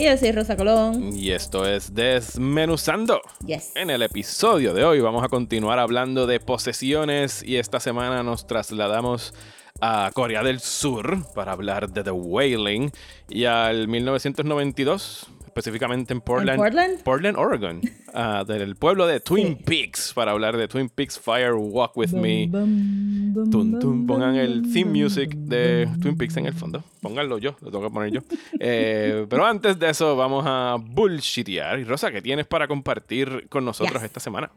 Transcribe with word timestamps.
Y 0.00 0.04
yo 0.04 0.16
soy 0.16 0.32
Rosa 0.32 0.56
Colón. 0.56 1.14
y 1.14 1.30
esto 1.32 1.66
es 1.66 1.92
Desmenuzando. 1.92 3.20
Yes. 3.44 3.72
En 3.74 3.90
el 3.90 4.00
episodio 4.00 4.72
de 4.72 4.82
hoy 4.82 4.98
vamos 5.00 5.22
a 5.22 5.28
continuar 5.28 5.78
hablando 5.78 6.26
de 6.26 6.40
posesiones 6.40 7.42
y 7.42 7.56
esta 7.56 7.80
semana 7.80 8.22
nos 8.22 8.46
trasladamos 8.46 9.34
a 9.82 10.10
Corea 10.14 10.42
del 10.42 10.60
Sur 10.60 11.30
para 11.34 11.52
hablar 11.52 11.90
de 11.90 12.02
The 12.02 12.12
Wailing 12.12 12.90
y 13.28 13.44
al 13.44 13.88
1992, 13.88 15.26
específicamente 15.50 16.12
en 16.12 16.20
Portland, 16.20 17.02
Portland? 17.02 17.36
Oregon, 17.36 17.80
ah, 18.14 18.44
del 18.46 18.76
pueblo 18.76 19.06
de 19.06 19.20
Twin 19.20 19.56
Peaks 19.56 20.12
para 20.14 20.30
hablar 20.30 20.56
de 20.56 20.68
Twin 20.68 20.88
Peaks 20.88 21.18
Fire 21.18 21.54
Walk 21.54 21.96
With 21.96 22.12
Me. 22.12 22.46
Bum, 22.48 23.32
bum, 23.34 24.06
pongan 24.06 24.36
el 24.36 24.62
theme 24.72 24.90
music 25.02 25.34
de 25.34 25.88
Twin 26.00 26.16
Peaks 26.16 26.36
en 26.36 26.46
el 26.46 26.54
fondo. 26.54 26.82
Pónganlo 27.00 27.38
yo, 27.38 27.56
lo 27.60 27.70
tengo 27.70 27.84
que 27.84 27.90
poner 27.92 28.12
yo. 28.12 28.20
Eh, 28.58 29.26
pero 29.28 29.44
antes 29.44 29.78
de 29.78 29.90
eso, 29.90 30.16
vamos 30.16 30.44
a 30.46 30.76
bullshitear. 30.80 31.78
Y 31.80 31.84
Rosa, 31.84 32.10
¿qué 32.10 32.22
tienes 32.22 32.46
para 32.46 32.68
compartir 32.68 33.46
con 33.48 33.64
nosotros 33.64 33.94
Yes. 34.02 34.04
esta 34.04 34.20
semana? 34.20 34.50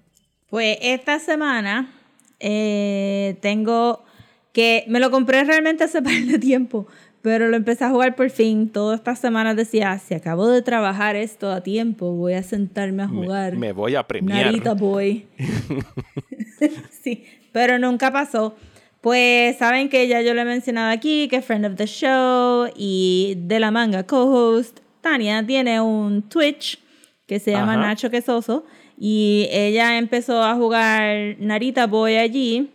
Pues 0.49 0.77
esta 0.81 1.17
semana 1.19 1.91
eh, 2.39 3.37
tengo 3.41 4.03
que 4.51 4.85
me 4.87 4.99
lo 4.99 5.09
compré 5.09 5.43
realmente 5.43 5.83
hace 5.83 6.01
par 6.03 6.13
de 6.13 6.37
tiempo, 6.37 6.87
pero 7.23 7.47
lo 7.47 7.55
empecé 7.55 7.85
a 7.85 7.89
jugar 7.89 8.15
por 8.15 8.29
fin. 8.29 8.69
Todas 8.69 8.99
estas 8.99 9.17
semanas 9.17 9.55
decía, 9.55 9.97
si 9.97 10.13
acabo 10.13 10.49
de 10.49 10.61
trabajar 10.61 11.15
esto 11.15 11.49
a 11.49 11.61
tiempo, 11.61 12.11
voy 12.11 12.33
a 12.33 12.43
sentarme 12.43 13.01
a 13.01 13.07
jugar. 13.07 13.55
Me 13.55 13.71
voy 13.71 13.95
a 13.95 14.05
premiar. 14.05 14.47
Narita 14.47 14.73
Boy. 14.75 15.25
sí, 17.01 17.23
pero 17.53 17.79
nunca 17.79 18.11
pasó. 18.11 18.55
Pues 18.99 19.57
saben 19.57 19.87
que 19.87 20.05
ya 20.09 20.21
yo 20.21 20.33
lo 20.33 20.41
he 20.41 20.45
mencionado 20.45 20.91
aquí, 20.91 21.29
que 21.29 21.41
Friend 21.41 21.65
of 21.65 21.75
the 21.75 21.87
Show 21.87 22.67
y 22.75 23.35
de 23.37 23.59
la 23.61 23.71
manga 23.71 24.03
co-host, 24.03 24.81
Tania 24.99 25.45
tiene 25.45 25.79
un 25.79 26.23
Twitch 26.23 26.77
que 27.25 27.39
se 27.39 27.51
llama 27.51 27.75
Ajá. 27.75 27.87
Nacho 27.87 28.09
Quesoso 28.09 28.65
y 28.99 29.47
ella 29.49 29.97
empezó 29.97 30.43
a 30.43 30.55
jugar 30.55 31.37
Narita 31.39 31.87
Boy 31.87 32.17
allí. 32.17 32.69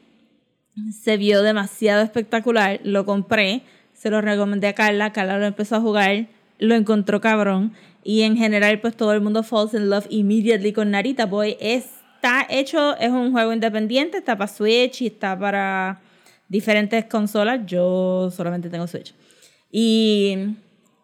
Se 0.91 1.19
vio 1.19 1.43
demasiado 1.43 2.03
espectacular, 2.03 2.81
lo 2.83 3.05
compré, 3.05 3.63
se 3.99 4.11
lo 4.11 4.21
recomendé 4.21 4.69
a 4.69 4.75
Carla, 4.75 5.13
Carla 5.13 5.39
lo 5.39 5.47
empezó 5.47 5.77
a 5.77 5.81
jugar, 5.81 6.27
lo 6.59 6.75
encontró 6.75 7.21
cabrón 7.21 7.73
y 8.05 8.23
en 8.23 8.37
general 8.37 8.81
pues 8.81 8.97
todo 8.97 9.13
el 9.13 9.21
mundo 9.21 9.43
falls 9.43 9.75
in 9.75 9.91
love 9.91 10.07
immediately 10.09 10.73
con 10.73 10.93
Narita 10.93 11.27
Boy. 11.27 11.57
Está 11.61 12.47
hecho, 12.49 12.97
es 12.97 13.11
un 13.11 13.33
juego 13.33 13.53
independiente, 13.53 14.19
está 14.19 14.39
para 14.39 14.49
Switch 14.49 15.03
y 15.03 15.09
está 15.09 15.37
para 15.37 16.01
diferentes 16.49 17.07
consolas, 17.07 17.67
yo 17.67 18.31
solamente 18.31 18.71
tengo 18.71 18.87
Switch. 18.87 19.15
Y 19.71 20.55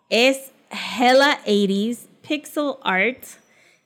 es 0.08 0.52
hella 0.70 1.40
80s, 1.44 2.06
pixel 2.26 2.74
art, 2.84 3.24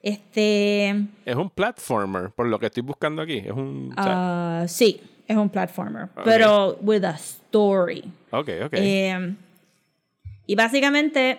este... 0.02 0.90
Es 1.24 1.34
un 1.34 1.48
platformer, 1.48 2.30
por 2.30 2.46
lo 2.46 2.58
que 2.58 2.66
estoy 2.66 2.82
buscando 2.82 3.22
aquí. 3.22 3.38
Es 3.38 3.50
un. 3.52 3.92
Ah, 3.96 4.64
sí, 4.68 5.00
es 5.28 5.36
un 5.36 5.48
platformer, 5.50 6.08
pero 6.24 6.76
with 6.80 7.04
a 7.04 7.10
story. 7.12 8.02
ok, 8.30 8.48
ok. 8.64 8.72
Eh, 8.74 9.34
y 10.46 10.54
básicamente, 10.54 11.38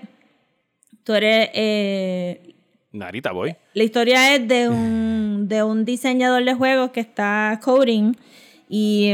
tú 1.03 1.13
eres. 1.13 1.49
eh, 1.53 2.53
Narita 2.91 3.31
Boy. 3.31 3.55
la 3.73 3.83
historia 3.83 4.33
es 4.35 4.47
de 4.47 4.69
un, 4.69 5.47
de 5.47 5.61
un 5.63 5.85
diseñador 5.85 6.43
de 6.43 6.53
juegos 6.53 6.91
que 6.91 6.99
está 7.01 7.59
coding 7.63 8.13
y 8.69 9.13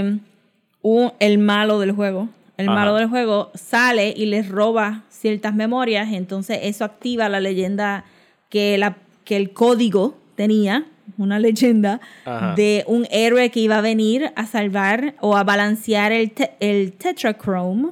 un- 0.82 1.12
el 1.20 1.38
malo 1.40 1.80
del 1.80 1.92
juego. 1.92 2.30
El 2.58 2.68
Ajá. 2.70 2.76
malo 2.76 2.96
del 2.96 3.08
juego 3.08 3.52
sale 3.54 4.14
y 4.16 4.28
les 4.28 4.48
roba 4.48 5.04
ciertas 5.10 5.54
memorias, 5.56 6.14
entonces 6.14 6.60
eso 6.64 6.86
activa 6.86 7.28
la 7.28 7.40
leyenda 7.42 8.06
que, 8.50 8.78
la, 8.78 8.96
que 9.26 9.36
el 9.36 9.52
código 9.52 10.18
tenía, 10.36 10.86
una 11.18 11.40
leyenda 11.40 12.00
Ajá. 12.26 12.54
de 12.56 12.84
un 12.88 13.08
héroe 13.12 13.50
que 13.52 13.60
iba 13.60 13.78
a 13.78 13.82
venir 13.82 14.32
a 14.36 14.46
salvar 14.46 15.16
o 15.22 15.36
a 15.38 15.44
balancear 15.44 16.12
el, 16.12 16.32
te- 16.32 16.52
el 16.60 16.94
Tetrachrome 16.94 17.90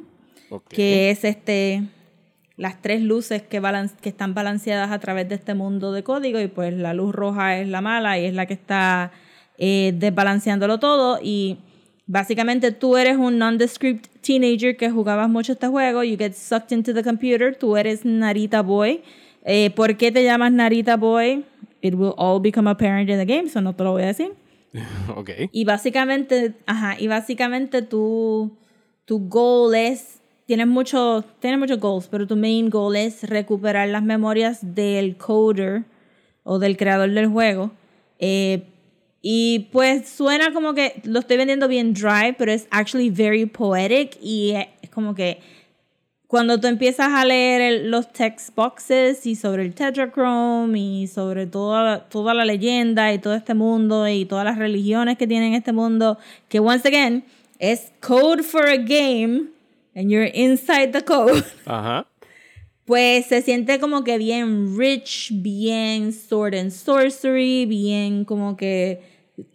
que 0.69 1.09
es 1.09 1.23
este 1.23 1.83
las 2.57 2.79
tres 2.81 3.01
luces 3.01 3.41
que, 3.41 3.59
que 4.01 4.09
están 4.09 4.33
balanceadas 4.35 4.91
a 4.91 4.99
través 4.99 5.27
de 5.27 5.35
este 5.35 5.55
mundo 5.55 5.91
de 5.91 6.03
código 6.03 6.39
y 6.39 6.47
pues 6.47 6.73
la 6.75 6.93
luz 6.93 7.13
roja 7.15 7.57
es 7.57 7.67
la 7.67 7.81
mala 7.81 8.19
y 8.19 8.25
es 8.25 8.33
la 8.35 8.45
que 8.45 8.53
está 8.53 9.11
eh, 9.57 9.93
desbalanceándolo 9.97 10.79
todo 10.79 11.19
y 11.23 11.57
básicamente 12.05 12.71
tú 12.71 12.97
eres 12.97 13.17
un 13.17 13.39
nondescript 13.39 14.05
teenager 14.21 14.77
que 14.77 14.91
jugabas 14.91 15.29
mucho 15.29 15.53
este 15.53 15.67
juego, 15.67 16.03
you 16.03 16.15
get 16.17 16.33
sucked 16.33 16.71
into 16.71 16.93
the 16.93 17.01
computer, 17.03 17.55
tú 17.55 17.75
eres 17.75 18.05
Narita 18.05 18.61
Boy. 18.61 19.01
Eh, 19.45 19.71
¿Por 19.71 19.97
qué 19.97 20.11
te 20.11 20.23
llamas 20.23 20.51
Narita 20.51 20.95
Boy? 20.97 21.45
It 21.83 21.95
will 21.95 22.15
all 22.17 22.39
become 22.39 22.65
apparent 22.65 23.09
in 23.09 23.17
the 23.17 23.25
game, 23.25 23.49
so 23.49 23.59
no 23.59 23.73
te 23.73 23.83
lo 23.83 23.91
voy 23.91 24.03
a 24.03 24.07
decir. 24.07 24.31
ok. 25.15 25.29
Y 25.51 25.65
básicamente, 25.65 26.53
ajá, 26.65 26.95
y 26.97 27.07
básicamente 27.07 27.81
tu, 27.81 28.57
tu 29.03 29.27
goal 29.27 29.75
es, 29.75 30.21
tienes 30.45 30.65
muchos 30.65 31.25
tienes 31.41 31.59
muchos 31.59 31.79
goals, 31.81 32.07
pero 32.07 32.25
tu 32.25 32.37
main 32.37 32.69
goal 32.69 32.95
es 32.95 33.23
recuperar 33.23 33.89
las 33.89 34.01
memorias 34.01 34.59
del 34.61 35.17
coder 35.17 35.83
o 36.43 36.57
del 36.57 36.77
creador 36.77 37.11
del 37.11 37.27
juego. 37.27 37.71
Eh, 38.17 38.63
y 39.21 39.67
pues 39.73 40.07
suena 40.07 40.53
como 40.53 40.73
que 40.73 41.01
lo 41.03 41.19
estoy 41.19 41.35
vendiendo 41.35 41.67
bien 41.67 41.93
dry, 41.93 42.33
pero 42.37 42.53
es 42.53 42.65
actually 42.71 43.09
very 43.09 43.45
poetic 43.45 44.17
y 44.21 44.53
es 44.81 44.89
como 44.89 45.15
que 45.15 45.41
cuando 46.33 46.59
tú 46.59 46.65
empiezas 46.65 47.09
a 47.13 47.23
leer 47.25 47.61
el- 47.61 47.91
los 47.91 48.11
text 48.11 48.55
boxes 48.55 49.27
y 49.27 49.35
sobre 49.35 49.61
el 49.61 49.75
Tetrachrome 49.75 50.79
y 50.79 51.05
sobre 51.05 51.45
toda, 51.45 52.09
toda 52.09 52.33
la 52.33 52.43
leyenda 52.43 53.13
y 53.13 53.19
todo 53.19 53.35
este 53.35 53.53
mundo 53.53 54.07
y 54.07 54.25
todas 54.25 54.43
las 54.43 54.57
religiones 54.57 55.15
que 55.19 55.27
tienen 55.27 55.53
este 55.53 55.73
mundo, 55.73 56.17
que 56.49 56.59
once 56.59 56.87
again 56.87 57.23
es 57.59 57.91
code 57.99 58.41
for 58.41 58.67
a 58.67 58.77
game 58.77 59.49
and 59.95 60.09
you're 60.09 60.31
inside 60.33 60.87
the 60.91 61.03
code, 61.03 61.43
Ajá. 61.67 62.07
pues 62.85 63.27
se 63.27 63.43
siente 63.43 63.79
como 63.79 64.03
que 64.03 64.17
bien 64.17 64.75
rich, 64.75 65.29
bien 65.35 66.11
sword 66.13 66.55
and 66.55 66.71
sorcery, 66.71 67.67
bien 67.67 68.25
como 68.25 68.57
que 68.57 69.03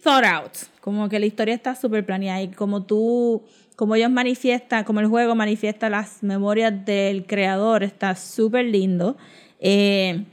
thought 0.04 0.24
out, 0.24 0.52
como 0.80 1.08
que 1.08 1.18
la 1.18 1.26
historia 1.26 1.56
está 1.56 1.74
súper 1.74 2.06
planeada 2.06 2.40
y 2.40 2.48
como 2.52 2.84
tú, 2.84 3.42
como 3.78 3.94
ellos 3.94 4.10
manifiestan, 4.10 4.82
como 4.82 4.98
el 4.98 5.06
juego 5.06 5.36
manifiesta 5.36 5.88
las 5.88 6.24
memorias 6.24 6.84
del 6.84 7.26
creador, 7.26 7.84
está 7.84 8.16
súper 8.16 8.64
lindo. 8.64 9.16
Eh, 9.60 10.24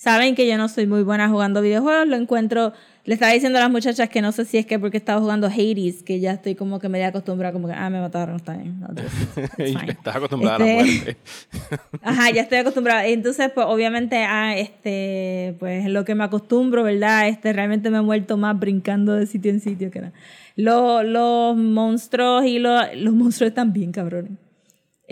Saben 0.00 0.34
que 0.34 0.48
yo 0.48 0.56
no 0.56 0.70
soy 0.70 0.86
muy 0.86 1.02
buena 1.02 1.28
jugando 1.28 1.60
videojuegos, 1.60 2.06
lo 2.06 2.16
encuentro, 2.16 2.72
le 3.10 3.14
estaba 3.14 3.32
diciendo 3.32 3.58
a 3.58 3.62
las 3.62 3.72
muchachas 3.72 4.08
que 4.08 4.22
no 4.22 4.30
sé 4.30 4.44
si 4.44 4.56
es 4.56 4.66
que 4.66 4.78
porque 4.78 4.96
estaba 4.96 5.20
jugando 5.20 5.48
Hades, 5.48 6.04
que 6.04 6.20
ya 6.20 6.30
estoy 6.30 6.54
como 6.54 6.78
que 6.78 6.88
media 6.88 7.08
acostumbrada, 7.08 7.52
como 7.52 7.66
que, 7.66 7.74
ah, 7.74 7.90
me 7.90 8.00
mataron, 8.00 8.36
está 8.36 8.52
bien. 8.56 8.78
no. 8.78 8.86
Estás 9.58 10.14
acostumbrada 10.14 10.54
a 10.54 10.58
la 10.60 10.66
Este- 10.70 10.84
muerte. 10.94 11.16
Ajá, 12.04 12.30
ya 12.30 12.42
estoy 12.42 12.58
acostumbrada. 12.58 13.04
Entonces, 13.06 13.50
pues 13.52 13.66
obviamente, 13.68 14.16
ah, 14.18 14.54
este, 14.56 15.56
pues 15.58 15.86
lo 15.86 16.04
que 16.04 16.14
me 16.14 16.22
acostumbro, 16.22 16.84
¿verdad? 16.84 17.26
Este, 17.26 17.52
realmente 17.52 17.90
me 17.90 17.98
he 17.98 18.02
muerto 18.02 18.36
más 18.36 18.56
brincando 18.56 19.14
de 19.14 19.26
sitio 19.26 19.50
en 19.50 19.58
sitio 19.60 19.90
que 19.90 20.02
nada. 20.02 20.12
Los, 20.54 21.04
los 21.04 21.56
monstruos 21.56 22.44
y 22.44 22.60
los, 22.60 22.80
los 22.94 23.12
monstruos 23.12 23.48
están 23.48 23.72
bien 23.72 23.90
cabrones. 23.90 24.30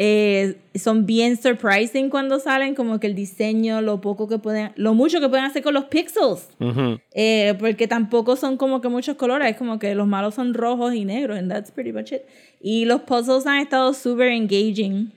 Eh, 0.01 0.61
son 0.77 1.07
bien 1.07 1.37
surprising 1.37 2.09
cuando 2.09 2.39
salen, 2.39 2.77
como 2.77 3.01
que 3.01 3.09
el 3.09 3.17
diseño, 3.17 3.81
lo 3.81 4.01
poco 4.01 4.29
que 4.29 4.39
pueden, 4.39 4.71
lo 4.77 4.95
mucho 4.95 5.19
que 5.19 5.29
pueden 5.29 5.45
hacer 5.45 5.61
con 5.65 5.75
los 5.75 5.87
pixels. 5.87 6.49
Ujú. 6.61 7.01
Eh, 7.13 7.57
porque 7.59 7.89
tampoco 7.89 8.37
son 8.37 8.57
como 8.59 8.81
que 8.81 8.89
muchos 8.89 9.17
colores, 9.17 9.51
es 9.51 9.57
como 9.57 9.81
que 9.81 9.97
los 9.97 10.07
malos 10.07 10.37
son 10.37 10.55
rojos 10.55 10.95
y 10.95 11.05
negros, 11.05 11.37
and 11.37 11.51
that's 11.51 11.73
pretty 11.73 11.93
much 11.93 12.13
it. 12.13 12.23
Y 12.61 12.85
los 12.85 13.01
puzzles 13.01 13.45
han 13.49 13.59
estado 13.59 13.93
super 13.93 14.29
engaging. 14.29 15.13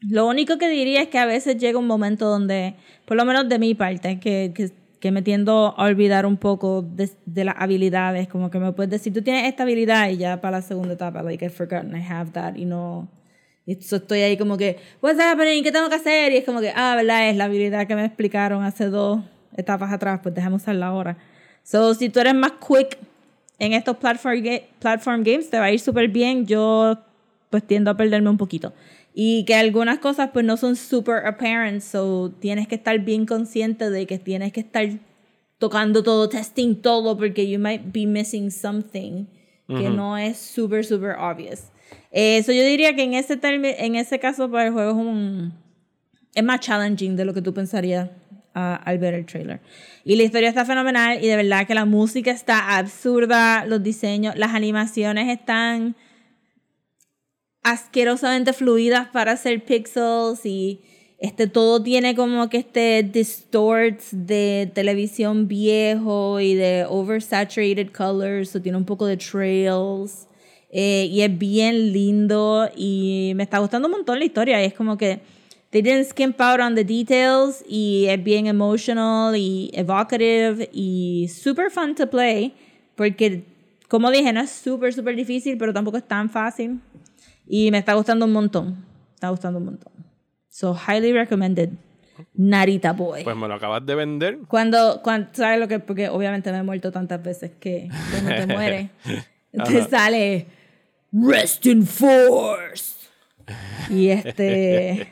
Lo 0.00 0.26
único 0.26 0.56
que 0.56 0.70
diría 0.70 1.02
es 1.02 1.08
que 1.08 1.18
a 1.18 1.26
veces 1.26 1.58
llega 1.58 1.78
un 1.78 1.86
momento 1.86 2.26
donde, 2.26 2.74
por 3.04 3.18
lo 3.18 3.26
menos 3.26 3.50
de 3.50 3.58
mi 3.58 3.74
parte, 3.74 4.18
que, 4.18 4.52
que, 4.54 4.70
que 4.98 5.10
me 5.10 5.20
tiendo 5.20 5.74
a 5.76 5.84
olvidar 5.84 6.24
un 6.24 6.38
poco 6.38 6.80
de, 6.80 7.10
de 7.26 7.44
las 7.44 7.56
habilidades, 7.58 8.28
como 8.28 8.50
que 8.50 8.60
me 8.60 8.72
puedes 8.72 8.90
decir, 8.90 9.12
tú 9.12 9.20
tienes 9.20 9.44
esta 9.44 9.64
habilidad 9.64 10.08
y 10.08 10.16
ya 10.16 10.40
para 10.40 10.56
la 10.56 10.62
segunda 10.62 10.94
etapa, 10.94 11.22
like 11.22 11.44
I've 11.44 11.54
forgotten 11.54 11.94
I 11.94 12.02
have 12.02 12.30
that, 12.32 12.56
y 12.56 12.64
no, 12.64 13.08
Y 13.66 13.72
estoy 13.72 14.20
ahí 14.20 14.36
como 14.36 14.56
que, 14.56 14.78
what's 15.02 15.18
happening? 15.20 15.62
¿Qué 15.64 15.72
tengo 15.72 15.88
que 15.88 15.96
hacer? 15.96 16.32
Y 16.32 16.36
es 16.36 16.44
como 16.44 16.60
que, 16.60 16.72
ah, 16.74 16.94
¿verdad? 16.96 17.28
Es 17.28 17.36
la 17.36 17.44
habilidad 17.46 17.86
que 17.88 17.96
me 17.96 18.04
explicaron 18.04 18.62
hace 18.62 18.86
dos 18.86 19.20
etapas 19.56 19.92
atrás, 19.92 20.20
pues 20.22 20.34
déjame 20.34 20.56
usarla 20.56 20.86
ahora. 20.86 21.18
So, 21.64 21.92
si 21.94 22.08
tú 22.08 22.20
eres 22.20 22.34
más 22.34 22.52
quick 22.64 22.96
en 23.58 23.72
estos 23.72 23.96
platform, 23.96 24.36
ga- 24.44 24.62
platform 24.78 25.24
games, 25.24 25.50
te 25.50 25.58
va 25.58 25.64
a 25.64 25.72
ir 25.72 25.80
súper 25.80 26.06
bien. 26.08 26.46
Yo, 26.46 26.96
pues, 27.50 27.64
tiendo 27.66 27.90
a 27.90 27.96
perderme 27.96 28.30
un 28.30 28.36
poquito. 28.36 28.72
Y 29.14 29.44
que 29.46 29.54
algunas 29.56 29.98
cosas, 29.98 30.30
pues, 30.32 30.44
no 30.44 30.56
son 30.56 30.76
super 30.76 31.26
apparent, 31.26 31.80
so 31.82 32.30
tienes 32.38 32.68
que 32.68 32.76
estar 32.76 32.96
bien 33.00 33.26
consciente 33.26 33.90
de 33.90 34.06
que 34.06 34.18
tienes 34.18 34.52
que 34.52 34.60
estar 34.60 34.86
tocando 35.58 36.02
todo, 36.04 36.28
testing 36.28 36.76
todo, 36.82 37.16
porque 37.16 37.48
you 37.50 37.58
might 37.58 37.82
be 37.92 38.06
missing 38.06 38.50
something 38.52 39.24
que 39.66 39.88
no 39.96 40.16
es 40.16 40.36
super, 40.38 40.84
super 40.84 41.16
obvious. 41.18 41.72
Eso 42.18 42.50
yo 42.50 42.64
diría 42.64 42.96
que 42.96 43.02
en 43.02 43.12
ese, 43.12 43.38
en 43.42 43.94
ese 43.94 44.18
caso, 44.18 44.50
para 44.50 44.68
el 44.68 44.72
juego 44.72 44.90
es 44.92 44.96
un 44.96 45.52
es 46.34 46.42
más 46.42 46.60
challenging 46.60 47.14
de 47.14 47.26
lo 47.26 47.34
que 47.34 47.42
tú 47.42 47.52
pensarías 47.52 48.08
ah, 48.54 48.80
al 48.86 48.98
ver 48.98 49.12
el 49.12 49.26
trailer. 49.26 49.60
Y 50.02 50.16
la 50.16 50.22
historia 50.22 50.48
está 50.48 50.64
fenomenal 50.64 51.22
y 51.22 51.26
de 51.26 51.36
verdad 51.36 51.66
que 51.66 51.74
la 51.74 51.84
música 51.84 52.30
está 52.30 52.78
absurda, 52.78 53.66
los 53.66 53.82
diseños, 53.82 54.34
las 54.34 54.54
animaciones 54.54 55.28
están 55.28 55.94
asquerosamente 57.62 58.54
fluidas 58.54 59.08
para 59.08 59.32
hacer 59.32 59.62
pixels 59.62 60.46
y 60.46 60.80
este 61.18 61.46
todo 61.46 61.82
tiene 61.82 62.14
como 62.14 62.48
que 62.48 62.56
este 62.56 63.02
distorts 63.02 64.08
de 64.10 64.70
televisión 64.72 65.48
viejo 65.48 66.40
y 66.40 66.54
de 66.54 66.86
oversaturated 66.88 67.92
colors, 67.92 68.56
o 68.56 68.62
tiene 68.62 68.78
un 68.78 68.86
poco 68.86 69.04
de 69.04 69.18
trails 69.18 70.28
eh, 70.78 71.08
y 71.10 71.22
es 71.22 71.38
bien 71.38 71.90
lindo 71.94 72.68
y 72.76 73.32
me 73.34 73.44
está 73.44 73.60
gustando 73.60 73.88
un 73.88 73.92
montón 73.92 74.18
la 74.18 74.26
historia. 74.26 74.60
Es 74.60 74.74
como 74.74 74.98
que 74.98 75.20
they 75.70 75.80
didn't 75.80 76.04
skimp 76.04 76.38
out 76.38 76.60
on 76.60 76.74
the 76.74 76.84
details 76.84 77.64
y 77.66 78.04
es 78.10 78.22
bien 78.22 78.46
emotional 78.46 79.34
y 79.34 79.70
evocative 79.72 80.68
y 80.74 81.28
super 81.28 81.70
fun 81.70 81.94
to 81.94 82.10
play 82.10 82.52
porque 82.94 83.44
como 83.88 84.10
dije 84.10 84.34
no 84.34 84.42
es 84.42 84.50
súper 84.50 84.92
súper 84.92 85.16
difícil 85.16 85.56
pero 85.56 85.72
tampoco 85.72 85.96
es 85.96 86.06
tan 86.06 86.28
fácil. 86.28 86.78
Y 87.48 87.70
me 87.70 87.78
está 87.78 87.94
gustando 87.94 88.26
un 88.26 88.32
montón 88.32 88.84
está 89.14 89.30
gustando 89.30 89.58
un 89.58 89.64
montón. 89.64 89.94
So 90.50 90.74
highly 90.76 91.10
recommended 91.10 91.70
Narita 92.34 92.92
Boy. 92.92 93.24
Pues 93.24 93.34
me 93.34 93.48
lo 93.48 93.54
acabas 93.54 93.86
de 93.86 93.94
vender. 93.94 94.40
cuando, 94.46 95.00
cuando 95.02 95.28
sabes 95.32 95.58
lo 95.58 95.68
que 95.68 95.78
porque 95.78 96.10
obviamente 96.10 96.52
me 96.52 96.58
he 96.58 96.62
muerto 96.62 96.92
tantas 96.92 97.22
veces 97.22 97.52
que 97.58 97.88
cuando 98.10 98.28
te 98.28 98.46
mueres. 98.54 98.90
Te 99.64 99.82
sale 99.84 100.55
rest 101.24 101.66
in 101.66 101.86
force 101.86 103.08
y 103.90 104.08
este 104.08 105.08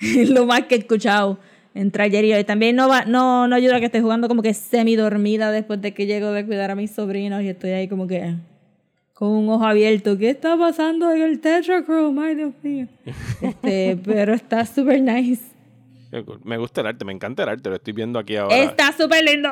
es 0.00 0.30
lo 0.30 0.46
más 0.46 0.62
que 0.62 0.74
he 0.74 0.78
escuchado 0.78 1.38
entre 1.74 2.02
ayer 2.02 2.24
y 2.24 2.34
hoy 2.34 2.44
también 2.44 2.76
no 2.76 2.88
va 2.88 3.04
no 3.04 3.48
no 3.48 3.56
ayuda 3.56 3.78
que 3.80 3.86
esté 3.86 4.00
jugando 4.00 4.28
como 4.28 4.42
que 4.42 4.52
semi 4.52 4.96
dormida 4.96 5.50
después 5.50 5.80
de 5.80 5.94
que 5.94 6.06
llego 6.06 6.32
de 6.32 6.44
cuidar 6.44 6.70
a 6.70 6.74
mis 6.74 6.90
sobrinos 6.90 7.42
y 7.42 7.48
estoy 7.48 7.70
ahí 7.70 7.88
como 7.88 8.06
que 8.06 8.34
con 9.14 9.28
un 9.28 9.48
ojo 9.48 9.64
abierto 9.64 10.18
¿qué 10.18 10.30
está 10.30 10.58
pasando 10.58 11.12
en 11.12 11.22
el 11.22 11.40
Tetrachrome? 11.40 12.26
ay 12.26 12.34
Dios 12.34 12.52
mío 12.62 12.88
este, 13.40 13.98
pero 14.04 14.34
está 14.34 14.66
super 14.66 15.00
nice. 15.00 15.52
Me 16.44 16.58
gusta 16.58 16.82
el 16.82 16.88
arte, 16.88 17.06
me 17.06 17.12
encanta 17.14 17.42
el 17.44 17.48
arte, 17.48 17.70
lo 17.70 17.76
estoy 17.76 17.94
viendo 17.94 18.18
aquí 18.18 18.36
ahora. 18.36 18.54
está 18.54 18.92
súper 18.92 19.24
lindo 19.24 19.48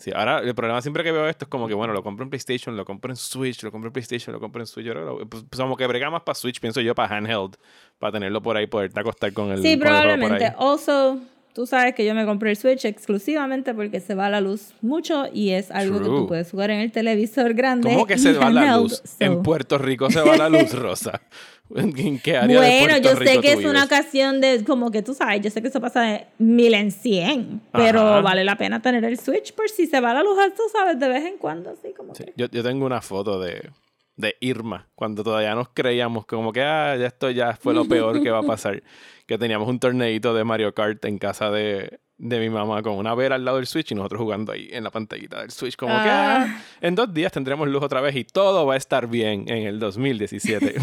Sí, 0.00 0.10
ahora 0.14 0.38
el 0.38 0.54
problema 0.54 0.80
siempre 0.80 1.04
que 1.04 1.12
veo 1.12 1.28
esto 1.28 1.44
es 1.44 1.48
como 1.50 1.68
que, 1.68 1.74
bueno, 1.74 1.92
lo 1.92 2.02
compro 2.02 2.24
en 2.24 2.30
PlayStation, 2.30 2.74
lo 2.76 2.84
compro 2.86 3.12
en 3.12 3.16
Switch, 3.16 3.62
lo 3.62 3.70
compro 3.70 3.88
en 3.88 3.92
PlayStation, 3.92 4.32
lo 4.32 4.40
compro 4.40 4.62
en 4.62 4.66
Switch. 4.66 4.88
Ahora 4.88 5.02
lo- 5.02 5.26
pues, 5.28 5.44
como 5.56 5.76
que 5.76 5.86
brega 5.86 6.08
más 6.10 6.22
para 6.22 6.34
Switch, 6.34 6.58
pienso 6.58 6.80
yo, 6.80 6.94
para 6.94 7.14
handheld, 7.16 7.56
para 7.98 8.12
tenerlo 8.12 8.40
por 8.40 8.56
ahí, 8.56 8.66
poderte 8.66 8.98
acostar 8.98 9.32
con 9.34 9.50
el, 9.52 9.58
Sí, 9.58 9.62
con 9.64 9.72
el 9.72 9.78
probablemente. 9.80 10.46
ahí. 10.46 10.52
Also, 10.58 11.18
tú 11.52 11.66
sabes 11.66 11.94
que 11.94 12.06
yo 12.06 12.14
me 12.14 12.24
compré 12.24 12.48
el 12.50 12.56
Switch 12.56 12.84
exclusivamente 12.86 13.74
porque 13.74 14.00
se 14.00 14.14
va 14.14 14.30
la 14.30 14.40
luz 14.40 14.72
mucho 14.80 15.26
y 15.34 15.50
es 15.50 15.70
algo 15.70 15.98
que 15.98 16.04
True. 16.06 16.18
tú 16.20 16.26
puedes 16.28 16.50
jugar 16.50 16.70
en 16.70 16.80
el 16.80 16.92
televisor 16.92 17.52
grande. 17.52 17.92
¿Cómo 17.92 18.06
que 18.06 18.16
se 18.16 18.32
va 18.32 18.48
la 18.50 18.78
luz? 18.78 19.02
so- 19.04 19.16
En 19.18 19.42
Puerto 19.42 19.76
Rico 19.76 20.10
se 20.10 20.20
va 20.22 20.34
la 20.36 20.48
luz, 20.48 20.72
Rosa. 20.72 21.20
¿En 21.76 22.18
qué 22.20 22.36
área 22.36 22.46
de 22.60 22.66
Bueno, 22.68 22.88
Puerto 22.94 23.08
yo 23.08 23.14
Rico 23.16 23.32
sé 23.32 23.40
que 23.40 23.52
tú 23.54 23.58
es 23.60 23.64
una 23.64 23.72
vives? 23.72 23.84
ocasión 23.86 24.40
de, 24.40 24.64
como 24.64 24.90
que 24.90 25.02
tú 25.02 25.14
sabes, 25.14 25.40
yo 25.42 25.50
sé 25.50 25.62
que 25.62 25.68
eso 25.68 25.80
pasa 25.80 26.02
de 26.02 26.26
mil 26.38 26.74
en 26.74 26.90
cien, 26.90 27.60
pero 27.72 28.00
Ajá. 28.00 28.20
vale 28.20 28.44
la 28.44 28.56
pena 28.56 28.80
tener 28.82 29.04
el 29.04 29.18
Switch 29.18 29.52
por 29.54 29.68
si 29.70 29.86
se 29.86 30.00
va 30.00 30.12
la 30.14 30.22
luz, 30.22 30.36
tú 30.56 30.62
sabes, 30.72 30.98
de 30.98 31.08
vez 31.08 31.24
en 31.24 31.38
cuando, 31.38 31.70
así 31.70 31.92
como 31.96 32.14
Sí, 32.14 32.24
que. 32.24 32.32
yo, 32.36 32.46
yo 32.50 32.62
tengo 32.62 32.84
una 32.86 33.00
foto 33.00 33.38
de, 33.40 33.70
de 34.16 34.36
Irma, 34.40 34.88
cuando 34.94 35.22
todavía 35.22 35.54
nos 35.54 35.68
creíamos 35.70 36.26
como 36.26 36.52
que 36.52 36.62
ah, 36.62 36.96
ya 36.96 37.06
esto 37.06 37.30
ya 37.30 37.54
fue 37.56 37.72
lo 37.74 37.84
peor 37.86 38.22
que 38.22 38.30
va 38.30 38.38
a 38.40 38.42
pasar. 38.46 38.82
que 39.26 39.38
teníamos 39.38 39.68
un 39.68 39.78
torneito 39.78 40.34
de 40.34 40.42
Mario 40.44 40.74
Kart 40.74 41.04
en 41.04 41.18
casa 41.18 41.50
de, 41.50 42.00
de 42.22 42.38
mi 42.38 42.50
mamá 42.50 42.82
con 42.82 42.92
una 42.98 43.14
vera 43.14 43.36
al 43.36 43.44
lado 43.46 43.56
del 43.56 43.66
Switch 43.66 43.92
y 43.92 43.94
nosotros 43.94 44.20
jugando 44.20 44.52
ahí 44.52 44.68
en 44.70 44.84
la 44.84 44.90
pantallita 44.90 45.40
del 45.40 45.50
Switch. 45.50 45.74
Como 45.76 45.94
que 45.94 46.08
Ah. 46.08 46.44
ah, 46.46 46.62
en 46.82 46.94
dos 46.94 47.12
días 47.14 47.32
tendremos 47.32 47.66
luz 47.66 47.82
otra 47.82 48.02
vez 48.02 48.14
y 48.14 48.24
todo 48.24 48.66
va 48.66 48.74
a 48.74 48.76
estar 48.76 49.06
bien 49.06 49.44
en 49.48 49.66
el 49.66 49.78
2017. 49.80 50.74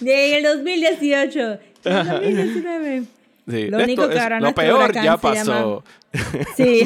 De 0.00 0.28
en 0.30 0.34
el 0.36 0.42
2018, 0.44 1.40
en 1.84 1.96
el 1.96 2.06
2019. 2.06 3.02
Sí, 3.48 3.68
Lo 3.68 3.78
único 3.78 4.02
esto 4.02 4.08
que 4.10 4.16
es- 4.16 4.22
ahora 4.22 4.36
lo 4.40 4.42
nuestro 4.46 4.64
peor 4.64 4.92
ya 4.92 5.16
pasó. 5.18 5.84
Sí, 6.56 6.82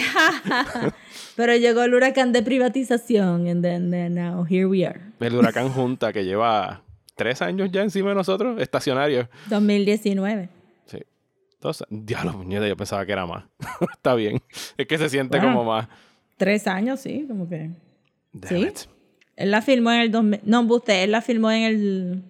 pero 1.37 1.57
llegó 1.57 1.83
el 1.85 1.95
huracán 1.95 2.33
de 2.33 2.43
privatización 2.43 3.47
and 3.49 3.63
then, 3.63 3.91
then 3.91 4.15
now 4.15 4.45
here 4.45 4.67
we 4.67 4.85
are. 4.85 5.01
El 5.21 5.37
huracán 5.37 5.71
Junta 5.71 6.13
que 6.13 6.23
lleva 6.25 6.83
tres 7.17 7.41
años 7.41 7.71
ya 7.73 7.81
encima 7.83 8.11
de 8.11 8.17
nosotros, 8.17 8.61
estacionario. 8.61 9.27
2019. 9.49 10.51
Entonces, 11.61 11.87
diablo, 11.91 12.33
puñeta, 12.33 12.67
yo 12.67 12.75
pensaba 12.75 13.05
que 13.05 13.13
era 13.13 13.27
más. 13.27 13.45
Está 13.93 14.15
bien. 14.15 14.41
Es 14.79 14.87
que 14.87 14.97
se 14.97 15.11
siente 15.11 15.37
Bueno. 15.39 15.57
como 15.59 15.71
más. 15.71 15.89
Tres 16.39 16.67
años, 16.67 17.01
sí, 17.01 17.27
como 17.29 17.47
que. 17.47 17.69
Damn 18.33 18.49
¿Sí? 18.49 18.67
it. 18.67 18.79
Él 19.37 19.51
la 19.51 19.61
filmó 19.61 19.93
en 19.93 20.01
el 20.01 20.11
2000. 20.11 20.41
No, 20.45 20.63
usted, 20.63 21.03
él 21.05 21.11
la 21.13 21.21
filmó 21.21 21.51
en 21.51 21.63
el. 21.65 22.23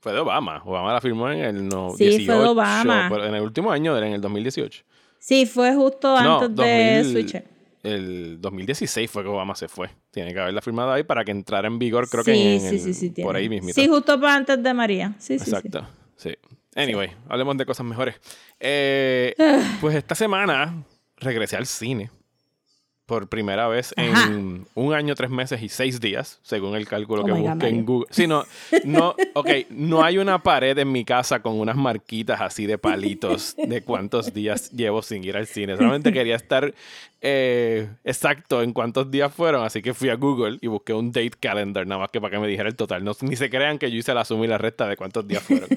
Fue 0.00 0.12
de 0.12 0.18
Obama. 0.18 0.62
Obama 0.64 0.92
la 0.92 1.00
firmó 1.00 1.30
en 1.30 1.40
el 1.44 1.68
no, 1.68 1.90
Sí, 1.90 1.98
fue 1.98 2.06
de 2.06 2.18
18, 2.18 2.50
Obama. 2.50 3.06
pero 3.08 3.24
en 3.24 3.34
el 3.36 3.42
último 3.42 3.70
año, 3.70 3.96
era 3.96 4.04
en 4.08 4.14
el 4.14 4.20
2018. 4.20 4.82
Sí, 5.20 5.46
fue 5.46 5.72
justo 5.76 6.20
No, 6.20 6.40
antes 6.40 6.56
de 6.56 6.96
2000 7.04 7.12
Switch. 7.12 7.42
El 7.84 8.40
2016 8.40 9.08
fue 9.08 9.22
que 9.22 9.28
Obama 9.28 9.54
se 9.54 9.68
fue. 9.68 9.90
Tiene 10.10 10.32
que 10.34 10.40
haberla 10.40 10.60
firmado 10.60 10.90
ahí 10.90 11.04
para 11.04 11.24
que 11.24 11.30
entrara 11.30 11.68
en 11.68 11.78
vigor, 11.78 12.08
creo 12.08 12.24
sí, 12.24 12.32
que 12.32 12.54
en 12.56 12.60
sí, 12.60 12.88
el- 12.88 12.94
sí, 12.94 13.10
por 13.22 13.36
ahí 13.36 13.48
mismo. 13.48 13.70
Sí, 13.72 13.86
justo 13.86 14.18
antes 14.26 14.60
de 14.60 14.74
María. 14.74 15.14
Sí, 15.18 15.38
sí, 15.38 15.44
sí. 15.44 15.50
Exacto. 15.52 15.86
Sí. 16.16 16.34
Anyway, 16.74 17.14
hablemos 17.28 17.56
de 17.56 17.66
cosas 17.66 17.84
mejores. 17.86 18.14
Eh, 18.60 19.34
Ah. 19.38 19.76
pues 19.80 19.94
esta 19.96 20.14
semana 20.14 20.84
regresé 21.16 21.56
al 21.56 21.66
cine 21.66 22.10
por 23.12 23.28
primera 23.28 23.68
vez 23.68 23.92
Ajá. 23.94 24.24
en 24.24 24.66
un 24.74 24.94
año, 24.94 25.14
tres 25.14 25.28
meses 25.28 25.60
y 25.60 25.68
seis 25.68 26.00
días, 26.00 26.40
según 26.42 26.74
el 26.76 26.88
cálculo 26.88 27.20
Oh 27.20 27.26
que 27.26 27.32
busqué 27.32 27.68
en. 27.68 27.84
Google. 27.84 28.06
Sí, 28.08 28.26
no, 28.26 28.46
no, 28.84 29.14
ok, 29.34 29.48
no 29.68 30.02
hay 30.02 30.16
una 30.16 30.42
pared 30.42 30.78
en 30.78 30.90
mi 30.90 31.04
casa 31.04 31.42
con 31.42 31.60
unas 31.60 31.76
marquitas 31.76 32.40
así 32.40 32.64
de 32.64 32.78
palitos 32.78 33.54
de 33.58 33.82
cuántos 33.82 34.32
días 34.32 34.70
llevo 34.70 35.02
sin 35.02 35.22
ir 35.24 35.36
al 35.36 35.46
cine. 35.46 35.76
Solamente 35.76 36.10
quería 36.10 36.36
estar 36.36 36.72
eh, 37.20 37.86
exacto 38.02 38.62
en 38.62 38.72
cuántos 38.72 39.10
días 39.10 39.30
fueron, 39.30 39.62
así 39.62 39.82
que 39.82 39.92
fui 39.92 40.08
a 40.08 40.14
Google 40.14 40.56
y 40.62 40.68
busqué 40.68 40.94
un 40.94 41.12
date 41.12 41.32
calendar, 41.38 41.86
nada 41.86 42.00
más 42.00 42.10
que 42.10 42.18
para 42.18 42.30
que 42.30 42.38
me 42.38 42.48
dijera 42.48 42.70
el 42.70 42.76
total. 42.76 43.04
No, 43.04 43.12
ni 43.20 43.36
se 43.36 43.50
crean 43.50 43.78
que 43.78 43.90
yo 43.90 43.98
hice 43.98 44.14
la 44.14 44.24
suma 44.24 44.46
y 44.46 44.48
la 44.48 44.56
resta 44.56 44.88
de 44.88 44.96
cuántos 44.96 45.28
días 45.28 45.42
fueron. 45.42 45.68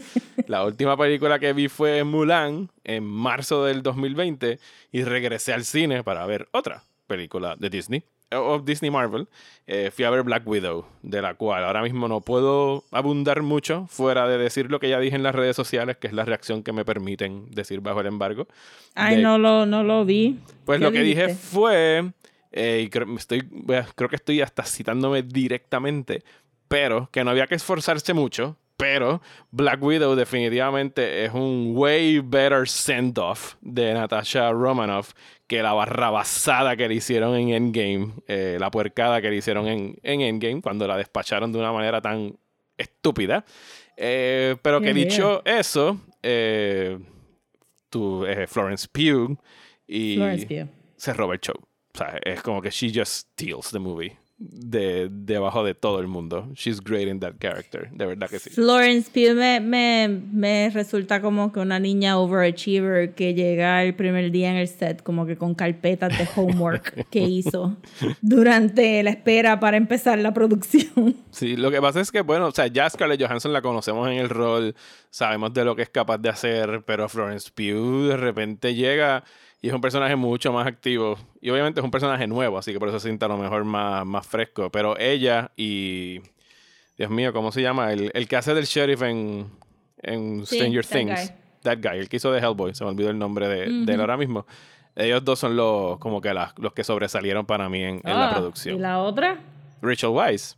la 0.47 0.63
última 0.63 0.95
película 0.95 1.37
que 1.37 1.51
vi 1.51 1.67
fue 1.67 2.01
Mulan 2.05 2.69
en 2.85 3.03
marzo 3.03 3.65
del 3.65 3.83
2020 3.83 4.57
y 4.93 5.03
regresé 5.03 5.51
al 5.51 5.65
cine 5.65 6.01
para 6.01 6.25
ver 6.25 6.47
otra 6.53 6.85
película 7.07 7.55
de 7.57 7.69
Disney. 7.69 8.03
O 8.33 8.37
o 8.55 8.59
Disney 8.59 8.89
Marvel, 8.89 9.27
eh, 9.67 9.91
fui 9.95 10.03
a 10.03 10.09
ver 10.09 10.23
Black 10.23 10.47
Widow, 10.47 10.85
de 11.03 11.21
la 11.21 11.35
cual 11.35 11.63
ahora 11.63 11.83
mismo 11.83 12.07
no 12.07 12.21
puedo 12.21 12.83
abundar 12.91 13.43
mucho 13.43 13.85
fuera 13.87 14.27
de 14.27 14.37
decir 14.39 14.71
lo 14.71 14.79
que 14.79 14.89
ya 14.89 14.99
dije 14.99 15.15
en 15.15 15.21
las 15.23 15.35
redes 15.35 15.55
sociales, 15.55 15.97
que 15.97 16.07
es 16.07 16.13
la 16.13 16.25
reacción 16.25 16.63
que 16.63 16.73
me 16.73 16.83
permiten 16.83 17.51
decir 17.51 17.81
bajo 17.81 18.01
el 18.01 18.07
embargo. 18.07 18.47
Ay, 18.95 19.17
de- 19.17 19.21
no 19.21 19.37
lo, 19.37 19.65
no 19.67 19.83
lo 19.83 20.05
vi. 20.05 20.39
pues 20.65 20.79
¿Qué 20.79 20.83
lo 20.85 20.91
que 20.91 21.01
dije 21.03 21.29
fue, 21.35 22.11
eh, 22.51 22.81
y 22.85 22.89
creo, 22.89 23.15
estoy, 23.15 23.47
creo 23.95 24.09
que 24.09 24.15
estoy 24.15 24.41
hasta 24.41 24.63
citándome 24.63 25.21
directamente, 25.21 26.23
pero 26.67 27.09
que 27.11 27.23
no 27.23 27.29
había 27.29 27.45
que 27.45 27.55
esforzarse 27.55 28.13
mucho, 28.15 28.57
pero 28.75 29.21
Black 29.51 29.81
Widow 29.81 30.15
definitivamente 30.15 31.23
es 31.25 31.31
un 31.33 31.73
way 31.75 32.19
better 32.19 32.67
send-off 32.67 33.55
de 33.61 33.93
Natasha 33.93 34.51
Romanoff 34.51 35.13
que 35.47 35.61
la 35.61 35.73
barrabasada 35.73 36.75
que 36.75 36.87
le 36.87 36.95
hicieron 36.95 37.35
en 37.35 37.49
Endgame, 37.49 38.13
eh, 38.27 38.57
la 38.59 38.71
puercada 38.71 39.21
que 39.21 39.29
le 39.29 39.37
hicieron 39.37 39.67
en, 39.67 39.97
en 40.01 40.21
Endgame 40.21 40.61
cuando 40.61 40.87
la 40.87 40.97
despacharon 40.97 41.51
de 41.51 41.59
una 41.59 41.71
manera 41.71 42.01
tan 42.01 42.37
estúpida. 42.77 43.45
Eh, 43.97 44.55
pero 44.61 44.81
que 44.81 44.93
Yeah, 44.93 45.05
dicho 45.05 45.45
eso, 45.45 46.01
eh, 46.21 46.97
tu, 47.89 48.25
eh, 48.25 48.47
Florence 48.47 48.87
Pugh 48.91 49.37
y 49.87 50.15
Florence 50.15 50.47
Pugh. 50.47 50.69
se 50.97 51.13
roba 51.13 51.33
el 51.35 51.39
show. 51.39 51.55
O 51.57 51.97
sea, 51.97 52.19
es 52.23 52.41
como 52.41 52.61
que 52.61 52.69
she 52.71 52.91
just 52.93 53.31
steals 53.31 53.71
the 53.71 53.79
movie. 53.79 54.17
De 54.37 55.07
debajo 55.09 55.63
de 55.63 55.73
todo 55.73 55.99
el 55.99 56.07
mundo. 56.07 56.49
She's 56.55 56.81
great 56.81 57.07
in 57.07 57.21
that 57.21 57.35
character, 57.39 57.89
de 57.91 58.05
verdad 58.05 58.29
que 58.29 58.39
sí. 58.39 58.49
Florence 58.49 59.09
Pugh 59.09 59.33
me, 59.33 59.61
me, 59.61 60.09
me 60.09 60.69
resulta 60.71 61.21
como 61.21 61.53
que 61.53 61.61
una 61.61 61.79
niña 61.79 62.17
overachiever 62.19 63.15
que 63.15 63.33
llega 63.33 63.81
el 63.83 63.95
primer 63.95 64.31
día 64.31 64.51
en 64.51 64.57
el 64.57 64.67
set 64.67 65.03
como 65.03 65.25
que 65.25 65.37
con 65.37 65.55
carpetas 65.55 66.17
de 66.17 66.27
homework 66.35 67.07
que 67.09 67.19
hizo 67.19 67.77
durante 68.21 69.01
la 69.03 69.11
espera 69.11 69.59
para 69.59 69.77
empezar 69.77 70.19
la 70.19 70.33
producción. 70.33 71.15
Sí, 71.31 71.55
lo 71.55 71.71
que 71.71 71.81
pasa 71.81 72.01
es 72.01 72.11
que, 72.11 72.21
bueno, 72.21 72.47
o 72.47 72.51
sea, 72.51 72.67
ya 72.67 72.89
Scarlett 72.89 73.21
Johansson 73.21 73.53
la 73.53 73.61
conocemos 73.61 74.09
en 74.09 74.17
el 74.17 74.29
rol, 74.29 74.75
sabemos 75.09 75.53
de 75.53 75.63
lo 75.63 75.75
que 75.75 75.83
es 75.83 75.89
capaz 75.89 76.17
de 76.17 76.29
hacer, 76.29 76.83
pero 76.85 77.07
Florence 77.07 77.49
Pugh 77.53 78.09
de 78.09 78.17
repente 78.17 78.75
llega 78.75 79.23
y 79.65 79.69
es 79.69 79.73
un 79.73 79.81
personaje 79.81 80.15
mucho 80.15 80.53
más 80.53 80.67
activo. 80.67 81.17
Y 81.41 81.49
obviamente 81.49 81.79
es 81.79 81.83
un 81.83 81.89
personaje 81.91 82.27
nuevo, 82.27 82.57
así 82.57 82.71
que 82.71 82.79
por 82.79 82.87
eso 82.89 82.99
se 82.99 83.07
siente 83.07 83.25
a 83.25 83.27
lo 83.27 83.37
mejor 83.37 83.63
más, 83.65 84.05
más 84.05 84.27
fresco. 84.27 84.69
Pero 84.71 84.97
ella 84.99 85.51
y. 85.57 86.21
Dios 86.97 87.09
mío, 87.09 87.33
¿cómo 87.33 87.51
se 87.51 87.61
llama? 87.61 87.91
El, 87.91 88.11
el 88.13 88.27
que 88.27 88.35
hace 88.37 88.53
del 88.53 88.65
sheriff 88.65 89.01
en, 89.01 89.47
en 90.03 90.45
Sí, 90.45 90.55
Stranger 90.57 90.85
that 90.85 90.97
Things. 90.97 91.19
guy. 91.31 91.35
That 91.63 91.77
guy, 91.81 91.99
el 91.99 92.07
que 92.09 92.17
hizo 92.17 92.31
de 92.31 92.39
Hellboy. 92.39 92.73
Se 92.75 92.83
me 92.83 92.91
olvidó 92.91 93.09
el 93.09 93.17
nombre 93.17 93.47
de, 93.47 93.67
de 93.85 93.93
él 93.93 93.99
ahora 93.99 94.15
mismo. 94.17 94.45
Ellos 94.95 95.25
dos 95.25 95.39
son 95.39 95.55
los, 95.57 95.97
como 95.97 96.21
que 96.21 96.33
las- 96.33 96.53
los 96.57 96.71
que 96.73 96.83
sobresalieron 96.83 97.45
para 97.45 97.67
mí 97.67 97.81
en, 97.83 97.95
en 97.95 98.01
la 98.17 98.29
Ah, 98.29 98.33
producción. 98.35 98.75
¿Y 98.75 98.79
la 98.79 98.99
otra? 98.99 99.39
Rachel 99.81 100.09
Weisz. 100.11 100.55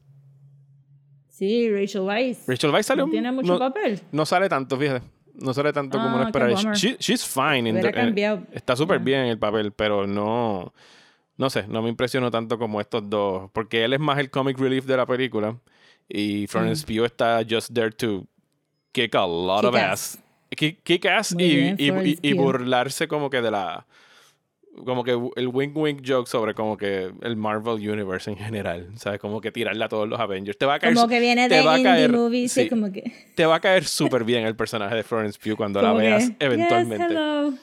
Sí, 1.30 1.70
Rachel 1.72 2.02
Weisz. 2.02 2.48
Rachel 2.48 2.72
Weisz 2.72 2.86
salió. 2.88 3.06
No 3.06 3.12
tiene 3.12 3.32
mucho 3.32 3.54
no, 3.54 3.60
papel. 3.60 4.02
no 4.12 4.26
sale 4.26 4.50
tanto, 4.50 4.78
fíjate. 4.78 5.06
No 5.40 5.54
sale 5.54 5.72
tanto 5.74 5.98
como 5.98 6.10
Ah, 6.10 6.16
uno 6.16 6.24
esperaría. 6.26 6.56
bummer. 6.58 6.76
She- 6.76 6.98
she's 7.00 7.26
fine. 7.26 7.70
in 7.70 7.80
the- 7.80 7.92
cambiado. 7.92 8.42
está 8.52 8.76
súper 8.76 8.98
Yeah. 8.98 9.06
bien 9.06 9.20
en 9.22 9.28
el 9.28 9.40
papel, 9.40 9.72
pero 9.72 10.08
no. 10.08 10.74
No 11.38 11.50
sé, 11.52 11.68
no 11.68 11.82
me 11.84 11.90
impresionó 11.90 12.32
tanto 12.32 12.58
como 12.58 12.82
estos 12.82 13.08
dos. 13.10 13.50
Porque 13.54 13.84
él 13.86 13.94
es 13.94 14.00
más 14.00 14.18
el 14.18 14.30
comic 14.32 14.58
relief 14.60 14.86
de 14.86 14.98
la 14.98 15.06
película. 15.06 15.56
Y 16.10 16.48
Florence 16.48 16.84
Mm. 16.84 16.88
Pugh 16.98 17.06
está 17.06 17.42
just 17.48 17.72
there 17.74 17.92
to 17.92 18.26
kick 18.92 19.14
a 19.16 19.28
lot 19.28 19.64
of 19.66 19.76
ass. 19.76 20.16
ass. 20.16 20.24
Kick, 20.56 20.82
kick 20.84 21.06
ass 21.06 21.34
y, 21.34 21.36
bien, 21.36 21.76
y- 21.78 21.84
y- 21.84 21.90
Florence 21.92 22.20
y 22.24 22.34
Pugh. 22.34 22.42
burlarse 22.44 23.08
como 23.08 23.30
que 23.30 23.42
de 23.42 23.52
la. 23.52 23.86
Como 24.86 25.04
que 25.04 25.12
el 25.36 25.48
wink 25.48 25.76
wink 25.76 26.02
joke 26.08 26.28
sobre 26.28 26.54
como 26.54 26.78
que 26.78 27.12
el 27.22 27.36
Marvel 27.36 27.76
Universe 27.90 28.30
en 28.32 28.38
general. 28.38 28.90
¿Sabes? 28.96 29.20
Como 29.20 29.42
que 29.42 29.52
tirarle 29.52 29.84
a 29.84 29.90
todos 29.90 30.08
los 30.08 30.20
Avengers. 30.20 30.58
Te 30.58 30.66
va 30.66 30.76
a 30.76 30.80
caer. 30.80 30.94
Como 30.94 31.08
que 31.08 31.20
viene 31.20 31.50
te 31.50 31.56
de 31.56 31.62
va 31.64 31.74
a 31.74 31.78
indie 31.80 31.92
caer- 31.94 32.12
movies, 32.12 32.52
sí, 32.52 32.70
como 32.70 32.92
que... 32.92 33.12
te 33.36 33.46
va 33.46 33.56
a 33.56 33.60
caer 33.60 33.84
súper 33.86 34.24
bien 34.24 34.46
el 34.46 34.56
personaje 34.56 34.96
de 34.96 35.04
Florence 35.04 35.40
Pugh 35.44 35.58
cuando 35.58 35.82
la 35.82 35.90
como 35.90 36.00
veas 36.02 36.30
que, 36.32 36.46
eventualmente. 36.46 37.06
Yes, 37.08 37.12
hello. 37.12 37.54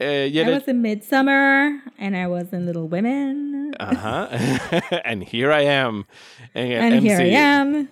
Eh, 0.00 0.30
y 0.32 0.38
I 0.38 0.44
was 0.48 0.68
in 0.68 0.80
Midsummer 0.80 1.82
and 1.98 2.14
I 2.16 2.26
was 2.26 2.52
in 2.52 2.66
Little 2.66 2.82
Women. 2.88 3.74
Ajá. 3.80 4.28
And 5.04 5.24
here 5.24 5.52
I 5.52 5.66
am. 5.66 6.06
En 6.54 6.70
el 6.72 6.82
And 6.92 7.02
here 7.06 7.20
I 7.26 7.30
MCU. 7.30 7.36
am. 7.36 7.88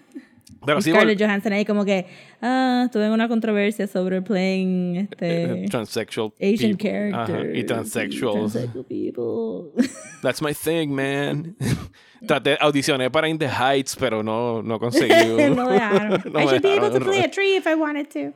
Pero 0.65 0.81
sí, 0.81 0.91
Scarlett 0.91 1.21
Johansson 1.21 1.53
ahí 1.53 1.65
como 1.65 1.85
que, 1.85 2.07
ah, 2.41 2.89
tuve 2.93 3.11
una 3.11 3.29
controversia 3.29 3.87
sobre 3.87 4.23
playing 4.23 4.97
este, 4.97 5.67
transsexual 5.71 6.33
Asian 6.41 6.77
people. 6.77 7.13
Ajá, 7.13 7.27
characters. 7.27 7.59
Y 7.59 7.65
transsexuals. 7.65 8.53
Transsexual 8.53 8.85
people. 8.85 9.73
That's 10.23 10.41
my 10.43 10.55
thing, 10.55 10.89
man. 10.95 11.57
Traté, 12.27 12.57
audicioné 12.61 13.11
para 13.11 13.29
In 13.29 13.39
the 13.39 13.49
Heights, 13.49 13.95
pero 13.95 14.23
no, 14.23 14.63
no 14.63 14.79
conseguí. 14.79 15.11
no 15.55 15.69
dejaron. 15.69 16.23
No 16.33 16.41
I 16.41 16.47
should 16.47 16.63
be 16.63 16.73
able 16.73 16.91
to 16.91 17.05
play 17.05 17.21
a 17.21 17.31
tree 17.31 17.57
if 17.57 17.67
I 17.67 17.75
wanted 17.75 18.09
to. 18.09 18.33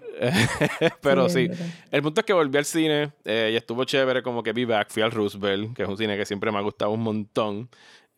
Pero 1.01 1.29
Sí, 1.29 1.49
sí, 1.49 1.63
el 1.91 2.03
punto 2.03 2.21
es 2.21 2.27
que 2.27 2.33
volví 2.33 2.59
al 2.59 2.65
cine 2.67 3.11
eh, 3.25 3.51
y 3.53 3.57
estuvo 3.57 3.85
chévere 3.85 4.23
como 4.23 4.43
que 4.43 4.53
vi 4.53 4.65
back, 4.65 4.91
fui 4.91 5.03
al 5.03 5.11
Roosevelt, 5.11 5.75
que 5.75 5.83
es 5.83 5.89
un 5.89 5.97
cine 5.97 6.17
que 6.17 6.27
siempre 6.27 6.53
me 6.53 6.59
ha 6.59 6.61
gustado 6.61 6.91
un 6.91 7.03
montón. 7.03 7.71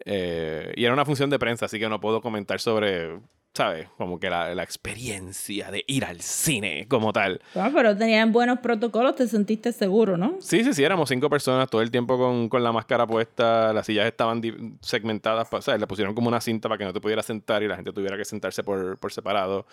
Eh, 0.05 0.73
y 0.77 0.85
era 0.85 0.93
una 0.93 1.05
función 1.05 1.31
de 1.31 1.39
prensa, 1.39 1.67
así 1.67 1.79
que 1.79 1.89
no 1.89 2.01
puedo 2.01 2.21
comentar 2.21 2.61
sobre, 2.61 3.21
¿sabes? 3.55 3.89
Como 3.99 4.19
que 4.19 4.31
la, 4.31 4.55
la 4.55 4.63
experiencia 4.63 5.71
de 5.71 5.85
ir 5.87 6.05
al 6.05 6.21
cine 6.21 6.87
como 6.89 7.13
tal. 7.13 7.41
Ah, 7.55 7.71
pero 7.75 7.97
tenían 7.97 8.33
buenos 8.33 8.61
protocolos, 8.61 9.15
te 9.17 9.27
sentiste 9.29 9.73
seguro, 9.73 10.17
¿no? 10.17 10.37
Sí, 10.41 10.65
sí, 10.65 10.73
sí, 10.73 10.83
éramos 10.85 11.09
cinco 11.09 11.29
personas 11.29 11.69
todo 11.69 11.83
el 11.83 11.91
tiempo 11.91 12.17
con, 12.17 12.49
con 12.49 12.63
la 12.65 12.73
máscara 12.73 13.07
puesta, 13.07 13.73
las 13.73 13.87
sillas 13.87 14.07
estaban 14.07 14.41
segmentadas, 14.81 15.49
¿sabes? 15.61 15.81
Le 15.81 15.87
pusieron 15.87 16.15
como 16.15 16.29
una 16.29 16.41
cinta 16.41 16.69
para 16.69 16.79
que 16.79 16.85
no 16.85 16.93
te 16.93 17.01
pudieras 17.01 17.27
sentar 17.27 17.63
y 17.63 17.69
la 17.69 17.77
gente 17.77 17.93
tuviera 17.93 18.17
que 18.17 18.25
sentarse 18.25 18.63
por, 18.65 18.99
por 18.99 19.13
separado. 19.13 19.67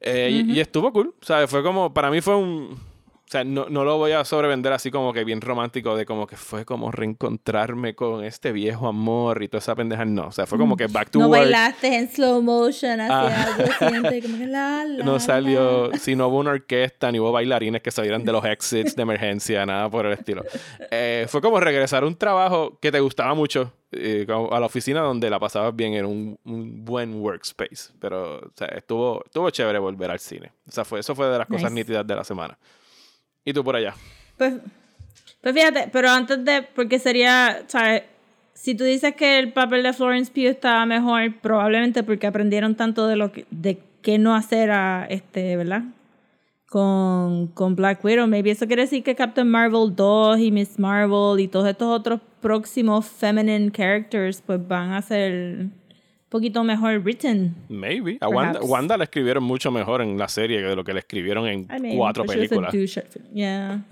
Eh, 0.00 0.42
y- 0.46 0.52
y, 0.52 0.60
estuvo 0.60 0.92
cool, 0.92 1.14
¿sabes? 1.22 1.48
Fue 1.48 1.62
como, 1.62 1.94
para 1.94 2.10
mí 2.10 2.20
fue 2.20 2.36
un... 2.36 2.78
O 3.26 3.28
sea, 3.28 3.42
no, 3.42 3.66
no 3.68 3.82
lo 3.82 3.96
voy 3.96 4.12
a 4.12 4.24
sobrevender 4.24 4.72
así 4.72 4.92
como 4.92 5.12
que 5.12 5.24
bien 5.24 5.40
romántico 5.40 5.96
de 5.96 6.06
como 6.06 6.28
que 6.28 6.36
fue 6.36 6.64
como 6.64 6.92
reencontrarme 6.92 7.96
con 7.96 8.22
este 8.22 8.52
viejo 8.52 8.86
amor 8.86 9.42
y 9.42 9.48
toda 9.48 9.58
esa 9.58 9.74
pendeja. 9.74 10.04
No, 10.04 10.28
o 10.28 10.32
sea, 10.32 10.46
fue 10.46 10.56
como 10.58 10.76
que 10.76 10.86
back 10.86 11.10
to 11.10 11.18
No 11.18 11.26
work. 11.26 11.40
bailaste 11.42 11.88
en 11.96 12.08
slow 12.08 12.40
motion 12.40 13.00
hacia 13.00 13.16
Ah. 13.26 13.54
algo 13.56 13.68
como 13.80 14.10
que 14.10 14.20
la, 14.46 14.84
la, 14.84 15.04
No 15.04 15.18
salió, 15.18 15.90
si 15.98 16.14
no 16.14 16.28
hubo 16.28 16.38
una 16.38 16.52
orquesta, 16.52 17.10
ni 17.10 17.18
hubo 17.18 17.32
bailarines 17.32 17.82
que 17.82 17.90
salieran 17.90 18.24
de 18.24 18.30
los 18.30 18.44
exits 18.44 18.94
de 18.94 19.02
emergencia, 19.02 19.66
nada 19.66 19.90
por 19.90 20.06
el 20.06 20.12
estilo. 20.12 20.44
Eh, 20.92 21.26
fue 21.28 21.40
como 21.40 21.58
regresar 21.58 22.04
a 22.04 22.06
un 22.06 22.14
trabajo 22.14 22.78
que 22.80 22.92
te 22.92 23.00
gustaba 23.00 23.34
mucho, 23.34 23.72
eh, 23.90 24.24
a 24.28 24.60
la 24.60 24.66
oficina 24.66 25.00
donde 25.00 25.28
la 25.30 25.40
pasabas 25.40 25.74
bien, 25.74 25.94
era 25.94 26.06
un, 26.06 26.38
un 26.44 26.84
buen 26.84 27.14
workspace. 27.20 27.92
Pero 27.98 28.36
o 28.38 28.52
sea, 28.54 28.68
estuvo, 28.68 29.24
estuvo 29.24 29.50
chévere 29.50 29.80
volver 29.80 30.12
al 30.12 30.20
cine. 30.20 30.52
O 30.68 30.70
sea, 30.70 30.84
fue, 30.84 31.00
eso 31.00 31.16
fue 31.16 31.26
de 31.26 31.38
las 31.38 31.48
cosas 31.48 31.72
Nice. 31.72 31.74
nítidas 31.74 32.06
de 32.06 32.14
la 32.14 32.22
semana. 32.22 32.56
¿Y 33.46 33.52
tú 33.52 33.64
por 33.64 33.76
allá? 33.76 33.94
Pues, 34.36 34.54
pues 35.40 35.54
fíjate, 35.54 35.88
pero 35.92 36.10
antes 36.10 36.44
de, 36.44 36.62
porque 36.74 36.98
sería, 36.98 37.62
¿sabes? 37.68 38.02
Si 38.52 38.74
tú 38.74 38.82
dices 38.84 39.14
que 39.14 39.38
el 39.38 39.52
papel 39.52 39.84
de 39.84 39.92
Florence 39.92 40.32
Pugh 40.32 40.48
estaba 40.48 40.84
mejor, 40.84 41.32
probablemente 41.40 42.02
porque 42.02 42.26
aprendieron 42.26 42.74
tanto 42.74 43.06
de 43.06 43.14
lo 43.16 43.30
de 43.50 43.78
qué 44.02 44.18
no 44.18 44.34
hacer 44.34 44.72
a 44.72 45.06
este, 45.08 45.56
¿verdad? 45.56 45.84
Con, 46.68 47.46
con 47.48 47.76
Black 47.76 48.04
Widow. 48.04 48.26
Maybe 48.26 48.50
eso 48.50 48.66
quiere 48.66 48.82
decir 48.82 49.04
que 49.04 49.14
Captain 49.14 49.48
Marvel 49.48 49.94
2 49.94 50.40
y 50.40 50.50
Miss 50.50 50.80
Marvel 50.80 51.38
y 51.38 51.46
todos 51.46 51.68
estos 51.68 51.88
otros 51.88 52.20
próximos 52.40 53.06
feminine 53.06 53.70
characters 53.70 54.42
pues 54.44 54.66
van 54.66 54.92
a 54.92 55.02
ser 55.02 55.68
poquito 56.28 56.64
mejor 56.64 57.00
written. 57.02 57.54
Maybe. 57.68 58.18
A 58.20 58.28
Wanda. 58.28 58.60
Wanda 58.62 58.96
la 58.96 59.04
escribieron 59.04 59.44
mucho 59.44 59.70
mejor 59.70 60.02
en 60.02 60.18
la 60.18 60.28
serie 60.28 60.60
que 60.60 60.66
de 60.66 60.76
lo 60.76 60.84
que 60.84 60.92
le 60.92 61.00
escribieron 61.00 61.46
en 61.46 61.60
I 61.62 61.80
mean, 61.80 61.96
cuatro 61.96 62.24
películas. 62.24 62.74
Yeah. 63.32 63.84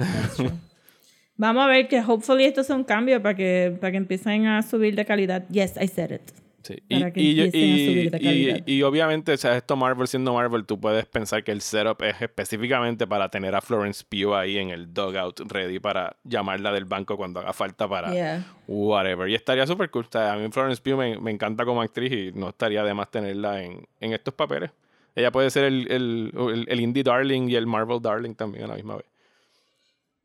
Vamos 1.36 1.64
a 1.64 1.66
ver 1.66 1.88
que 1.88 2.00
hopefully 2.00 2.44
esto 2.44 2.62
sea 2.62 2.76
un 2.76 2.84
cambio 2.84 3.20
para 3.20 3.34
que, 3.34 3.76
para 3.80 3.90
que 3.90 3.96
empiecen 3.96 4.46
a 4.46 4.62
subir 4.62 4.94
de 4.94 5.04
calidad. 5.04 5.48
Yes, 5.48 5.74
I 5.80 5.88
said 5.88 6.12
it. 6.12 6.43
Sí. 6.64 6.82
para 6.90 7.08
Y, 7.08 7.12
que 7.12 7.20
y, 7.20 7.40
a 7.40 7.44
subir 7.44 8.18
y- 8.20 8.72
y- 8.72 8.76
y 8.78 8.82
obviamente, 8.82 9.32
o 9.32 9.36
sea, 9.36 9.56
esto 9.56 9.76
Marvel 9.76 10.08
siendo 10.08 10.32
Marvel, 10.34 10.64
tú 10.64 10.80
puedes 10.80 11.04
pensar 11.06 11.44
que 11.44 11.52
el 11.52 11.60
setup 11.60 12.02
es 12.02 12.20
específicamente 12.20 13.06
para 13.06 13.28
tener 13.28 13.54
a 13.54 13.60
Florence 13.60 14.04
Pugh 14.08 14.34
ahí 14.34 14.56
en 14.58 14.70
el 14.70 14.92
dugout 14.92 15.40
ready 15.52 15.78
para 15.78 16.16
llamarla 16.24 16.72
del 16.72 16.86
banco 16.86 17.16
cuando 17.16 17.40
haga 17.40 17.52
falta 17.52 17.86
para 17.88 18.12
Yeah. 18.12 18.44
whatever. 18.66 19.28
Y 19.28 19.34
estaría 19.34 19.66
súper 19.66 19.90
cool. 19.90 20.06
O 20.06 20.10
sea, 20.10 20.32
a 20.32 20.36
mí 20.36 20.48
Florence 20.50 20.80
Pugh 20.82 20.96
me, 20.96 21.18
me 21.20 21.30
encanta 21.30 21.64
como 21.64 21.82
actriz 21.82 22.10
y 22.12 22.32
no 22.38 22.48
estaría 22.48 22.82
de 22.82 22.94
más 22.94 23.10
tenerla 23.10 23.62
en, 23.62 23.86
en 24.00 24.12
estos 24.12 24.34
papeles. 24.34 24.70
Ella 25.16 25.30
puede 25.30 25.48
ser 25.50 25.64
el, 25.64 25.86
el, 25.92 26.32
el, 26.36 26.64
el 26.68 26.80
indie 26.80 27.02
darling 27.04 27.48
y 27.48 27.54
el 27.54 27.66
Marvel 27.66 28.00
darling 28.02 28.34
también 28.34 28.64
a 28.64 28.68
la 28.68 28.74
misma 28.74 28.96
vez. 28.96 29.06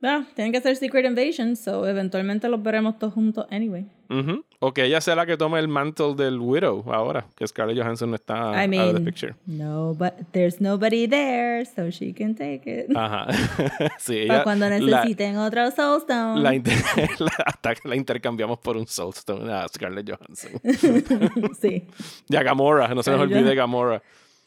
Ah, 0.02 0.24
tienen 0.34 0.52
que 0.54 0.60
hacer 0.60 0.76
Secret 0.78 1.06
Invasion, 1.06 1.56
so 1.58 1.86
eventualmente 1.88 2.48
los 2.48 2.64
veremos 2.64 2.98
todos 2.98 3.14
juntos 3.14 3.46
anyway. 3.52 3.86
Ujú. 4.10 4.44
O 4.60 4.74
que 4.74 4.86
ella 4.86 5.02
sea 5.02 5.16
la 5.16 5.26
que 5.26 5.36
tome 5.38 5.60
el 5.60 5.68
mantle 5.68 6.16
del 6.16 6.40
Widow 6.40 6.84
ahora, 6.92 7.28
que 7.36 7.46
Scarlett 7.46 7.78
Johansson 7.78 8.10
no 8.10 8.16
está 8.16 8.36
I 8.36 8.40
out 8.40 8.54
of 8.56 8.62
the 8.64 8.68
mean, 8.94 9.06
picture. 9.06 9.36
no, 9.46 9.94
but 9.94 10.14
there's 10.32 10.60
nobody 10.62 11.06
there, 11.08 11.64
so 11.66 11.92
she 11.92 12.14
can 12.14 12.34
take 12.34 12.62
it. 12.66 12.96
Ajá. 12.96 13.28
sí, 14.00 14.26
para 14.28 14.44
cuando 14.44 14.68
la- 14.70 14.80
necesiten 14.80 15.38
otro 15.38 15.70
Soulstone. 15.70 16.42
la 16.42 16.56
inter- 16.56 16.74
la- 17.20 17.44
hasta 17.46 17.76
que 17.76 17.88
la 17.88 17.96
intercambiamos 17.98 18.58
por 18.60 18.78
un 18.78 18.88
Soulstone 18.88 19.52
a 19.52 19.68
Scarlett 19.68 20.10
Johansson. 20.10 20.52
sí. 21.62 21.86
y 22.30 22.36
a 22.36 22.42
Gamora, 22.44 22.88
no 22.96 23.04
se 23.04 23.12
nos 23.12 23.20
olvide 23.20 23.54
Gamora. 23.54 24.02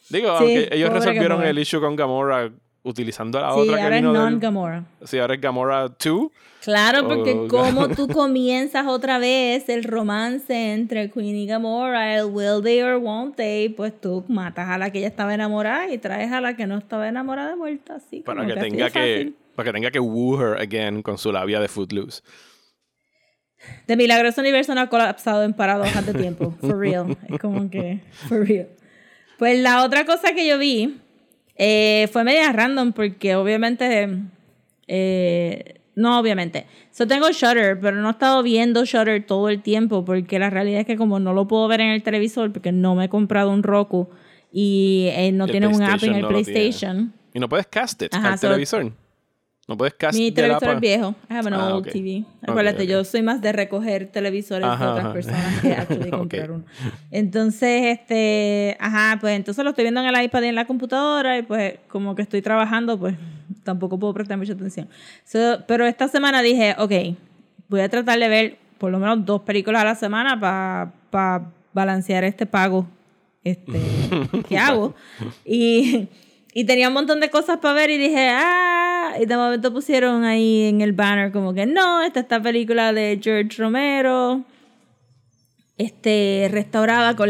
Digo, 0.09 0.29
Sí, 0.39 0.45
aunque 0.45 0.69
ellos 0.73 0.91
resolvieron 0.93 1.29
Gamora. 1.39 1.51
el 1.51 1.59
issue 1.59 1.81
con 1.81 1.95
Gamora 1.95 2.51
utilizando 2.85 3.39
a 3.39 3.43
la 3.43 3.55
Sí, 3.55 3.61
otra 3.61 3.77
que 3.77 3.83
ahora 3.83 3.97
es 3.97 4.03
vino 4.03 4.13
non-Gamora. 4.13 4.85
Sí, 5.05 5.19
ahora 5.19 5.35
es 5.35 5.41
Gamora 5.41 5.89
2. 5.89 6.31
Claro, 6.63 7.09
porque 7.09 7.33
Oh, 7.33 7.49
como 7.49 7.89
tú 7.89 8.09
comienzas 8.09 8.87
otra 8.87 9.19
vez 9.19 9.69
el 9.69 9.85
romance 9.85 10.73
entre 10.73 11.11
Queen 11.11 11.37
y 11.37 11.47
Gamora, 11.47 12.17
el 12.17 12.27
will 12.27 12.63
they 12.63 12.83
or 12.83 12.97
won't 12.97 13.37
they, 13.37 13.69
pues 13.69 14.01
tú 14.01 14.25
matas 14.29 14.69
a 14.69 14.79
la 14.79 14.91
que 14.91 15.01
ya 15.01 15.09
estaba 15.09 15.35
enamorada 15.35 15.93
y 15.93 15.99
traes 15.99 16.31
a 16.33 16.41
la 16.41 16.55
que 16.57 16.67
no 16.67 16.79
estaba 16.79 17.09
enamorada 17.09 17.51
de 17.51 17.57
vuelta, 17.57 17.97
así 17.97 18.21
Para 18.21 18.43
como 18.43 18.55
que, 18.55 18.61
así 18.61 18.71
tenga 18.71 18.91
que, 18.91 19.33
para 19.57 19.69
que 19.69 19.73
tenga 19.73 19.91
que 19.91 20.01
woo 20.01 20.41
her 20.41 20.61
again 20.61 21.03
con 21.03 21.19
su 21.19 21.33
labia 21.33 21.61
de 21.61 21.69
Footloose. 21.69 22.23
De 23.87 23.97
milagro 23.97 24.29
ese 24.29 24.41
universo 24.41 24.75
no 24.75 24.81
ha 24.81 24.89
colapsado 24.89 25.45
en 25.45 25.53
paradojas 25.53 26.05
de 26.05 26.15
tiempo, 26.15 26.53
for 26.61 26.79
real, 26.79 27.17
es 27.29 27.39
como 27.39 27.71
que, 27.71 28.01
for 28.29 28.47
real. 28.47 28.69
Pues 29.39 29.59
la 29.59 29.85
otra 29.85 30.05
cosa 30.05 30.35
que 30.35 30.47
yo 30.47 30.59
vi 30.59 31.01
eh, 31.65 32.09
fue 32.13 32.25
media 32.25 32.51
random 32.53 32.93
porque 32.93 33.37
obviamente 33.37 34.19
eh, 34.89 35.81
no, 35.95 36.19
obviamente. 36.19 36.67
Yo 36.99 37.07
tengo 37.07 37.31
Shutter, 37.31 37.79
pero 37.81 37.97
no 37.99 38.09
he 38.09 38.13
estado 38.13 38.43
viendo 38.43 38.85
Shutter 38.85 39.25
todo 39.27 39.49
el 39.49 39.63
tiempo 39.63 40.05
porque 40.05 40.39
la 40.39 40.51
realidad 40.51 40.81
es 40.81 40.87
que 40.87 40.97
como 40.97 41.21
no 41.21 41.33
lo 41.35 41.47
puedo 41.47 41.69
ver 41.69 41.81
en 41.81 41.91
el 41.91 42.03
televisor 42.03 42.53
porque 42.53 42.73
no 42.73 42.95
me 42.95 43.05
he 43.05 43.09
comprado 43.09 43.51
un 43.51 43.63
Roku 43.63 44.09
y 44.53 45.09
eh, 45.13 45.31
no 45.33 45.45
El 45.45 45.51
tiene 45.51 45.67
un 45.69 45.83
app 45.83 46.03
en 46.03 46.15
el 46.15 46.23
no. 46.23 46.29
PlayStation. 46.29 47.13
Y 47.35 47.41
no 47.41 47.49
puedes 47.49 47.67
cast 47.67 48.03
it 48.03 48.15
Ajá, 48.15 48.33
al 48.33 48.39
so- 48.39 48.49
televisor. 48.49 48.93
No 49.69 49.77
puedes 49.77 49.95
cast 49.95 50.19
Mi 50.19 50.33
televisor 50.33 50.61
pa- 50.69 50.73
es 50.75 50.81
viejo. 50.81 51.15
I 51.31 51.35
have 51.35 51.47
an 51.47 51.55
Ah, 51.55 51.75
old 51.75 51.87
ok. 51.87 51.93
TV. 51.93 52.25
Acuérdate, 52.43 52.83
ok. 52.83 52.89
yo 52.89 53.05
soy 53.05 53.23
más 53.23 53.41
de 53.41 53.53
recoger 53.53 54.09
televisores 54.09 54.67
Ajá, 54.67 54.85
de 54.85 54.91
otras 54.91 55.05
ajá. 55.05 55.13
personas 55.15 55.61
que 55.61 55.73
actually 55.75 56.11
comprar 56.11 56.51
uno. 56.51 56.65
Entonces, 57.13 57.99
este, 57.99 58.77
ajá, 58.81 59.19
pues 59.21 59.37
entonces 59.37 59.63
lo 59.63 59.71
estoy 59.71 59.85
viendo 59.85 60.01
en 60.01 60.09
el 60.15 60.25
iPad 60.25 60.43
y 60.43 60.47
en 60.47 60.55
la 60.57 60.65
computadora 60.67 61.39
y 61.39 61.43
pues 61.43 61.75
como 61.89 62.15
que 62.17 62.23
estoy 62.23 62.43
trabajando, 62.43 62.99
pues 62.99 63.15
tampoco 63.63 63.99
puedo 63.99 64.13
prestar 64.15 64.37
mucha 64.37 64.53
atención. 64.55 64.89
So, 65.25 65.59
pero 65.69 65.87
esta 65.87 66.09
semana 66.09 66.43
dije, 66.43 66.75
ok, 66.79 66.93
voy 67.69 67.81
a 67.83 67.89
tratar 67.89 68.19
de 68.19 68.29
ver 68.29 68.57
por 68.79 68.91
lo 68.91 68.99
menos 68.99 69.25
dos 69.25 69.43
películas 69.43 69.83
a 69.83 69.85
la 69.85 69.95
semana 69.95 70.93
para 71.11 71.45
balancear 71.73 72.25
este 72.25 72.47
pago 72.47 72.85
este, 73.45 73.81
que 74.49 74.59
hago. 74.59 74.95
Y, 75.45 76.09
y 76.53 76.65
tenía 76.65 76.89
un 76.89 76.95
montón 76.95 77.21
de 77.21 77.31
cosas 77.31 77.59
para 77.59 77.75
ver 77.75 77.91
y 77.91 77.99
dije, 77.99 78.29
ah, 78.31 79.15
y 79.21 79.27
de 79.27 79.37
momento 79.37 79.73
pusieron 79.73 80.25
ahí 80.25 80.65
en 80.65 80.81
el 80.81 80.93
banner 80.93 81.33
como 81.33 81.55
que 81.55 81.67
no, 81.67 82.03
esta 82.03 82.21
esta 82.21 82.43
película 82.43 82.93
de 82.93 83.19
George 83.23 83.63
Romero, 83.63 84.45
este, 85.79 86.49
restaurada 86.51 87.17
con, 87.17 87.29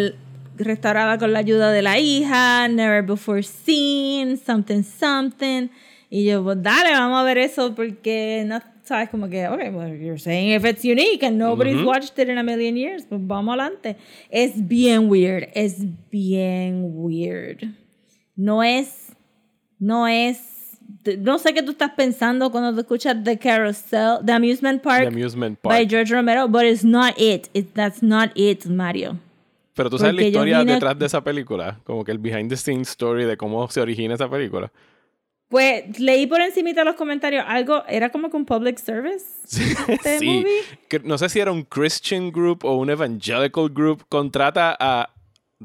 restaurada 0.56 1.18
con 1.18 1.32
la 1.32 1.38
ayuda 1.38 1.70
de 1.70 1.82
la 1.82 1.98
hija, 1.98 2.66
Never 2.68 3.02
Before 3.04 3.42
Seen, 3.42 4.36
Something 4.36 4.82
Something. 4.82 5.68
Y 6.10 6.26
yo, 6.26 6.42
pues 6.42 6.62
dale, 6.62 6.90
vamos 6.90 7.20
a 7.20 7.22
ver 7.22 7.38
eso 7.38 7.74
porque 7.74 8.44
no 8.46 8.60
sabes 8.82 9.08
como 9.08 9.28
que, 9.28 9.46
ok, 9.48 9.60
well, 9.72 9.96
you're 9.96 10.18
saying 10.18 10.50
if 10.50 10.64
it's 10.64 10.84
unique 10.84 11.22
and 11.22 11.38
nobody's 11.38 11.82
watched 11.82 12.18
it 12.18 12.28
in 12.28 12.36
a 12.36 12.42
million 12.42 12.76
years, 12.76 13.06
pues 13.08 13.20
vamos 13.24 13.54
adelante. 13.54 13.96
Es 14.30 14.52
bien 14.68 15.08
weird, 15.08 15.48
es 15.54 15.78
bien 16.10 16.90
weird. 16.92 17.62
No 18.36 18.62
es, 18.62 19.11
no 19.82 20.06
es, 20.06 20.38
no 21.18 21.38
sé 21.40 21.52
qué 21.52 21.62
tú 21.62 21.72
estás 21.72 21.90
pensando 21.96 22.52
cuando 22.52 22.72
te 22.72 22.82
escuchas 22.82 23.16
The 23.24 23.36
Carousel, 23.36 24.18
The 24.24 24.32
Amusement 24.32 24.80
Park, 24.80 25.02
The 25.02 25.08
Amusement 25.08 25.58
by 25.60 25.78
Park. 25.80 25.90
George 25.90 26.14
Romero, 26.14 26.46
but 26.46 26.62
it's 26.62 26.84
not 26.84 27.14
it. 27.18 27.50
it 27.52 27.74
that's 27.74 28.00
not 28.00 28.30
it, 28.36 28.64
Mario. 28.66 29.16
Pero 29.74 29.90
tú 29.90 29.98
sabes 29.98 30.14
la 30.14 30.18
porque 30.18 30.28
historia 30.28 30.60
vine- 30.60 30.74
detrás 30.74 30.96
de 30.98 31.06
esa 31.06 31.24
película. 31.24 31.80
Como 31.84 32.04
que 32.04 32.12
el 32.12 32.18
behind 32.18 32.48
the 32.48 32.56
scenes 32.56 32.90
story 32.90 33.24
de 33.24 33.36
cómo 33.36 33.68
se 33.70 33.80
origina 33.80 34.14
esa 34.14 34.30
película. 34.30 34.70
Pues 35.48 35.98
leí 35.98 36.26
por 36.26 36.40
encimita 36.40 36.84
los 36.84 36.94
comentarios 36.94 37.44
algo, 37.46 37.82
era 37.88 38.10
como 38.10 38.30
que 38.30 38.36
un 38.36 38.46
public 38.46 38.78
service. 38.78 39.24
este 39.88 40.18
sí. 40.20 40.26
movie. 40.26 41.08
No 41.08 41.18
sé 41.18 41.28
si 41.28 41.40
era 41.40 41.50
un 41.50 41.64
Christian 41.64 42.30
group 42.30 42.64
o 42.64 42.76
un 42.76 42.88
evangelical 42.88 43.68
group. 43.68 44.04
Contrata 44.08 44.76
a 44.78 45.11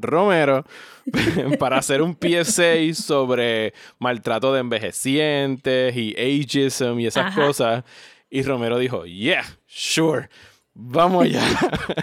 Romero 0.00 0.64
para 1.58 1.78
hacer 1.78 2.02
un 2.02 2.16
PSA 2.16 2.94
sobre 2.94 3.74
maltrato 3.98 4.52
de 4.52 4.60
envejecientes 4.60 5.96
y 5.96 6.14
ageism 6.16 6.98
y 7.00 7.06
esas 7.06 7.26
Ajá. 7.26 7.46
cosas. 7.46 7.84
Y 8.30 8.42
Romero 8.42 8.78
dijo, 8.78 9.06
yeah, 9.06 9.44
sure, 9.66 10.28
vamos 10.74 11.24
allá. 11.24 11.42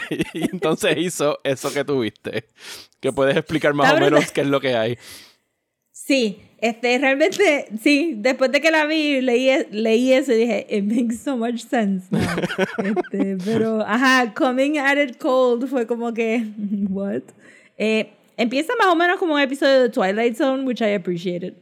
y 0.34 0.44
entonces 0.52 0.98
hizo 0.98 1.40
eso 1.44 1.72
que 1.74 1.84
tuviste. 1.84 2.46
Que 3.00 3.12
puedes 3.12 3.38
explicar 3.38 3.74
más 3.74 3.94
o 3.94 4.00
menos 4.00 4.32
qué 4.32 4.42
es 4.42 4.48
lo 4.48 4.60
que 4.60 4.75
hay. 4.75 4.98
Sí, 5.92 6.40
este, 6.60 6.98
realmente, 6.98 7.68
sí, 7.82 8.16
después 8.18 8.52
de 8.52 8.62
que 8.62 8.72
la 8.72 8.86
vi, 8.86 9.22
leí, 9.22 9.50
leí 9.72 10.14
eso 10.14 10.34
y 10.34 10.38
dije, 10.38 10.68
it 10.70 10.84
makes 10.84 11.18
so 11.18 11.38
much 11.38 11.60
sense 11.60 12.08
now. 12.12 12.22
Este, 12.84 13.38
pero, 13.44 13.82
ajá, 13.82 14.34
coming 14.34 14.78
at 14.78 14.98
it 14.98 15.18
cold 15.18 15.68
fue 15.68 15.86
como 15.86 16.14
que, 16.14 16.44
what? 16.90 17.22
Eh, 17.77 18.12
empieza 18.38 18.74
más 18.77 18.88
o 18.88 18.96
menos 18.96 19.17
como 19.20 19.34
un 19.36 19.41
episodio 19.41 19.82
de 19.82 19.89
Twilight 19.89 20.36
Zone, 20.36 20.63
which 20.63 20.82
I 20.82 20.94
appreciated. 20.94 21.53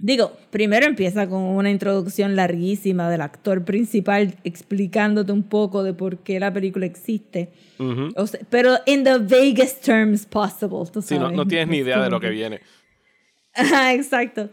Digo, 0.00 0.32
primero 0.50 0.86
empieza 0.86 1.28
con 1.28 1.42
una 1.42 1.70
introducción 1.70 2.36
larguísima 2.36 3.10
del 3.10 3.20
actor 3.20 3.64
principal 3.64 4.36
explicándote 4.44 5.32
un 5.32 5.42
poco 5.42 5.82
de 5.82 5.92
por 5.92 6.18
qué 6.18 6.38
la 6.38 6.52
película 6.52 6.86
existe. 6.86 7.48
Ujú. 7.80 8.10
O 8.14 8.26
sea, 8.28 8.38
pero 8.48 8.76
in 8.86 9.02
the 9.02 9.18
vaguest 9.18 9.84
terms 9.84 10.24
possible, 10.24 10.84
tú 10.92 11.02
Sí, 11.02 11.14
no, 11.16 11.22
sabes. 11.22 11.36
no 11.36 11.46
tienes 11.46 11.66
ni 11.68 11.78
idea 11.78 12.00
de 12.00 12.10
lo 12.10 12.20
que 12.20 12.30
viene. 12.30 12.60
Ajá, 13.54 13.92
exacto. 13.92 14.50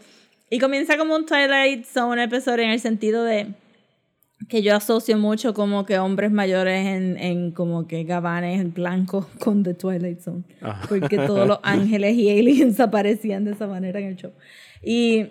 Y 0.50 0.58
comienza 0.58 0.98
como 0.98 1.14
un 1.14 1.24
Twilight 1.26 1.84
Zone 1.84 2.24
episodio 2.24 2.64
en 2.64 2.70
el 2.70 2.80
sentido 2.80 3.22
de 3.22 3.46
que 4.48 4.62
yo 4.62 4.76
asocio 4.76 5.18
mucho 5.18 5.54
como 5.54 5.84
que 5.84 5.98
hombres 5.98 6.30
mayores 6.30 6.86
en, 6.86 7.18
en 7.18 7.50
como 7.50 7.86
que 7.86 8.04
gabanes 8.04 8.72
blancos 8.72 9.26
con 9.38 9.62
The 9.62 9.74
Twilight 9.74 10.20
Zone. 10.20 10.44
Ajá. 10.60 10.86
Porque 10.88 11.18
todos 11.18 11.46
los 11.46 11.58
ángeles 11.62 12.16
y 12.16 12.30
aliens 12.30 12.80
aparecían 12.80 13.44
de 13.44 13.52
esa 13.52 13.66
manera 13.66 13.98
en 14.00 14.06
el 14.06 14.16
show. 14.16 14.32
Y, 14.82 15.26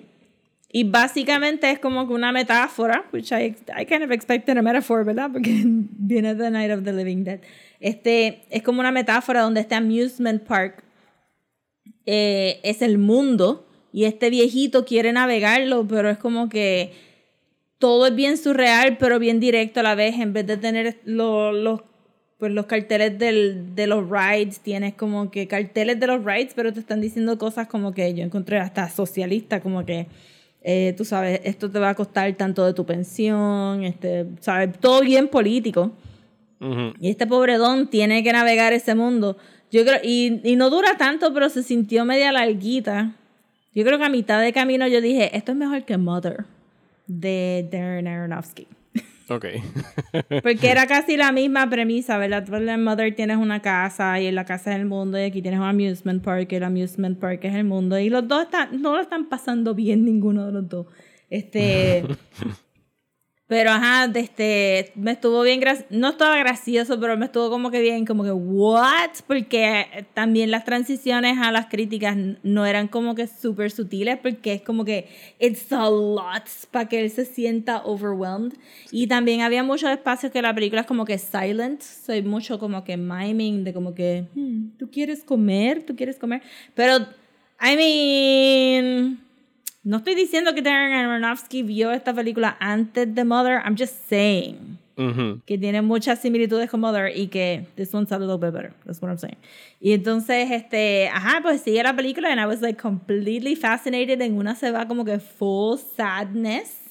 y 0.72 0.84
básicamente 0.84 1.72
es 1.72 1.80
como 1.80 2.08
que 2.08 2.14
una 2.14 2.32
metáfora, 2.32 3.06
which 3.14 3.32
I, 3.32 3.56
I 3.80 3.86
kind 3.86 4.04
of 4.04 4.12
expected 4.12 4.58
a 4.58 4.62
metaphor, 4.62 5.06
¿verdad? 5.06 5.30
Porque 5.32 5.64
viene 5.66 6.36
de 6.36 6.52
Night 6.52 6.72
of 6.72 6.84
the 6.84 6.92
Living 6.92 7.24
Dead. 7.24 7.40
Este, 7.80 8.42
es 8.50 8.64
como 8.64 8.80
una 8.80 8.92
metáfora 8.92 9.42
donde 9.42 9.62
este 9.62 9.76
amusement 9.76 10.44
park 10.44 10.84
eh, 12.06 12.60
es 12.64 12.82
el 12.82 12.98
mundo 12.98 13.68
y 13.92 14.04
este 14.04 14.30
viejito 14.30 14.84
quiere 14.84 15.14
navegarlo, 15.14 15.88
pero 15.88 16.10
es 16.10 16.18
como 16.18 16.50
que 16.50 16.92
todo 17.80 18.08
es 18.08 18.16
bien 18.16 18.38
surreal, 18.38 18.98
pero 18.98 19.20
bien 19.20 19.40
directo 19.40 19.80
a 19.80 19.84
la 19.84 19.96
vez. 19.96 20.16
En 20.20 20.34
vez 20.34 20.46
de 20.48 20.58
tener 20.58 21.00
lo- 21.06 21.52
los, 21.52 21.82
pues 22.38 22.52
los 22.52 22.66
carteles 22.66 23.18
del, 23.20 23.76
de 23.76 23.88
los 23.88 24.10
rides, 24.10 24.60
tienes 24.60 24.94
como 24.96 25.32
que 25.32 25.48
carteles 25.48 26.00
de 26.00 26.08
los 26.08 26.24
rides, 26.24 26.54
pero 26.56 26.74
te 26.74 26.80
están 26.80 27.02
diciendo 27.02 27.38
cosas 27.38 27.68
como 27.68 27.94
que 27.94 28.14
yo 28.14 28.24
encontré 28.24 28.58
hasta 28.60 28.90
socialista, 28.90 29.60
como 29.62 29.86
que 29.86 30.08
eh, 30.68 30.94
tú 30.98 31.06
sabes, 31.06 31.42
esto 31.44 31.70
te 31.70 31.78
va 31.80 31.90
a 31.90 31.96
costar 31.96 32.34
tanto 32.34 32.66
de 32.66 32.74
tu 32.74 32.86
pensión, 32.86 33.84
este, 33.84 34.26
sabes, 34.42 34.78
todo 34.80 35.02
bien 35.02 35.28
político. 35.28 35.92
Ujú. 36.60 36.94
Y 37.00 37.10
este 37.10 37.28
pobre 37.28 37.58
Don 37.58 37.88
tiene 37.90 38.24
que 38.24 38.32
navegar 38.34 38.74
ese 38.74 38.96
mundo. 38.96 39.38
Yo 39.72 39.84
creo, 39.84 40.00
y, 40.04 40.42
y 40.44 40.56
no 40.56 40.70
dura 40.72 40.98
tanto, 40.98 41.34
pero 41.34 41.50
se 41.50 41.62
sintió 41.62 42.04
media 42.06 42.32
larguita. 42.32 43.14
Yo 43.76 43.84
creo 43.84 44.00
que 44.00 44.06
a 44.06 44.10
mitad 44.10 44.42
de 44.42 44.54
camino 44.54 44.88
yo 44.88 45.02
dije, 45.02 45.36
esto 45.38 45.52
es 45.52 45.58
mejor 45.58 45.84
que 45.84 45.98
Mother, 45.98 46.46
de 47.08 47.68
Darren 47.72 48.08
Aronofsky. 48.08 48.68
Ok. 49.30 49.46
Porque 50.44 50.70
era 50.70 50.88
casi 50.88 51.18
la 51.18 51.32
misma 51.32 51.70
premisa, 51.70 52.18
¿verdad? 52.18 52.46
Tú 52.46 52.56
en 52.56 52.84
Mother 52.84 53.16
tienes 53.16 53.38
una 53.38 53.62
casa 53.62 54.20
y 54.20 54.28
en 54.28 54.36
la 54.36 54.46
casa 54.46 54.72
es 54.72 54.80
el 54.80 54.86
mundo 54.86 55.20
y 55.20 55.24
aquí 55.24 55.42
tienes 55.42 55.60
un 55.60 55.66
amusement 55.66 56.24
park 56.24 56.52
y 56.52 56.56
el 56.56 56.64
amusement 56.64 57.20
park 57.20 57.44
es 57.44 57.56
el 57.56 57.64
mundo. 57.64 57.98
Y 57.98 58.10
los 58.10 58.28
dos 58.28 58.44
están, 58.44 58.82
no 58.82 58.96
lo 58.96 59.02
están 59.02 59.28
pasando 59.28 59.74
bien 59.74 60.06
ninguno 60.06 60.46
de 60.46 60.52
los 60.52 60.70
dos. 60.70 60.88
Este... 61.30 62.06
Pero 63.48 63.70
ajá, 63.70 64.06
este, 64.16 64.92
me 64.96 65.12
estuvo 65.12 65.44
bien 65.44 65.62
no 65.92 66.10
estaba 66.10 66.36
gracioso, 66.40 67.00
pero 67.00 67.16
me 67.16 67.26
estuvo 67.26 67.52
como 67.52 67.70
que 67.70 67.80
bien, 67.80 68.04
como 68.04 68.24
que, 68.24 68.32
¿what? 68.32 69.12
Porque 69.28 70.08
también 70.16 70.50
las 70.50 70.66
transiciones 70.66 71.38
a 71.40 71.52
las 71.52 71.68
críticas 71.68 72.18
no 72.42 72.66
eran 72.66 72.88
como 72.88 73.14
que 73.14 73.28
súper 73.28 73.70
sutiles, 73.70 74.18
porque 74.18 74.54
es 74.54 74.62
como 74.64 74.84
que, 74.84 75.10
it's 75.40 75.72
a 75.72 75.88
lot, 75.92 76.44
para 76.72 76.90
que 76.90 77.00
él 77.02 77.12
se 77.12 77.24
sienta 77.26 77.84
overwhelmed. 77.86 78.54
Y 78.90 79.06
también 79.06 79.42
había 79.42 79.64
muchos 79.64 79.92
espacios 79.92 80.32
que 80.32 80.42
la 80.42 80.56
película 80.56 80.82
es 80.82 80.88
como 80.88 81.06
que 81.06 81.20
silent, 81.20 81.82
soy 81.82 82.24
mucho 82.24 82.58
como 82.58 82.84
que 82.84 82.98
miming, 82.98 83.64
de 83.64 83.74
como 83.74 83.94
que, 83.94 84.26
"Hmm, 84.34 84.70
¿tú 84.80 84.90
quieres 84.90 85.24
comer? 85.24 85.84
¿Tú 85.86 85.96
quieres 85.96 86.18
comer? 86.18 86.42
Pero, 86.74 86.98
I 87.62 87.76
mean... 87.76 89.25
No 89.86 89.98
estoy 89.98 90.16
diciendo 90.16 90.56
que 90.56 90.64
Darren 90.64 90.94
Aronofsky 90.94 91.62
vio 91.62 91.92
esta 91.92 92.12
película 92.12 92.58
antes 92.60 93.14
de 93.14 93.24
Mother. 93.24 93.62
I'm 93.64 93.78
just 93.78 94.10
saying 94.10 94.80
Ujú. 94.98 95.42
que 95.46 95.60
tiene 95.60 95.84
muchas 95.84 96.20
similitudes 96.20 96.72
con 96.72 96.80
Mother 96.80 97.16
y 97.16 97.28
que 97.28 97.68
this 97.76 97.94
one's 97.94 98.12
a 98.12 98.18
little 98.18 98.38
bit 98.38 98.52
better. 98.52 98.74
That's 98.84 99.00
what 99.00 99.10
I'm 99.10 99.20
saying. 99.20 99.38
Y 99.80 99.92
entonces, 99.94 100.50
este, 100.50 101.08
ajá, 101.10 101.40
pues 101.44 101.62
sigue 101.62 101.84
la 101.84 101.96
película 101.96 102.32
and 102.32 102.42
I 102.42 102.48
was 102.48 102.62
like 102.62 102.82
completely 102.82 103.56
fascinated. 103.56 104.20
En 104.22 104.38
una 104.38 104.56
se 104.56 104.72
va 104.72 104.88
como 104.88 105.06
que 105.06 105.20
full 105.20 105.78
sadness. 105.78 106.82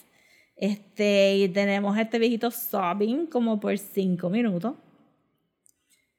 Este, 0.56 1.38
y 1.38 1.48
tenemos 1.48 1.96
a 1.96 2.02
este 2.02 2.20
viejito 2.20 2.52
sobbing 2.52 3.26
como 3.26 3.58
por 3.58 3.76
cinco 3.76 4.30
minutos. 4.30 4.76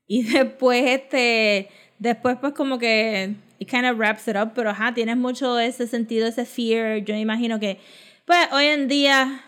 Y 0.08 0.24
después, 0.24 0.84
este, 0.86 1.70
después 2.00 2.36
pues 2.42 2.54
como 2.54 2.78
que 2.78 3.36
it 3.60 3.70
kind 3.70 3.86
of 3.86 3.98
wraps 3.98 4.28
it 4.28 4.36
up, 4.36 4.54
pero 4.54 4.70
ajá, 4.70 4.94
tienes 4.94 5.18
mucho 5.18 5.58
ese 5.60 5.88
sentido, 5.88 6.28
ese 6.28 6.46
fear. 6.46 6.98
Yo 7.04 7.16
imagino 7.16 7.60
que, 7.60 7.80
pues 8.26 8.40
hoy 8.52 8.66
en 8.66 8.88
día, 8.88 9.42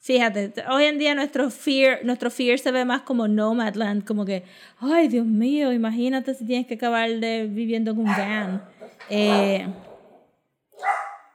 fíjate, 0.00 0.52
hoy 0.70 0.84
en 0.84 0.98
día 0.98 1.14
nuestro 1.14 1.50
fear, 1.50 2.00
nuestro 2.04 2.30
fear 2.30 2.58
se 2.58 2.70
ve 2.70 2.84
más 2.84 3.02
como 3.02 3.26
Nomadland, 3.28 4.04
como 4.04 4.24
que, 4.24 4.44
ay 4.78 5.08
Dios 5.08 5.26
mío, 5.26 5.72
imagínate 5.72 6.34
si 6.34 6.44
tienes 6.46 6.66
que 6.66 6.74
acabar 6.74 7.10
de 7.10 7.46
viviendo 7.46 7.92
en 7.92 7.98
un 7.98 8.04
van. 8.06 8.64
Eh, 9.10 9.66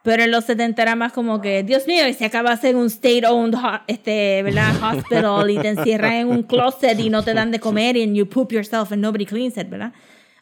Pero 0.02 0.22
en 0.22 0.30
los 0.30 0.44
70 0.46 0.80
era 0.80 0.96
más 0.96 1.12
como 1.12 1.42
que, 1.42 1.62
Dios 1.62 1.86
mío, 1.86 2.08
y 2.08 2.14
si 2.14 2.24
acabas 2.24 2.64
en 2.64 2.76
un 2.76 2.86
state-owned 2.86 3.54
este, 3.86 4.42
¿verdad? 4.42 4.72
hospital 4.96 5.50
y 5.50 5.58
te 5.58 5.68
encierran 5.68 6.12
en 6.14 6.28
un 6.28 6.42
closet 6.44 6.98
y 6.98 7.10
no 7.10 7.22
te 7.22 7.34
dan 7.34 7.50
de 7.50 7.60
comer 7.60 7.96
y 7.98 8.10
you 8.14 8.26
poop 8.26 8.50
yourself 8.52 8.92
and 8.92 9.02
nobody 9.02 9.26
cleans 9.26 9.58
it, 9.58 9.68
¿verdad? 9.68 9.92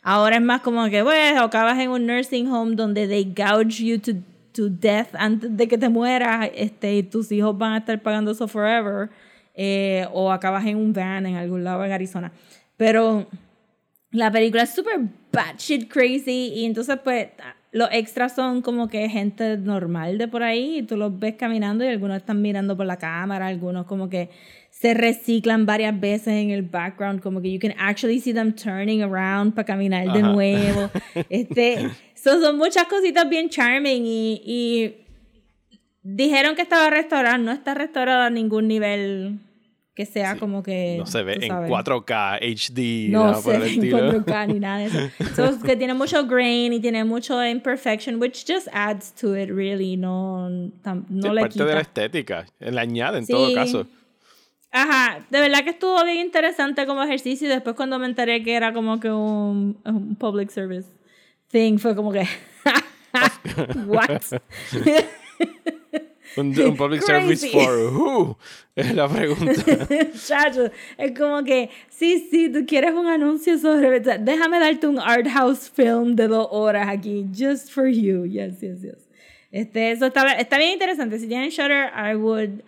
Ahora 0.03 0.37
es 0.37 0.43
más 0.43 0.61
como 0.61 0.89
que, 0.89 1.03
bueno, 1.03 1.43
acabas 1.43 1.79
en 1.79 1.91
un 1.91 2.07
nursing 2.07 2.51
home 2.51 2.77
donde 2.77 3.07
they 3.07 3.25
gouge 3.25 3.85
you 3.85 3.99
to, 3.99 4.13
to 4.53 4.69
death 4.69 5.09
antes 5.15 5.57
de 5.57 5.69
que 5.69 5.79
te 5.79 5.89
mueras 5.89 6.51
este, 6.55 6.97
y 6.97 7.03
tus 7.03 7.31
hijos 7.33 7.57
van 7.59 7.73
a 7.73 7.79
estar 7.79 8.01
pagando 8.03 8.31
eso 8.31 8.49
forever. 8.49 9.11
eh, 9.61 10.07
o 10.13 10.31
acabas 10.31 10.65
en 10.67 10.77
un 10.77 10.93
van 10.93 11.27
en 11.27 11.35
algún 11.35 11.65
lado 11.65 11.85
en 11.85 11.91
Arizona. 11.91 12.31
Pero 12.77 13.27
la 14.13 14.31
película 14.31 14.63
es 14.63 14.71
súper 14.71 15.01
batshit 15.33 15.93
crazy 15.93 16.53
y 16.55 16.65
entonces 16.65 16.97
pues 17.03 17.29
los 17.73 17.89
extras 17.91 18.37
son 18.37 18.63
como 18.63 18.89
que 18.89 19.09
gente 19.09 19.59
normal 19.59 20.17
de 20.17 20.29
por 20.29 20.45
ahí 20.45 20.79
y 20.79 20.83
tú 20.83 20.97
los 20.97 21.19
ves 21.19 21.35
caminando 21.35 21.85
y 21.85 21.89
algunos 21.89 22.19
están 22.19 22.41
mirando 22.41 22.77
por 22.77 22.87
la 22.87 22.99
cámara, 22.99 23.49
algunos 23.49 23.85
como 23.87 24.09
que 24.09 24.31
se 24.81 24.95
reciclan 24.95 25.67
varias 25.67 25.99
veces 25.99 26.29
en 26.29 26.51
el 26.51 26.63
background, 26.63 27.21
como 27.21 27.41
que 27.43 27.51
you 27.51 27.59
can 27.59 27.75
actually 27.79 28.21
see 28.21 28.33
them 28.33 28.53
turning 28.55 29.03
around 29.03 29.53
para 29.55 29.65
caminar 29.65 30.13
de 30.13 30.23
nuevo. 30.23 30.89
Este, 31.29 31.91
so, 32.15 32.41
son 32.41 32.57
muchas 32.59 32.85
cositas 32.85 33.29
bien 33.29 33.49
charming 33.49 34.05
y, 34.07 34.41
y 34.45 34.95
dijeron 36.03 36.55
que 36.55 36.63
estaba 36.63 36.91
restaurada, 36.91 37.39
no 37.39 37.51
está 37.51 37.75
restaurada 37.75 38.27
a 38.27 38.31
ningún 38.31 38.69
nivel 38.69 39.39
que 39.95 40.07
sea 40.07 40.37
como 40.39 40.63
que 40.63 40.95
No 40.97 41.07
se 41.07 41.25
ve 41.25 41.39
en 41.41 41.49
sabes. 41.49 41.69
4K, 41.69 42.39
HD, 42.41 43.11
No 43.11 43.25
nada 43.25 43.43
por 43.43 43.51
se 43.53 43.57
el 43.57 43.61
ve 43.63 43.67
en 43.67 43.73
estilo. 43.75 44.25
4K 44.25 44.47
ni 44.47 44.61
nada 44.61 44.79
de 44.79 44.87
eso. 44.87 44.99
So, 45.35 45.45
es 45.47 45.57
que 45.65 45.75
tiene 45.75 45.95
mucho 45.95 46.25
grain 46.29 46.73
y 46.73 46.79
tiene 46.79 47.03
mucho 47.03 47.45
imperfection, 47.45 48.21
which 48.23 48.45
just 48.47 48.69
adds 48.73 49.13
to 49.21 49.37
it, 49.37 49.51
really. 49.51 49.97
No, 49.97 50.49
no 50.49 50.71
Sí, 50.85 51.29
le 51.35 51.41
parte 51.41 51.65
de 51.65 51.75
la 51.75 51.81
estética. 51.81 52.47
Le 52.61 52.79
añade 52.81 53.19
en 53.19 53.27
Sí. 53.27 53.33
todo 53.33 53.53
caso. 53.53 53.89
Ajá, 54.71 55.27
de 55.31 55.41
verdad 55.41 55.65
que 55.65 55.71
estuvo 55.71 56.05
bien 56.05 56.19
interesante 56.19 56.87
como 56.87 57.03
ejercicio 57.03 57.47
y 57.47 57.51
después 57.51 57.75
cuando 57.75 57.99
me 57.99 58.07
enteré 58.07 58.43
que 58.43 58.55
era 58.55 58.73
como 58.73 59.01
que 59.01 59.11
un, 59.11 59.79
un 59.85 60.17
public 60.17 60.51
service 60.51 60.89
thing, 61.49 61.79
fue 61.79 61.95
como 61.97 62.13
que... 62.13 62.27
What? 63.87 64.23
Un, 66.37 66.59
un 66.61 66.77
public 66.77 67.03
service 67.03 67.41
Crazy. 67.41 67.67
for 67.67 67.93
who? 67.93 68.39
Es 68.77 68.95
la 68.95 69.09
pregunta. 69.09 69.53
Chacho, 70.27 70.71
es 70.97 71.19
como 71.19 71.43
que, 71.43 71.71
sí, 71.89 72.29
sí, 72.31 72.51
tú 72.53 72.65
quieres 72.67 72.93
un 72.93 73.07
anuncio 73.07 73.59
sobre. 73.59 74.01
Déjame 74.01 74.61
darte 74.61 74.87
un 74.87 74.99
art 74.99 75.27
house 75.27 75.71
film 75.71 76.15
de 76.15 76.29
dos 76.29 76.47
horas 76.51 76.87
aquí, 76.89 77.27
just 77.37 77.71
for 77.71 77.89
you. 77.89 78.25
Yes, 78.25 78.61
yes, 78.61 78.83
yes. 78.83 79.09
Este, 79.51 79.91
eso 79.91 80.07
está, 80.07 80.33
está 80.35 80.59
bien 80.59 80.73
interesante. 80.73 81.19
Si 81.19 81.27
tienen 81.27 81.49
Shutter, 81.49 81.91
I 81.97 82.15
would 82.15 82.63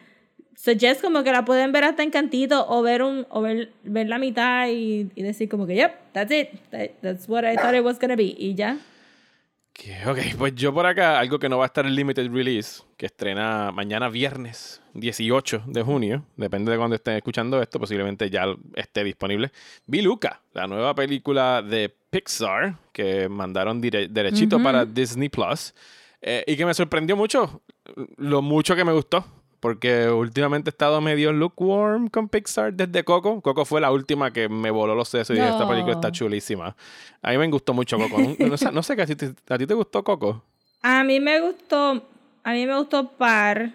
suggest 0.62 1.00
como 1.00 1.22
que 1.22 1.32
la 1.32 1.44
pueden 1.44 1.72
ver 1.72 1.84
hasta 1.84 2.02
en 2.02 2.10
cantito 2.10 2.66
o 2.68 2.82
ver 2.82 3.02
un 3.02 3.26
o 3.30 3.40
ver, 3.40 3.72
ver 3.84 4.08
la 4.08 4.18
mitad 4.18 4.68
y, 4.68 5.10
y 5.14 5.22
decir 5.22 5.48
como 5.48 5.66
que, 5.66 5.74
yep, 5.74 5.92
that's 6.12 6.30
it. 6.32 6.48
That- 6.70 6.90
that's 7.00 7.28
what 7.28 7.44
I 7.44 7.56
thought 7.56 7.74
it 7.74 7.84
was 7.84 7.98
gonna 7.98 8.16
be. 8.16 8.34
Y 8.36 8.54
ya. 8.54 8.76
Que, 9.72 9.96
Ok, 10.06 10.18
pues 10.36 10.54
yo 10.56 10.74
por 10.74 10.84
acá, 10.84 11.18
algo 11.18 11.38
que 11.38 11.48
no 11.48 11.56
va 11.56 11.64
a 11.64 11.68
estar 11.68 11.86
en 11.86 11.94
limited 11.94 12.30
release, 12.30 12.82
que 12.98 13.06
estrena 13.06 13.70
mañana 13.72 14.10
viernes 14.10 14.82
18 14.94 15.62
de 15.66 15.82
junio, 15.82 16.24
depende 16.36 16.70
de 16.72 16.76
cuando 16.76 16.96
estén 16.96 17.16
escuchando 17.16 17.62
esto, 17.62 17.78
posiblemente 17.78 18.28
ya 18.28 18.44
esté 18.74 19.04
disponible. 19.04 19.50
Vi 19.86 20.02
Luca, 20.02 20.42
la 20.52 20.66
nueva 20.66 20.94
película 20.94 21.62
de 21.62 21.88
Pixar 22.10 22.74
que 22.92 23.28
mandaron 23.30 23.80
derechito 23.80 24.62
para 24.62 24.84
Disney 24.84 25.30
Plus 25.30 25.72
eh, 26.20 26.44
y 26.46 26.56
que 26.56 26.66
me 26.66 26.74
sorprendió 26.74 27.16
mucho, 27.16 27.62
lo 28.18 28.42
mucho 28.42 28.76
que 28.76 28.84
me 28.84 28.92
gustó. 28.92 29.24
Porque 29.60 30.08
últimamente 30.08 30.70
he 30.70 30.72
estado 30.72 31.00
medio 31.02 31.32
lukewarm 31.32 32.08
con 32.08 32.28
Pixar 32.30 32.72
desde 32.72 33.04
Coco. 33.04 33.40
Coco 33.42 33.64
fue 33.66 33.80
la 33.80 33.92
última 33.92 34.32
que 34.32 34.48
me 34.48 34.70
voló 34.70 34.94
los 34.94 35.08
sesos 35.10 35.36
y 35.36 35.38
dije, 35.38 35.50
esta 35.50 35.68
película 35.68 35.92
está 35.94 36.08
No. 36.08 36.12
chulísima. 36.12 36.74
A 37.20 37.30
mí 37.32 37.38
me 37.38 37.46
gustó 37.48 37.74
mucho 37.74 37.98
Coco. 37.98 38.16
No, 38.38 38.56
sé, 38.56 38.72
no 38.72 38.82
sé 38.82 38.94
a 39.00 39.06
ti, 39.06 39.14
te- 39.16 39.34
a 39.48 39.58
ti 39.58 39.66
te 39.66 39.74
gustó 39.74 40.02
Coco. 40.02 40.42
A 40.82 41.04
mí 41.04 41.20
me 41.20 41.40
gustó, 41.40 42.02
a 42.42 42.52
mí 42.52 42.66
me 42.66 42.74
gustó 42.78 43.10
Par, 43.12 43.72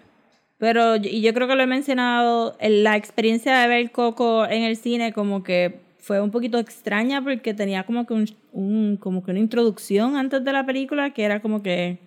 pero 0.58 0.96
y 0.96 1.20
yo 1.20 1.32
creo 1.32 1.46
que 1.46 1.54
lo 1.54 1.62
he 1.62 1.66
mencionado, 1.68 2.56
la 2.60 2.96
experiencia 2.96 3.56
de 3.58 3.68
ver 3.68 3.92
Coco 3.92 4.44
en 4.44 4.64
el 4.64 4.76
cine 4.76 5.12
como 5.12 5.44
que 5.44 5.80
fue 6.00 6.20
un 6.20 6.32
poquito 6.32 6.58
extraña 6.58 7.22
porque 7.22 7.54
tenía 7.54 7.84
como 7.84 8.06
que 8.06 8.14
un, 8.14 8.26
un- 8.52 8.96
como 8.96 9.22
que 9.24 9.30
una 9.30 9.40
introducción 9.40 10.16
antes 10.16 10.42
de 10.44 10.52
la 10.52 10.66
película 10.66 11.10
que 11.10 11.22
era 11.22 11.40
como 11.40 11.62
que 11.62 11.98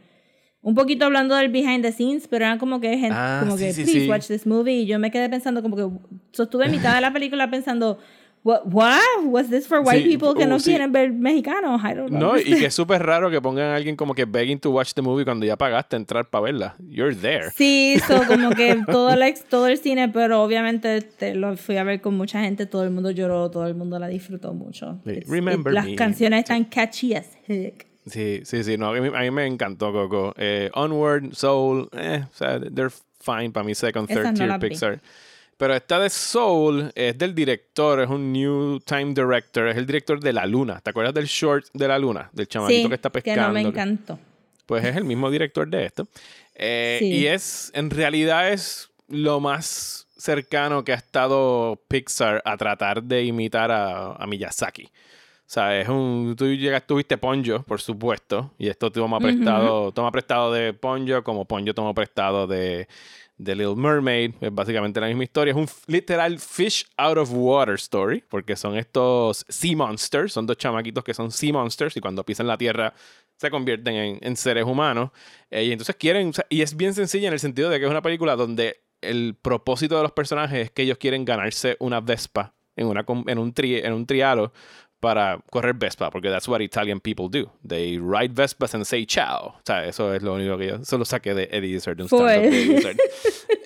un 0.61 0.75
poquito 0.75 1.05
hablando 1.05 1.35
del 1.35 1.49
behind 1.49 1.83
the 1.83 1.91
scenes, 1.91 2.27
pero 2.27 2.45
era 2.45 2.57
como 2.57 2.79
que 2.81 2.89
gente, 2.97 3.15
Ah, 3.17 3.39
como 3.41 3.57
sí, 3.57 3.65
que 3.65 3.73
sí, 3.73 3.83
please 3.83 3.99
sí. 4.01 4.09
watch 4.09 4.27
this 4.27 4.45
movie 4.45 4.81
y 4.81 4.85
yo 4.85 4.99
me 4.99 5.09
quedé 5.11 5.29
pensando 5.29 5.61
como 5.61 5.75
que 5.75 5.87
sostuve 6.31 6.65
en 6.65 6.71
mitad 6.71 6.95
de 6.95 7.01
la 7.01 7.13
película 7.13 7.49
pensando 7.49 7.97
What, 8.41 8.61
what? 8.71 9.01
Was 9.25 9.49
this 9.49 9.67
for 9.67 9.81
white 9.81 10.05
people 10.05 10.33
que 10.33 10.45
uh, 10.45 10.47
no 10.47 10.59
sí. 10.59 10.69
quieren 10.71 10.93
ver 10.93 11.11
mexicanos? 11.11 11.81
I 11.83 11.93
don't 11.93 12.07
know. 12.09 12.19
No, 12.35 12.39
y 12.39 12.45
que 12.45 12.65
es 12.67 12.73
súper 12.73 13.05
raro 13.05 13.29
que 13.29 13.41
pongan 13.41 13.65
a 13.65 13.75
alguien 13.75 13.97
como 13.97 14.13
que 14.15 14.23
begging 14.23 14.59
to 14.59 14.71
watch 14.71 14.93
the 14.93 15.01
movie 15.01 15.25
cuando 15.25 15.45
ya 15.45 15.57
pagaste 15.57 15.97
entrar 15.97 16.29
para 16.29 16.45
verla. 16.45 16.75
You're 16.87 17.13
there. 17.13 17.51
Sí, 17.53 17.97
so 18.07 18.21
como 18.27 18.51
que 18.51 18.77
todo 18.89 19.09
el, 19.11 19.33
todo 19.49 19.67
el 19.67 19.77
cine, 19.77 20.07
pero 20.07 20.41
obviamente 20.41 21.01
te 21.01 21.35
lo 21.35 21.57
fui 21.57 21.75
a 21.75 21.83
ver 21.83 21.99
con 21.99 22.15
mucha 22.15 22.41
gente, 22.41 22.65
todo 22.65 22.85
el 22.85 22.91
mundo 22.91 23.11
lloró, 23.11 23.51
todo 23.51 23.67
el 23.67 23.75
mundo 23.75 23.99
la 23.99 24.07
disfrutó 24.07 24.53
mucho. 24.53 25.01
Remember 25.27 25.73
las 25.73 25.85
Me. 25.85 25.95
canciones 25.95 26.39
están 26.39 26.63
catchy 26.63 27.15
as 27.15 27.37
heck. 27.45 27.88
Sí, 28.09 28.41
sí, 28.43 28.63
sí. 28.63 28.77
No, 28.77 28.89
a, 28.89 28.93
mí, 28.99 29.07
a 29.13 29.19
mí 29.21 29.31
me 29.31 29.45
encantó 29.45 29.91
Coco. 29.91 30.33
Eh, 30.37 30.69
Onward, 30.73 31.33
Soul, 31.33 31.89
eh, 31.93 32.23
o 32.31 32.35
sea, 32.35 32.59
they're 32.59 32.91
fine 33.21 33.51
para 33.51 33.63
mí, 33.63 33.75
second, 33.75 34.07
third 34.07 34.25
no 34.25 34.33
tier 34.33 34.51
vi. 34.59 34.69
Pixar. 34.69 34.99
Pero 35.57 35.75
esta 35.75 35.99
de 35.99 36.09
Soul 36.09 36.89
es 36.95 37.17
del 37.17 37.35
director, 37.35 37.99
es 37.99 38.09
un 38.09 38.31
new 38.31 38.79
time 38.79 39.13
director, 39.13 39.67
es 39.67 39.75
el 39.75 39.85
director 39.85 40.17
de 40.19 40.31
La 40.31 40.45
Luna. 40.45 40.79
¿Te 40.79 40.91
acuerdas 40.91 41.13
del 41.13 41.25
short 41.25 41.65
de 41.73 41.87
La 41.87 41.99
Luna? 41.99 42.29
Del 42.31 42.47
chamaquito 42.47 42.83
Sí, 42.83 42.87
que 42.87 42.95
está 42.95 43.09
que 43.09 43.21
pescando. 43.21 43.47
no 43.49 43.53
me 43.53 43.61
encantó. 43.61 44.17
Pues 44.65 44.85
es 44.85 44.95
el 44.95 45.03
mismo 45.03 45.29
director 45.29 45.67
de 45.67 45.85
esto. 45.85 46.07
Eh, 46.55 46.97
Sí. 47.01 47.05
Y 47.07 47.27
es, 47.27 47.71
en 47.73 47.89
realidad 47.89 48.53
es 48.53 48.89
lo 49.09 49.41
más 49.41 50.07
cercano 50.17 50.85
que 50.85 50.93
ha 50.93 50.95
estado 50.95 51.81
Pixar 51.89 52.41
a 52.45 52.55
tratar 52.55 53.03
de 53.03 53.23
imitar 53.25 53.69
a, 53.71 54.13
a 54.13 54.27
Miyazaki. 54.27 54.89
O 55.49 55.51
sea, 55.51 55.81
es 55.81 55.89
un. 55.89 56.35
Tú 56.37 56.45
llegas, 56.53 56.85
tuviste 56.85 57.17
Ponyo, 57.17 57.63
por 57.63 57.81
supuesto. 57.81 58.53
Y 58.59 58.67
esto 58.67 58.91
toma 58.91 59.19
prestado, 59.19 59.91
toma 59.91 60.11
prestado 60.11 60.53
de 60.53 60.73
Ponyo, 60.73 61.23
como 61.23 61.45
Ponyo 61.45 61.73
tomó 61.73 61.95
prestado 61.95 62.45
de, 62.45 62.87
de 63.35 63.55
Little 63.55 63.75
Mermaid. 63.75 64.35
Es 64.41 64.53
básicamente 64.53 65.01
la 65.01 65.07
misma 65.07 65.23
historia. 65.23 65.49
Es 65.49 65.57
un 65.57 65.67
literal 65.87 66.37
fish 66.37 66.85
out 66.97 67.17
of 67.17 67.31
water 67.33 67.73
story. 67.73 68.23
Porque 68.29 68.55
son 68.55 68.77
estos 68.77 69.43
sea 69.49 69.75
monsters. 69.75 70.33
Son 70.33 70.45
dos 70.45 70.55
chamaquitos 70.55 71.03
que 71.03 71.15
son 71.15 71.31
sea 71.31 71.51
monsters. 71.51 71.97
Y 71.97 71.99
cuando 71.99 72.23
pisan 72.23 72.45
la 72.45 72.55
tierra 72.55 72.93
se 73.35 73.49
convierten 73.49 73.95
en, 73.95 74.19
en 74.21 74.35
seres 74.35 74.65
humanos. 74.65 75.09
Eh, 75.49 75.63
y 75.63 75.71
entonces 75.71 75.95
quieren. 75.95 76.29
o 76.29 76.33
sea, 76.33 76.45
y 76.49 76.61
es 76.61 76.77
bien 76.77 76.93
sencilla 76.93 77.27
en 77.27 77.33
el 77.33 77.39
sentido 77.39 77.71
de 77.71 77.79
que 77.79 77.85
es 77.85 77.91
una 77.91 78.03
película 78.03 78.35
donde 78.35 78.81
el 79.01 79.33
propósito 79.33 79.97
de 79.97 80.03
los 80.03 80.11
personajes 80.11 80.65
es 80.65 80.69
que 80.69 80.83
ellos 80.83 80.99
quieren 80.99 81.25
ganarse 81.25 81.75
una 81.79 82.01
Vespa 82.01 82.53
en, 82.75 82.85
una, 82.85 83.03
en, 83.25 83.39
un, 83.39 83.51
tri, 83.51 83.77
en 83.79 83.93
un 83.93 84.05
trialo 84.05 84.53
para 84.99 85.39
correr 85.49 85.73
Vespa, 85.75 86.09
porque 86.11 86.29
that's 86.29 86.47
what 86.47 86.59
Italian 86.61 86.99
people 86.99 87.27
do. 87.29 87.49
They 87.65 87.97
ride 87.97 88.33
Vespas 88.33 88.75
and 88.75 88.83
say 88.85 89.05
ciao. 89.05 89.55
O 89.57 89.61
sea, 89.65 89.85
eso 89.85 90.13
es 90.13 90.21
lo 90.21 90.33
único 90.33 90.57
que 90.57 90.67
yo... 90.67 90.75
Eso 90.75 90.97
lo 90.97 91.05
saqué 91.05 91.33
de 91.33 91.47
Eddie 91.51 91.75
Izzard, 91.77 91.95
de 91.97 92.07
Fue. 92.07 92.35
Eddie 92.47 92.77
Izzard. 92.77 92.97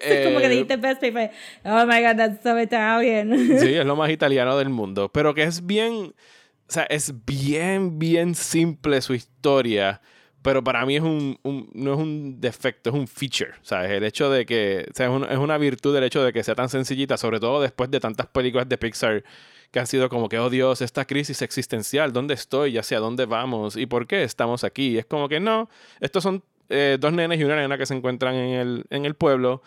Es 0.04 0.26
como 0.28 0.40
que 0.40 0.46
Eh, 0.46 0.50
dijiste 0.50 0.76
Best 0.78 1.00
Pay, 1.00 1.12
fue, 1.14 1.32
oh 1.64 1.86
my 1.86 2.02
god, 2.02 2.18
that's 2.18 2.44
so 2.44 2.60
Italian. 2.60 3.32
Sí, 3.60 3.74
es 3.74 3.86
lo 3.86 3.96
más 3.96 4.10
italiano 4.12 4.58
del 4.58 4.70
mundo. 4.70 5.10
Pero 5.14 5.34
que 5.34 5.44
es 5.44 5.66
bien. 5.66 5.94
O 5.94 6.72
sea, 6.74 6.84
es 6.84 7.14
bien, 7.26 8.00
bien 8.00 8.36
simple 8.36 9.02
su 9.02 9.14
historia. 9.14 10.02
Pero 10.42 10.62
para 10.62 10.86
mí 10.86 10.98
es 10.98 11.02
un, 11.02 11.40
un- 11.44 11.70
no 11.74 11.94
es 11.94 12.00
un 12.00 12.42
defecto, 12.42 12.90
es 12.90 12.96
un 12.98 13.08
feature. 13.08 13.52
¿sabes? 13.62 13.92
El 13.92 14.04
hecho 14.04 14.30
de 14.30 14.46
que. 14.46 14.86
O 14.92 14.94
sea, 14.94 15.06
es, 15.08 15.12
un- 15.14 15.24
es 15.24 15.38
una 15.38 15.58
virtud 15.58 15.96
el 15.96 16.04
hecho 16.04 16.22
de 16.22 16.34
que 16.34 16.44
sea 16.44 16.54
tan 16.56 16.68
sencillita, 16.68 17.16
sobre 17.16 17.40
todo 17.40 17.62
después 17.62 17.90
de 17.90 18.02
tantas 18.02 18.28
películas 18.28 18.68
de 18.68 18.78
Pixar 18.78 19.24
que 19.74 19.80
han 19.80 19.88
sido 19.88 20.08
como 20.08 20.30
que, 20.30 20.40
oh 20.40 20.50
Dios, 20.50 20.82
esta 20.82 21.04
crisis 21.04 21.42
existencial, 21.42 22.14
¿dónde 22.14 22.36
estoy? 22.36 22.76
¿Y 22.76 22.78
hacia 22.78 23.00
dónde 23.00 23.26
vamos? 23.26 23.76
¿Y 23.76 23.88
por 23.88 24.08
qué 24.08 24.24
estamos 24.24 24.64
aquí? 24.64 24.90
Y 24.92 24.98
es 25.00 25.06
como 25.06 25.28
que 25.28 25.40
no, 25.42 25.68
estos 26.00 26.24
son 26.24 26.44
eh, 26.70 26.98
dos 27.00 27.12
nenes 27.12 27.40
y 27.40 27.44
una 27.44 27.56
nena 27.58 27.78
que 27.78 27.86
se 27.88 27.96
encuentran 27.96 28.36
en 28.36 28.54
el, 28.54 28.86
en 28.92 29.06
el 29.06 29.16
pueblo 29.16 29.64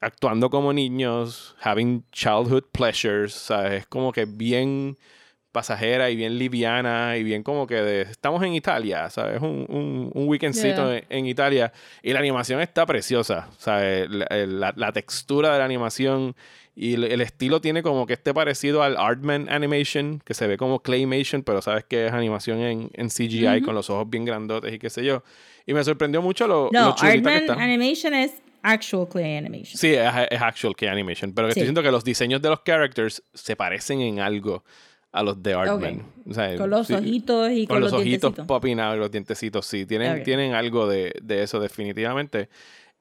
actuando 0.00 0.50
como 0.50 0.72
niños, 0.72 1.56
having 1.62 2.04
childhood 2.12 2.64
pleasures, 2.72 3.32
¿sabes? 3.32 3.80
Es 3.82 3.86
como 3.86 4.12
que 4.12 4.26
bien, 4.26 4.96
pasajera 5.50 6.10
y 6.10 6.14
bien 6.16 6.38
liviana 6.38 7.16
y 7.16 7.22
bien 7.24 7.42
como 7.42 7.66
que 7.66 7.76
de, 7.76 8.02
estamos 8.02 8.42
en 8.44 8.54
Italia, 8.54 9.08
¿sabes? 9.10 9.40
Un, 9.40 9.66
un, 9.68 10.10
un 10.14 10.28
weekendcito 10.28 10.88
Yeah. 10.90 10.98
en, 10.98 11.04
en 11.10 11.26
Italia 11.26 11.72
y 12.02 12.12
la 12.12 12.18
animación 12.20 12.60
está 12.60 12.86
preciosa, 12.86 13.48
¿sabes? 13.58 14.08
La, 14.10 14.26
la- 14.46 14.74
la 14.76 14.92
textura 14.92 15.52
de 15.52 15.58
la 15.58 15.64
animación 15.64 16.36
y 16.80 16.94
el, 16.94 17.04
el 17.04 17.20
estilo 17.20 17.60
tiene 17.60 17.82
como 17.82 18.06
que 18.06 18.12
este 18.12 18.32
parecido 18.32 18.84
al 18.84 18.96
Artman 18.96 19.48
Animation, 19.50 20.22
que 20.24 20.32
se 20.32 20.46
ve 20.46 20.56
como 20.56 20.80
Claymation, 20.80 21.42
pero 21.42 21.60
sabes 21.60 21.84
que 21.84 22.06
es 22.06 22.12
animación 22.12 22.60
en, 22.60 22.90
en 22.94 23.08
CGI 23.08 23.62
con 23.62 23.74
los 23.74 23.90
ojos 23.90 24.08
bien 24.08 24.24
grandotes 24.24 24.72
y 24.72 24.78
qué 24.78 24.88
sé 24.88 25.04
yo. 25.04 25.24
Y 25.66 25.74
me 25.74 25.82
sorprendió 25.82 26.22
mucho 26.22 26.46
lo, 26.46 26.70
No, 26.72 26.90
lo 26.90 26.94
chulita 26.94 27.02
que 27.04 27.16
Artman 27.16 27.34
está. 27.34 27.52
Animation 27.54 28.14
es 28.14 28.32
actual 28.62 29.08
clay 29.08 29.36
animation. 29.38 29.76
Sí, 29.76 29.88
es, 29.94 30.10
es 30.30 30.40
actual 30.40 30.76
que 30.76 30.88
animation, 30.88 31.32
pero 31.32 31.48
que 31.48 31.54
Sí. 31.54 31.60
estoy 31.60 31.64
diciendo 31.64 31.82
que 31.82 31.90
los 31.90 32.04
diseños 32.04 32.40
de 32.40 32.48
los 32.48 32.60
characters 32.64 33.22
se 33.34 33.56
parecen 33.56 34.00
en 34.00 34.20
algo 34.20 34.62
a 35.10 35.22
los 35.24 35.42
de 35.42 35.54
Artman. 35.54 36.02
O 36.30 36.32
sea, 36.34 36.54
Con 36.56 36.70
los 36.70 36.86
sí, 36.86 36.94
ojitos 36.94 37.50
y 37.50 37.66
con, 37.66 37.74
con 37.76 37.80
los, 37.82 37.92
ojitos 37.92 38.20
dientecitos. 38.34 38.46
popping 38.46 38.78
out 38.78 38.98
los 38.98 39.10
dientecitos, 39.10 39.66
sí, 39.66 39.84
tienen, 39.84 40.22
tienen 40.22 40.54
algo 40.54 40.86
de, 40.86 41.12
de 41.22 41.42
eso 41.42 41.58
definitivamente. 41.58 42.48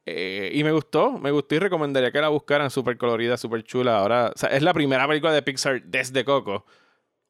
Eh, 0.10 0.52
y 0.54 0.64
me 0.64 0.72
gustó, 0.72 1.18
me 1.20 1.32
gustó 1.32 1.56
y 1.56 1.60
recomendaría 1.60 2.12
que 2.12 2.22
la 2.22 2.30
buscaran, 2.30 2.70
súper 2.72 2.98
colorida, 2.98 3.36
súper 3.36 3.64
chula. 3.64 3.98
Ahora, 4.00 4.32
o 4.34 4.38
sea, 4.38 4.48
es 4.50 4.64
la 4.64 4.74
primera 4.74 5.06
película 5.06 5.34
de 5.34 5.42
Pixar 5.42 5.82
desde 5.84 6.24
Coco, 6.24 6.66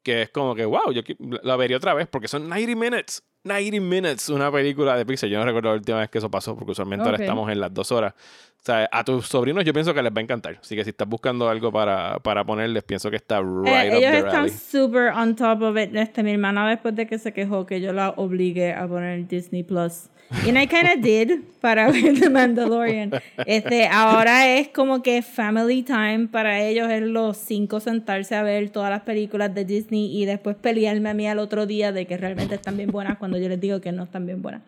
que 0.04 0.22
es 0.22 0.30
como 0.30 0.54
que, 0.54 0.64
wow, 0.64 0.92
yo 0.92 1.02
la 1.42 1.56
vería 1.56 1.76
otra 1.76 1.92
vez 1.94 2.06
porque 2.06 2.28
son 2.28 2.48
90 2.48 2.76
minutes. 2.76 3.24
90 3.42 3.80
minutes 3.80 4.28
una 4.28 4.52
película 4.52 4.96
de 4.96 5.04
Pixar. 5.04 5.28
Yo 5.28 5.40
no 5.40 5.44
recuerdo 5.44 5.70
la 5.70 5.74
última 5.74 5.98
vez 5.98 6.08
que 6.08 6.18
eso 6.18 6.30
pasó 6.30 6.54
porque 6.56 6.70
usualmente 6.70 7.04
ahora 7.04 7.16
Ok. 7.16 7.22
estamos 7.22 7.50
en 7.50 7.58
las 7.60 7.74
dos 7.74 7.90
horas. 7.90 8.14
O 8.60 8.62
sea, 8.64 8.88
a 8.92 9.02
tus 9.02 9.26
sobrinos 9.26 9.64
yo 9.64 9.72
pienso 9.72 9.92
que 9.92 10.00
les 10.02 10.12
va 10.12 10.18
a 10.18 10.22
encantar. 10.22 10.58
Así 10.60 10.76
que 10.76 10.84
si 10.84 10.90
estás 10.90 11.08
buscando 11.08 11.48
algo 11.48 11.72
para, 11.72 12.20
para 12.20 12.44
ponerles, 12.44 12.84
pienso 12.84 13.10
que 13.10 13.16
está 13.16 13.38
Eh, 13.38 13.42
right 13.42 13.92
up 13.92 13.98
ellos 13.98 14.00
their 14.12 14.26
están 14.26 14.50
super 14.50 15.12
on 15.14 15.34
top 15.34 15.62
of 15.62 15.76
it. 15.76 15.94
Este, 15.96 16.22
mi 16.22 16.30
hermana 16.32 16.68
después 16.68 16.94
de 16.94 17.06
que 17.08 17.18
se 17.18 17.32
quejó 17.32 17.66
que 17.66 17.80
yo 17.80 17.92
la 17.92 18.10
obligué 18.10 18.72
a 18.72 18.86
poner 18.86 19.26
Disney 19.26 19.64
Plus. 19.64 20.10
And 20.30 20.58
I 20.58 20.66
kind 20.66 20.88
of 20.88 21.00
did 21.00 21.40
para 21.60 21.90
ver 21.92 22.20
The 22.20 22.30
Mandalorian. 22.30 23.12
Este, 23.46 23.86
ahora 23.88 24.58
es 24.58 24.68
como 24.68 25.02
que 25.02 25.22
family 25.22 25.82
time 25.82 26.28
para 26.30 26.62
ellos 26.62 26.90
es 26.90 27.02
los 27.02 27.36
cinco 27.36 27.80
sentarse 27.80 28.34
a 28.34 28.42
ver 28.42 28.70
todas 28.70 28.90
las 28.90 29.02
películas 29.02 29.54
de 29.54 29.64
Disney 29.64 30.14
y 30.16 30.26
después 30.26 30.56
pelearme 30.56 31.10
a 31.10 31.14
mí 31.14 31.26
al 31.26 31.38
otro 31.38 31.66
día 31.66 31.92
de 31.92 32.06
que 32.06 32.16
realmente 32.16 32.54
están 32.54 32.76
bien 32.76 32.90
buenas 32.90 33.18
cuando 33.18 33.38
yo 33.38 33.48
les 33.48 33.60
digo 33.60 33.80
que 33.80 33.92
no 33.92 34.04
están 34.04 34.26
bien 34.26 34.42
buenas. 34.42 34.62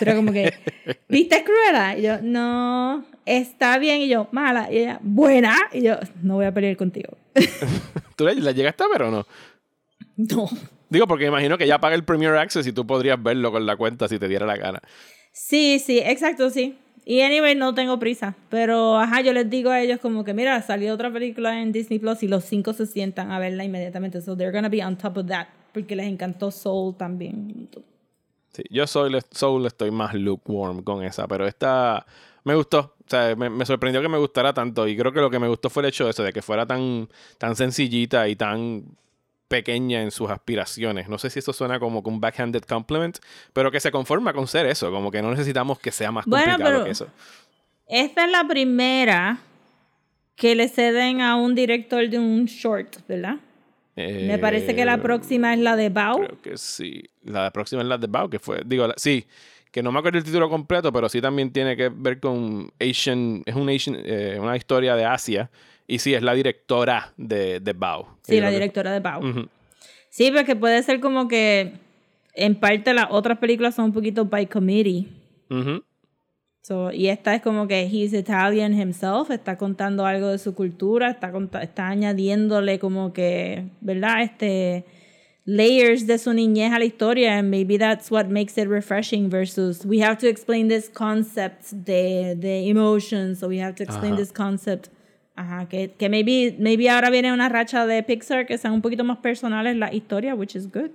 Era 0.00 0.16
como 0.16 0.32
que, 0.32 0.54
¿viste 1.08 1.44
Cruella? 1.44 1.98
Y 1.98 2.02
yo, 2.02 2.22
no, 2.22 3.04
está 3.26 3.78
bien. 3.78 4.00
Y 4.00 4.08
yo, 4.08 4.28
mala. 4.32 4.72
Y 4.72 4.78
ella, 4.78 4.98
buena. 5.02 5.54
Y 5.72 5.82
yo, 5.82 5.98
no 6.22 6.34
voy 6.36 6.46
a 6.46 6.54
pelear 6.54 6.76
contigo. 6.76 7.16
¿Tú 8.16 8.24
la 8.24 8.52
llegaste 8.52 8.84
a 8.84 8.88
ver 8.88 9.02
o 9.02 9.10
no? 9.10 9.26
No. 10.16 10.48
Digo, 10.90 11.06
porque 11.06 11.26
imagino 11.26 11.56
que 11.56 11.66
ya 11.66 11.78
paga 11.78 11.94
el 11.94 12.04
Premier 12.04 12.36
Access 12.36 12.66
y 12.66 12.72
tú 12.72 12.86
podrías 12.86 13.22
verlo 13.22 13.52
con 13.52 13.64
la 13.64 13.76
cuenta 13.76 14.08
si 14.08 14.18
te 14.18 14.28
diera 14.28 14.44
la 14.44 14.56
gana. 14.56 14.82
Sí, 15.32 15.78
sí, 15.78 16.00
exacto, 16.00 16.50
sí. 16.50 16.76
Y 17.04 17.22
anyway, 17.22 17.54
no 17.54 17.74
tengo 17.74 17.98
prisa. 17.98 18.34
Pero, 18.50 18.98
ajá, 18.98 19.20
yo 19.20 19.32
les 19.32 19.48
digo 19.48 19.70
a 19.70 19.80
ellos 19.80 20.00
como 20.00 20.24
que, 20.24 20.34
mira, 20.34 20.60
salió 20.62 20.92
otra 20.92 21.12
película 21.12 21.62
en 21.62 21.72
Disney 21.72 21.98
Plus 21.98 22.22
y 22.22 22.28
los 22.28 22.44
cinco 22.44 22.72
se 22.72 22.86
sientan 22.86 23.30
a 23.30 23.38
verla 23.38 23.64
inmediatamente. 23.64 24.20
So 24.20 24.36
they're 24.36 24.52
gonna 24.52 24.68
be 24.68 24.84
on 24.84 24.96
top 24.96 25.16
of 25.18 25.26
that. 25.26 25.46
Porque 25.72 25.94
les 25.94 26.06
encantó 26.06 26.50
Soul 26.50 26.96
también. 26.96 27.68
Sí, 28.52 28.64
yo 28.68 28.86
soy 28.88 29.16
Soul 29.30 29.66
estoy 29.66 29.92
más 29.92 30.14
lukewarm 30.14 30.82
con 30.82 31.04
esa, 31.04 31.28
pero 31.28 31.46
esta 31.46 32.04
me 32.42 32.56
gustó. 32.56 32.96
O 33.06 33.10
sea, 33.10 33.36
me, 33.36 33.48
me 33.48 33.64
sorprendió 33.64 34.02
que 34.02 34.08
me 34.08 34.18
gustara 34.18 34.52
tanto. 34.52 34.86
Y 34.88 34.96
creo 34.96 35.12
que 35.12 35.20
lo 35.20 35.30
que 35.30 35.38
me 35.38 35.48
gustó 35.48 35.70
fue 35.70 35.84
el 35.84 35.90
hecho 35.90 36.04
de 36.04 36.10
eso, 36.10 36.24
de 36.24 36.32
que 36.32 36.42
fuera 36.42 36.66
tan, 36.66 37.08
tan 37.38 37.54
sencillita 37.54 38.28
y 38.28 38.34
tan 38.34 38.84
pequeña 39.50 40.00
en 40.00 40.12
sus 40.12 40.30
aspiraciones. 40.30 41.08
No 41.08 41.18
sé 41.18 41.28
si 41.28 41.40
eso 41.40 41.52
suena 41.52 41.80
como 41.80 41.98
un 42.04 42.20
backhanded 42.20 42.62
compliment, 42.62 43.18
pero 43.52 43.72
que 43.72 43.80
se 43.80 43.90
conforma 43.90 44.32
con 44.32 44.46
ser 44.46 44.66
eso, 44.66 44.92
como 44.92 45.10
que 45.10 45.20
no 45.20 45.30
necesitamos 45.32 45.80
que 45.80 45.90
sea 45.90 46.12
más 46.12 46.24
Bueno, 46.24 46.44
complicado 46.46 46.70
pero- 46.72 46.84
que 46.84 46.90
eso. 46.92 47.08
Esta 47.88 48.24
es 48.26 48.30
la 48.30 48.44
primera 48.46 49.38
que 50.36 50.54
le 50.54 50.68
ceden 50.68 51.20
a 51.20 51.34
un 51.34 51.56
director 51.56 52.08
de 52.08 52.18
un 52.20 52.44
short, 52.46 52.98
¿verdad? 53.08 53.36
Me 53.96 54.38
parece 54.38 54.74
que 54.76 54.84
la 54.84 54.94
Eh, 54.94 54.98
próxima 54.98 55.52
es 55.52 55.58
la 55.58 55.74
de 55.76 55.88
Bao. 55.90 56.18
Creo 56.18 56.40
que 56.40 56.56
sí. 56.56 57.02
La 57.24 57.50
próxima 57.50 57.82
es 57.82 57.88
la 57.88 57.98
de 57.98 58.06
Bao, 58.06 58.30
que 58.30 58.38
fue, 58.38 58.62
digo, 58.64 58.86
la- 58.86 58.94
sí, 58.96 59.26
que 59.72 59.82
no 59.82 59.90
me 59.92 59.98
acuerdo 59.98 60.18
el 60.18 60.24
título 60.24 60.48
completo, 60.48 60.92
pero 60.92 61.08
sí 61.08 61.20
también 61.20 61.52
tiene 61.52 61.76
que 61.76 61.90
ver 61.92 62.20
con 62.20 62.72
Asian, 62.80 63.42
es 63.44 63.54
un 63.56 63.68
Asian, 63.68 63.96
eh, 64.04 64.38
una 64.40 64.56
historia 64.56 64.94
de 64.96 65.04
Asia, 65.04 65.50
y 65.94 65.98
sí, 65.98 66.14
es 66.14 66.22
la 66.22 66.34
directora 66.34 67.12
de, 67.16 67.60
de 67.60 67.72
Bao. 67.72 68.18
Sí, 68.22 68.34
la 68.36 68.40
creo 68.42 68.48
que- 68.50 68.54
directora 68.54 68.92
de 68.92 69.00
Bao. 69.00 69.20
Ujú. 69.28 69.48
Sí, 70.08 70.30
porque 70.34 70.56
puede 70.56 70.82
ser 70.82 71.00
como 71.00 71.28
que 71.28 71.72
en 72.34 72.54
parte 72.54 72.94
las 72.94 73.06
otras 73.10 73.38
películas 73.38 73.74
son 73.74 73.86
un 73.86 73.92
poquito 73.92 74.24
by 74.24 74.46
committee. 74.46 75.06
Ujú. 75.50 75.82
So, 76.62 76.92
y 76.92 77.08
esta 77.08 77.34
es 77.34 77.42
como 77.42 77.66
que 77.66 77.82
he's 77.90 78.12
Italian 78.12 78.74
himself, 78.78 79.30
está 79.30 79.56
contando 79.56 80.04
algo 80.04 80.28
de 80.28 80.38
su 80.38 80.54
cultura, 80.54 81.10
está, 81.10 81.32
está 81.62 81.88
añadiéndole 81.88 82.78
como 82.78 83.12
que, 83.12 83.64
¿verdad? 83.80 84.22
Este 84.22 84.84
layers 85.46 86.06
de 86.06 86.18
su 86.18 86.32
niñez 86.34 86.70
a 86.72 86.78
la 86.78 86.84
historia 86.84 87.38
and 87.38 87.48
maybe 87.50 87.78
that's 87.78 88.10
what 88.10 88.26
makes 88.26 88.60
it 88.60 88.68
refreshing 88.68 89.30
versus 89.30 89.84
we 89.86 90.00
have 90.02 90.16
to 90.18 90.28
explain 90.28 90.68
this 90.68 90.88
concept 90.90 91.72
de, 91.72 92.36
de 92.36 92.68
emotions 92.68 93.38
so 93.40 93.48
we 93.48 93.58
have 93.60 93.74
to 93.74 93.82
explain 93.82 94.14
this 94.16 94.30
concept 94.30 94.90
Ajá, 95.40 95.66
que, 95.70 95.92
que 95.92 96.10
maybe, 96.10 96.54
maybe 96.58 96.90
ahora 96.90 97.08
viene 97.08 97.32
una 97.32 97.48
racha 97.48 97.86
de 97.86 98.02
Pixar 98.02 98.44
que 98.44 98.58
sean 98.58 98.74
un 98.74 98.82
poquito 98.82 99.04
más 99.04 99.16
personales 99.18 99.74
la 99.74 99.90
historia, 99.90 100.34
which 100.34 100.54
is 100.54 100.70
good. 100.70 100.90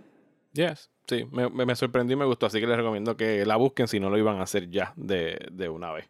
Yes, 0.54 0.92
sí, 1.08 1.26
me, 1.32 1.50
me, 1.50 1.76
sorprendió 1.76 2.16
y 2.16 2.20
me 2.20 2.26
gustó, 2.26 2.46
así 2.46 2.60
que 2.60 2.68
les 2.68 2.78
recomiendo 2.78 3.18
que 3.18 3.44
la 3.44 3.56
busquen 3.56 3.88
si 3.88 4.00
no 4.00 4.12
lo 4.12 4.20
iban 4.20 4.38
a 4.38 4.44
hacer 4.44 4.70
ya 4.70 4.94
de, 4.98 5.48
de 5.52 5.68
una 5.68 5.92
vez. 5.92 6.06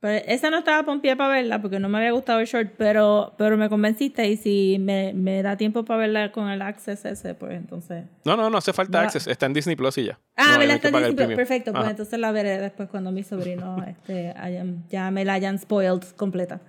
Pero 0.00 0.24
esa 0.26 0.50
no 0.50 0.58
estaba 0.58 0.82
pompeada 0.82 1.16
para 1.16 1.34
verla 1.34 1.60
porque 1.60 1.78
no 1.78 1.88
me 1.90 1.98
había 1.98 2.10
gustado 2.10 2.40
el 2.40 2.46
short, 2.46 2.72
pero, 2.76 3.34
pero 3.36 3.56
me 3.58 3.68
convenciste 3.68 4.26
y 4.28 4.36
si 4.38 4.78
me, 4.80 5.12
me 5.12 5.42
da 5.42 5.56
tiempo 5.58 5.84
para 5.84 6.00
verla 6.00 6.32
con 6.32 6.48
el 6.48 6.60
access 6.62 7.04
ese, 7.04 7.34
pues 7.34 7.52
entonces... 7.52 8.06
No, 8.24 8.34
no, 8.36 8.48
no 8.48 8.58
hace 8.58 8.72
falta 8.72 8.98
Va- 8.98 9.04
access, 9.04 9.26
está 9.28 9.44
en 9.46 9.52
Disney 9.52 9.76
Plus 9.76 9.98
y 9.98 10.06
ya. 10.06 10.18
Ah, 10.36 10.56
No, 10.58 10.66
no 10.66 10.72
Está 10.72 10.88
en 10.88 10.94
Disney 10.94 11.14
Plus. 11.14 11.36
Perfecto, 11.36 11.70
pues 11.70 11.82
Ajá. 11.82 11.90
entonces 11.90 12.18
la 12.18 12.32
veré 12.32 12.58
después 12.58 12.88
cuando 12.88 13.12
mis 13.12 13.26
sobrinos 13.28 13.80
este, 13.86 14.32
hayan- 14.36 14.82
ya 14.88 15.08
me 15.12 15.24
la 15.24 15.34
hayan 15.34 15.56
spoiled 15.58 16.02
completa. 16.16 16.60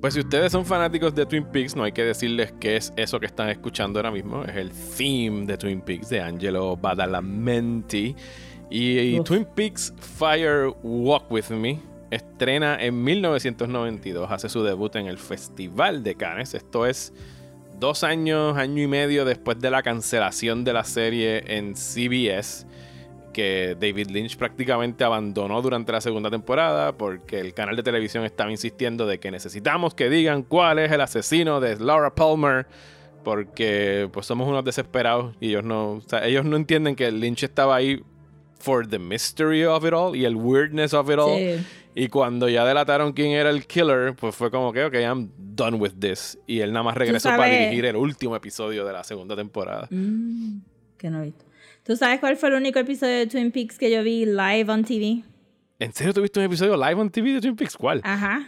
Pues 0.00 0.14
si 0.14 0.20
ustedes 0.20 0.52
son 0.52 0.64
fanáticos 0.64 1.14
de 1.14 1.26
Twin 1.26 1.44
Peaks, 1.44 1.76
no 1.76 1.84
hay 1.84 1.92
que 1.92 2.02
decirles 2.02 2.54
qué 2.60 2.76
es 2.76 2.92
eso 2.96 3.20
que 3.20 3.26
están 3.26 3.50
escuchando 3.50 3.98
ahora 3.98 4.10
mismo. 4.10 4.42
Es 4.44 4.56
el 4.56 4.70
theme 4.70 5.44
de 5.44 5.58
Twin 5.58 5.80
Peaks 5.82 6.08
de 6.08 6.20
Angelo 6.20 6.76
Badalamenti. 6.76 8.14
Y, 8.70 8.98
y. 8.98 9.20
Twin 9.20 9.44
Peaks 9.44 9.92
Fire 9.98 10.72
Walk 10.82 11.30
With 11.30 11.50
Me 11.50 11.78
estrena 12.10 12.76
en 12.80 13.02
1992. 13.02 14.30
Hace 14.30 14.48
su 14.48 14.62
debut 14.62 14.94
en 14.96 15.06
el 15.06 15.18
Festival 15.18 16.02
de 16.02 16.14
Cannes. 16.14 16.54
Esto 16.54 16.86
es 16.86 17.12
dos 17.78 18.04
años, 18.04 18.56
año 18.56 18.82
y 18.82 18.86
medio 18.86 19.24
después 19.24 19.58
de 19.60 19.70
la 19.70 19.82
cancelación 19.82 20.64
de 20.64 20.72
la 20.72 20.84
serie 20.84 21.44
en 21.56 21.74
CBS 21.74 22.66
que 23.32 23.76
David 23.78 24.08
Lynch 24.08 24.36
prácticamente 24.36 25.04
abandonó 25.04 25.62
durante 25.62 25.92
la 25.92 26.00
segunda 26.00 26.28
temporada 26.28 26.96
porque 26.96 27.38
el 27.38 27.54
canal 27.54 27.76
de 27.76 27.84
televisión 27.84 28.24
estaba 28.24 28.50
insistiendo 28.50 29.06
de 29.06 29.20
que 29.20 29.30
necesitamos 29.30 29.94
que 29.94 30.10
digan 30.10 30.42
cuál 30.42 30.80
es 30.80 30.90
el 30.90 31.00
asesino 31.00 31.60
de 31.60 31.76
Laura 31.76 32.14
Palmer 32.14 32.66
porque 33.22 34.08
pues 34.12 34.26
somos 34.26 34.48
unos 34.48 34.64
desesperados 34.64 35.36
y 35.38 35.50
ellos 35.50 35.62
no, 35.62 35.92
o 35.92 36.00
sea, 36.00 36.26
ellos 36.26 36.44
no 36.44 36.56
entienden 36.56 36.96
que 36.96 37.12
Lynch 37.12 37.44
estaba 37.44 37.76
ahí 37.76 38.02
for 38.58 38.88
the 38.88 38.98
mystery 38.98 39.64
of 39.64 39.84
it 39.84 39.92
all 39.92 40.16
y 40.16 40.24
el 40.24 40.34
weirdness 40.34 40.92
of 40.92 41.08
it 41.08 41.18
all 41.18 41.36
Sí. 41.36 41.64
Y 42.00 42.08
cuando 42.08 42.48
ya 42.48 42.64
delataron 42.64 43.12
quién 43.12 43.32
era 43.32 43.50
el 43.50 43.66
killer 43.66 44.14
pues 44.14 44.34
fue 44.36 44.50
como 44.52 44.72
que 44.72 44.84
ok 44.84 44.94
I'm 44.94 45.30
done 45.36 45.76
with 45.78 45.94
this 45.98 46.38
y 46.46 46.60
él 46.60 46.72
nada 46.72 46.84
más 46.84 46.96
regresó 46.96 47.28
para 47.30 47.46
dirigir 47.46 47.84
el 47.86 47.96
último 47.96 48.36
episodio 48.36 48.84
de 48.84 48.92
la 48.92 49.02
segunda 49.02 49.34
temporada 49.34 49.88
Mm, 49.90 50.60
que 50.96 51.10
no 51.10 51.20
he 51.22 51.26
visto. 51.26 51.44
¿Tú 51.84 51.96
sabes 51.96 52.20
cuál 52.20 52.36
fue 52.36 52.50
el 52.50 52.54
único 52.56 52.78
episodio 52.78 53.16
de 53.16 53.26
Twin 53.26 53.50
Peaks 53.50 53.78
que 53.78 53.90
yo 53.90 54.02
vi 54.02 54.26
live 54.26 54.70
on 54.70 54.84
TV? 54.84 55.24
¿En 55.80 55.92
serio 55.92 56.12
tuviste 56.12 56.38
un 56.38 56.44
episodio 56.46 56.76
live 56.76 57.00
on 57.00 57.10
TV 57.10 57.32
de 57.32 57.40
Twin 57.40 57.56
Peaks? 57.56 57.76
¿Cuál? 57.76 58.00
Ajá. 58.04 58.46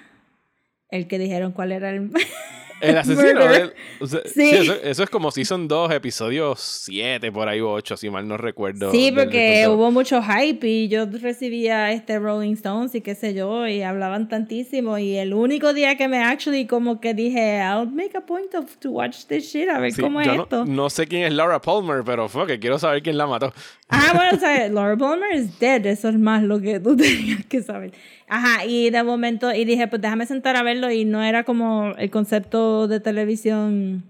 El 0.88 1.08
que 1.08 1.18
dijeron 1.18 1.52
cuál 1.52 1.72
era 1.72 1.90
el, 1.90 2.10
El 2.80 2.96
asesino. 2.98 3.40
Él- 3.54 3.72
o 4.00 4.06
sea, 4.06 4.20
Sí. 4.24 4.50
sí, 4.50 4.50
eso, 4.56 4.74
eso 4.82 5.02
es 5.02 5.10
como 5.10 5.30
Season 5.30 5.68
2, 5.68 5.92
episodio 5.92 6.54
7, 6.56 7.30
por 7.32 7.48
ahí, 7.48 7.60
o 7.60 7.70
8, 7.70 7.96
si 7.96 8.10
mal 8.10 8.26
no 8.26 8.36
recuerdo. 8.36 8.90
Sí, 8.90 9.12
porque 9.14 9.66
hubo 9.68 9.90
mucho 9.90 10.20
hype 10.22 10.66
y 10.66 10.88
yo 10.88 11.06
recibía 11.06 11.92
este 11.92 12.18
Rolling 12.18 12.54
Stones 12.54 12.94
y 12.94 13.00
qué 13.00 13.14
sé 13.14 13.34
yo, 13.34 13.66
y 13.66 13.82
hablaban 13.82 14.28
tantísimo. 14.28 14.98
Y 14.98 15.16
el 15.16 15.34
único 15.34 15.72
día 15.74 15.96
que 15.96 16.08
me 16.08 16.22
actually 16.22 16.66
como 16.66 17.00
que 17.00 17.14
dije, 17.14 17.58
I'll 17.58 17.90
make 17.90 18.16
a 18.16 18.20
point 18.22 18.54
of 18.54 18.76
to 18.78 18.90
watch 18.90 19.24
this 19.26 19.52
shit, 19.52 19.68
a 19.68 19.78
ver 19.78 19.92
Sí, 19.92 20.00
cómo 20.02 20.20
es 20.20 20.26
no, 20.26 20.42
esto. 20.42 20.64
no 20.64 20.90
sé 20.90 21.06
quién 21.06 21.22
es 21.24 21.32
Laura 21.32 21.60
Palmer, 21.60 22.02
pero 22.04 22.28
fue 22.28 22.46
que 22.46 22.58
quiero 22.58 22.78
saber 22.78 23.02
quién 23.02 23.18
la 23.18 23.26
mató. 23.26 23.52
Ah, 23.88 24.12
bueno, 24.14 24.30
o 24.36 24.38
sea, 24.40 24.68
Laura 24.70 24.96
Palmer 24.96 25.34
is 25.34 25.58
dead, 25.58 25.84
eso 25.86 26.08
es 26.08 26.18
más 26.18 26.42
lo 26.42 26.60
que 26.60 26.80
tú 26.80 26.96
tenías 26.96 27.44
que 27.46 27.62
saber. 27.62 27.92
Ajá, 28.32 28.64
y 28.64 28.90
de 28.90 29.02
momento, 29.02 29.52
y 29.52 29.64
dije, 29.64 29.88
pues 29.88 30.00
déjame 30.00 30.24
sentar 30.24 30.54
a 30.56 30.62
verlo, 30.62 30.90
y 30.90 31.04
no 31.04 31.20
era 31.22 31.42
como 31.44 31.92
el 31.98 32.10
concepto 32.10 32.86
de 32.86 33.00
televisión, 33.00 34.04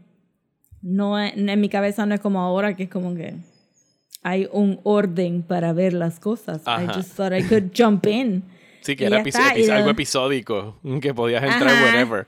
no 0.83 1.19
en 1.19 1.59
mi 1.61 1.69
cabeza 1.71 2.05
no 2.07 2.15
es 2.15 2.21
como 2.21 2.41
ahora, 2.41 2.77
que 2.77 2.83
es 2.85 2.91
como 2.91 3.15
que 3.15 3.35
hay 4.23 4.47
un 4.53 4.79
orden 4.83 5.43
para 5.43 5.73
ver 5.73 5.95
las 5.95 6.21
cosas. 6.21 6.61
I 6.67 6.71
Ajá. 6.85 6.93
just 6.95 7.17
thought 7.17 7.33
I 7.33 7.43
could 7.43 7.71
jump 7.75 8.07
in. 8.07 8.43
Sí, 8.83 8.95
que 8.95 9.05
Y 9.05 9.07
era 9.07 9.23
episo- 9.23 9.39
está, 9.41 9.59
y 9.59 9.69
algo 9.71 9.91
episódico, 9.91 10.79
que 11.01 11.15
podías 11.15 11.43
entrar 11.43 11.69
Ajá. 11.71 11.85
wherever. 11.85 12.27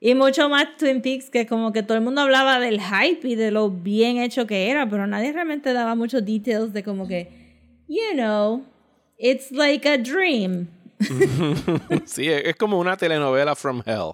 Y 0.00 0.14
mucho 0.14 0.48
más 0.50 0.66
Twin 0.78 1.00
Peaks, 1.00 1.30
que 1.30 1.46
como 1.46 1.72
que 1.72 1.82
todo 1.82 1.96
el 1.96 2.04
mundo 2.04 2.20
hablaba 2.22 2.58
del 2.60 2.80
hype 2.80 3.26
y 3.26 3.36
de 3.36 3.50
lo 3.52 3.70
bien 3.70 4.18
hecho 4.18 4.46
que 4.46 4.68
era, 4.68 4.86
pero 4.88 5.06
nadie 5.06 5.32
realmente 5.32 5.72
daba 5.72 5.94
muchos 5.94 6.24
details 6.26 6.72
de 6.74 6.82
como 6.82 7.06
que, 7.08 7.30
you 7.88 8.12
know, 8.14 8.64
it's 9.16 9.50
like 9.52 9.88
a 9.88 9.96
dream. 9.96 10.66
Sí, 12.06 12.28
es 12.28 12.56
como 12.56 12.78
una 12.78 12.96
telenovela 12.96 13.54
from 13.54 13.82
hell, 13.84 14.12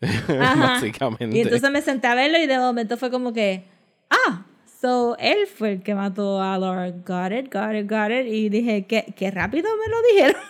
Ajá. 0.40 0.74
básicamente. 0.74 1.36
Y 1.36 1.40
entonces 1.40 1.70
me 1.70 1.82
senté 1.82 2.06
a 2.06 2.14
verlo 2.14 2.38
y 2.38 2.46
de 2.46 2.58
momento 2.58 2.96
fue 2.96 3.10
como 3.10 3.32
que, 3.32 3.64
ah, 4.10 4.44
so 4.80 5.16
él 5.18 5.46
fue 5.46 5.72
el 5.72 5.82
que 5.82 5.94
mató 5.94 6.40
a 6.40 6.58
Laura. 6.58 6.90
Got 6.90 7.32
it, 7.32 7.52
got 7.52 7.74
it, 7.74 7.90
got 7.90 8.10
it. 8.10 8.26
Y 8.26 8.48
dije, 8.48 8.86
qué, 8.86 9.12
qué 9.16 9.30
rápido 9.30 9.68
me 9.76 9.88
lo 9.88 10.02
dijeron. 10.12 10.42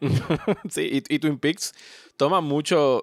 Sí, 0.70 1.02
y, 1.08 1.14
y 1.14 1.18
Twin 1.18 1.38
Peaks 1.38 1.72
toma 2.16 2.40
mucho 2.42 3.02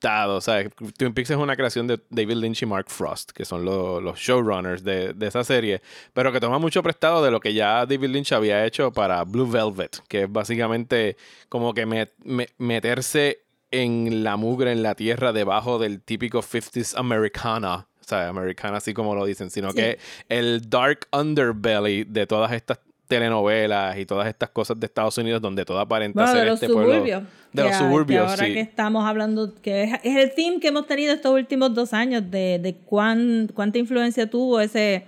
prestado. 0.00 0.36
O 0.36 0.40
sea, 0.40 0.68
Twin 0.96 1.12
Peaks 1.12 1.30
es 1.30 1.36
una 1.36 1.56
creación 1.56 1.86
de 1.86 2.00
David 2.08 2.36
Lynch 2.36 2.62
y 2.62 2.66
Mark 2.66 2.86
Frost, 2.88 3.32
que 3.32 3.44
son 3.44 3.64
lo- 3.64 4.00
los 4.00 4.18
showrunners 4.18 4.82
de, 4.82 5.12
de 5.12 5.26
esa 5.26 5.44
serie, 5.44 5.82
pero 6.12 6.32
que 6.32 6.40
toma 6.40 6.58
mucho 6.58 6.82
prestado 6.82 7.22
de 7.22 7.30
lo 7.30 7.38
que 7.40 7.52
ya 7.52 7.84
David 7.86 8.08
Lynch 8.08 8.32
había 8.32 8.64
hecho 8.64 8.92
para 8.92 9.22
Blue 9.24 9.46
Velvet, 9.50 9.98
que 10.08 10.22
es 10.22 10.32
básicamente 10.32 11.16
como 11.48 11.74
que 11.74 11.86
met- 11.86 12.12
me- 12.24 12.48
meterse 12.58 13.42
en 13.70 14.24
la 14.24 14.36
mugre, 14.36 14.72
en 14.72 14.82
la 14.82 14.94
tierra, 14.94 15.32
debajo 15.32 15.78
del 15.78 16.00
típico 16.00 16.40
50s 16.42 16.94
Americana. 16.96 17.86
O 18.00 18.04
sea, 18.10 18.28
americana 18.28 18.78
así 18.78 18.92
como 18.92 19.14
lo 19.14 19.24
dicen, 19.24 19.50
sino 19.50 19.70
Sí. 19.70 19.76
que 19.76 19.98
el 20.28 20.68
dark 20.68 21.06
underbelly 21.12 22.02
de 22.04 22.26
todas 22.26 22.50
estas 22.52 22.80
telenovelas 23.10 23.98
y 23.98 24.06
todas 24.06 24.26
estas 24.28 24.48
cosas 24.50 24.80
de 24.80 24.86
Estados 24.86 25.18
Unidos 25.18 25.42
donde 25.42 25.64
todo 25.66 25.78
aparenta 25.80 26.18
Bueno, 26.22 26.32
ser 26.32 26.44
de 26.44 26.50
los 26.50 26.62
este 26.62 26.72
pueblo 26.72 26.92
suburbios. 26.94 27.22
de 27.52 27.62
los 27.62 27.72
Que- 27.72 27.78
suburbios 27.78 28.24
que 28.24 28.30
ahora 28.30 28.46
sí. 28.46 28.54
que 28.54 28.60
estamos 28.60 29.04
hablando, 29.06 29.52
que 29.60 29.82
es, 29.82 29.92
es 30.02 30.16
el 30.16 30.32
theme 30.34 30.60
que 30.60 30.68
hemos 30.68 30.86
tenido 30.86 31.12
estos 31.12 31.32
últimos 31.34 31.74
dos 31.74 31.92
años 31.92 32.30
de, 32.30 32.58
de 32.58 32.74
cuán, 32.76 33.50
cuánta 33.52 33.78
influencia 33.78 34.30
tuvo 34.30 34.60
ese, 34.60 35.04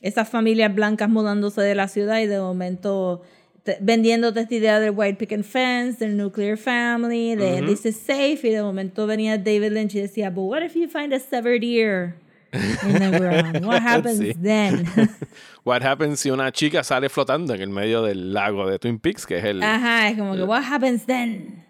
esas 0.00 0.28
familias 0.28 0.74
blancas 0.74 1.08
mudándose 1.08 1.60
de 1.60 1.74
la 1.76 1.86
ciudad 1.86 2.18
y 2.20 2.26
de 2.26 2.40
momento 2.40 3.22
te- 3.62 3.78
vendiéndote 3.80 4.40
esta 4.40 4.54
idea 4.54 4.80
del 4.80 4.92
white 4.96 5.14
picket 5.18 5.44
fence, 5.44 6.04
del 6.04 6.16
nuclear 6.16 6.56
family, 6.56 7.36
de 7.36 7.62
this 7.62 7.84
is 7.86 7.96
safe, 7.96 8.40
y 8.42 8.50
de 8.50 8.62
momento 8.62 9.06
venía 9.06 9.38
David 9.38 9.72
Lynch 9.72 9.94
y 9.94 10.00
decía, 10.00 10.30
but 10.30 10.50
what 10.50 10.62
if 10.62 10.74
you 10.74 10.88
find 10.88 11.12
a 11.12 11.20
severed 11.20 11.62
ear 11.62 12.14
in 12.52 12.98
the 13.12 13.18
ground? 13.18 13.64
What 13.66 13.82
happens 13.86 14.18
Sí. 14.20 14.34
then? 14.42 14.84
What 15.64 15.82
happens 15.82 16.20
si 16.20 16.30
una 16.30 16.50
chica 16.52 16.82
sale 16.82 17.08
flotando 17.08 17.54
en 17.54 17.60
el 17.62 17.70
medio 17.70 18.02
del 18.02 18.32
lago 18.34 18.68
de 18.68 18.78
Twin 18.78 18.98
Peaks 18.98 19.26
que 19.26 19.38
es 19.38 19.44
el 19.44 19.62
Ajá, 19.62 20.08
es 20.08 20.18
como 20.18 20.34
que, 20.34 20.42
what 20.42 20.62
happens 20.64 21.04
then? 21.06 21.64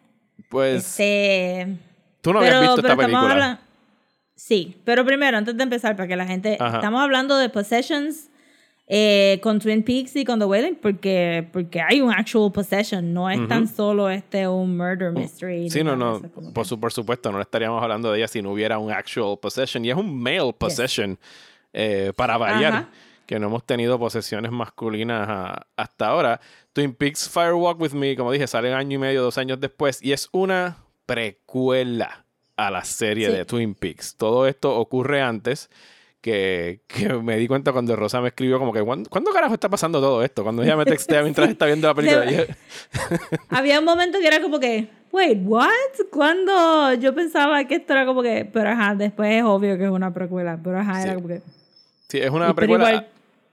pues 0.48 0.84
Este... 0.98 1.76
tú 2.20 2.32
no 2.32 2.38
habías 2.40 2.60
visto 2.60 2.76
esta 2.76 2.88
estamos 2.88 3.04
película 3.04 3.34
hablan- 3.34 3.58
Sí, 4.34 4.76
pero 4.84 5.04
primero, 5.04 5.36
antes 5.38 5.56
de 5.56 5.62
empezar, 5.62 5.94
para 5.94 6.08
que 6.08 6.16
la 6.16 6.26
gente... 6.26 6.56
Ajá. 6.58 6.78
Estamos 6.78 7.00
hablando 7.00 7.36
de 7.38 7.48
Possessions 7.48 8.28
eh, 8.86 9.38
con 9.42 9.58
Twin 9.60 9.82
Peaks 9.82 10.16
y 10.16 10.24
con 10.24 10.38
The 10.38 10.44
Wailing 10.44 10.74
porque, 10.76 11.48
porque 11.52 11.80
hay 11.80 12.00
un 12.00 12.12
actual 12.12 12.50
possession, 12.52 13.12
no 13.14 13.30
es 13.30 13.46
tan 13.48 13.66
solo 13.68 14.10
este 14.10 14.46
un 14.48 14.76
murder 14.76 15.12
mystery. 15.12 15.70
Sí, 15.70 15.82
no, 15.84 15.96
no, 15.96 16.20
por, 16.52 16.66
su- 16.66 16.78
por 16.78 16.92
supuesto, 16.92 17.32
no 17.32 17.40
estaríamos 17.40 17.82
hablando 17.82 18.10
de 18.12 18.18
ella 18.18 18.28
si 18.28 18.42
no 18.42 18.50
hubiera 18.52 18.78
un 18.78 18.90
actual 18.90 19.38
possession. 19.40 19.84
Y 19.84 19.90
es 19.90 19.96
un 19.96 20.20
male 20.20 20.52
possession, 20.52 21.18
eh, 21.72 22.12
para 22.16 22.36
variar, 22.36 22.72
Ajá. 22.72 22.88
que 23.24 23.38
no 23.38 23.46
hemos 23.46 23.64
tenido 23.64 23.98
posesiones 23.98 24.50
masculinas 24.52 25.26
a- 25.28 25.66
hasta 25.76 26.08
ahora. 26.08 26.40
Twin 26.74 26.92
Peaks 26.92 27.28
Firewalk 27.30 27.80
With 27.80 27.92
Me, 27.92 28.16
como 28.16 28.32
dije, 28.32 28.46
sale 28.46 28.74
año 28.74 28.96
y 28.96 28.98
medio, 28.98 29.22
dos 29.22 29.38
años 29.38 29.60
después, 29.60 30.02
y 30.02 30.12
es 30.12 30.28
una 30.32 30.78
precuela 31.06 32.24
a 32.56 32.70
la 32.70 32.84
serie 32.84 33.28
Sí. 33.28 33.32
de 33.32 33.44
Twin 33.44 33.74
Peaks. 33.74 34.16
Todo 34.16 34.46
esto 34.46 34.76
ocurre 34.76 35.22
antes. 35.22 35.70
Que, 36.22 36.82
que 36.86 37.08
me 37.14 37.36
di 37.36 37.48
cuenta 37.48 37.72
cuando 37.72 37.96
Rosa 37.96 38.20
me 38.20 38.28
escribió 38.28 38.58
como 38.60 38.72
que 38.72 38.80
¿cuándo, 38.80 39.10
¿cuándo 39.10 39.32
carajo 39.32 39.54
está 39.54 39.68
pasando 39.68 40.00
todo 40.00 40.22
esto? 40.22 40.44
Cuando 40.44 40.62
ella 40.62 40.76
me 40.76 40.84
textea 40.84 41.20
mientras 41.24 41.50
está 41.50 41.66
viendo 41.66 41.88
la 41.88 41.94
película. 41.94 42.30
Yo- 42.30 42.44
Había 43.50 43.80
un 43.80 43.84
momento 43.84 44.20
que 44.20 44.28
era 44.28 44.40
como 44.40 44.60
que, 44.60 44.88
wait, 45.10 45.40
what? 45.44 45.68
Cuando 46.12 46.94
yo 46.94 47.12
pensaba 47.14 47.64
que 47.64 47.74
esto 47.74 47.92
era 47.92 48.06
como 48.06 48.22
que, 48.22 48.48
pero 48.50 48.70
ajá, 48.70 48.94
después 48.94 49.32
es 49.34 49.42
obvio 49.44 49.76
que 49.76 49.84
es 49.84 49.90
una 49.90 50.14
precuela, 50.14 50.58
pero 50.62 50.78
ajá, 50.78 51.02
Sí. 51.02 51.08
era 51.08 51.14
como 51.16 51.26
que... 51.28 51.42
Sí, 52.08 52.18
es 52.18 52.30
una 52.30 52.54
precuela 52.54 52.88
igual- 52.90 53.08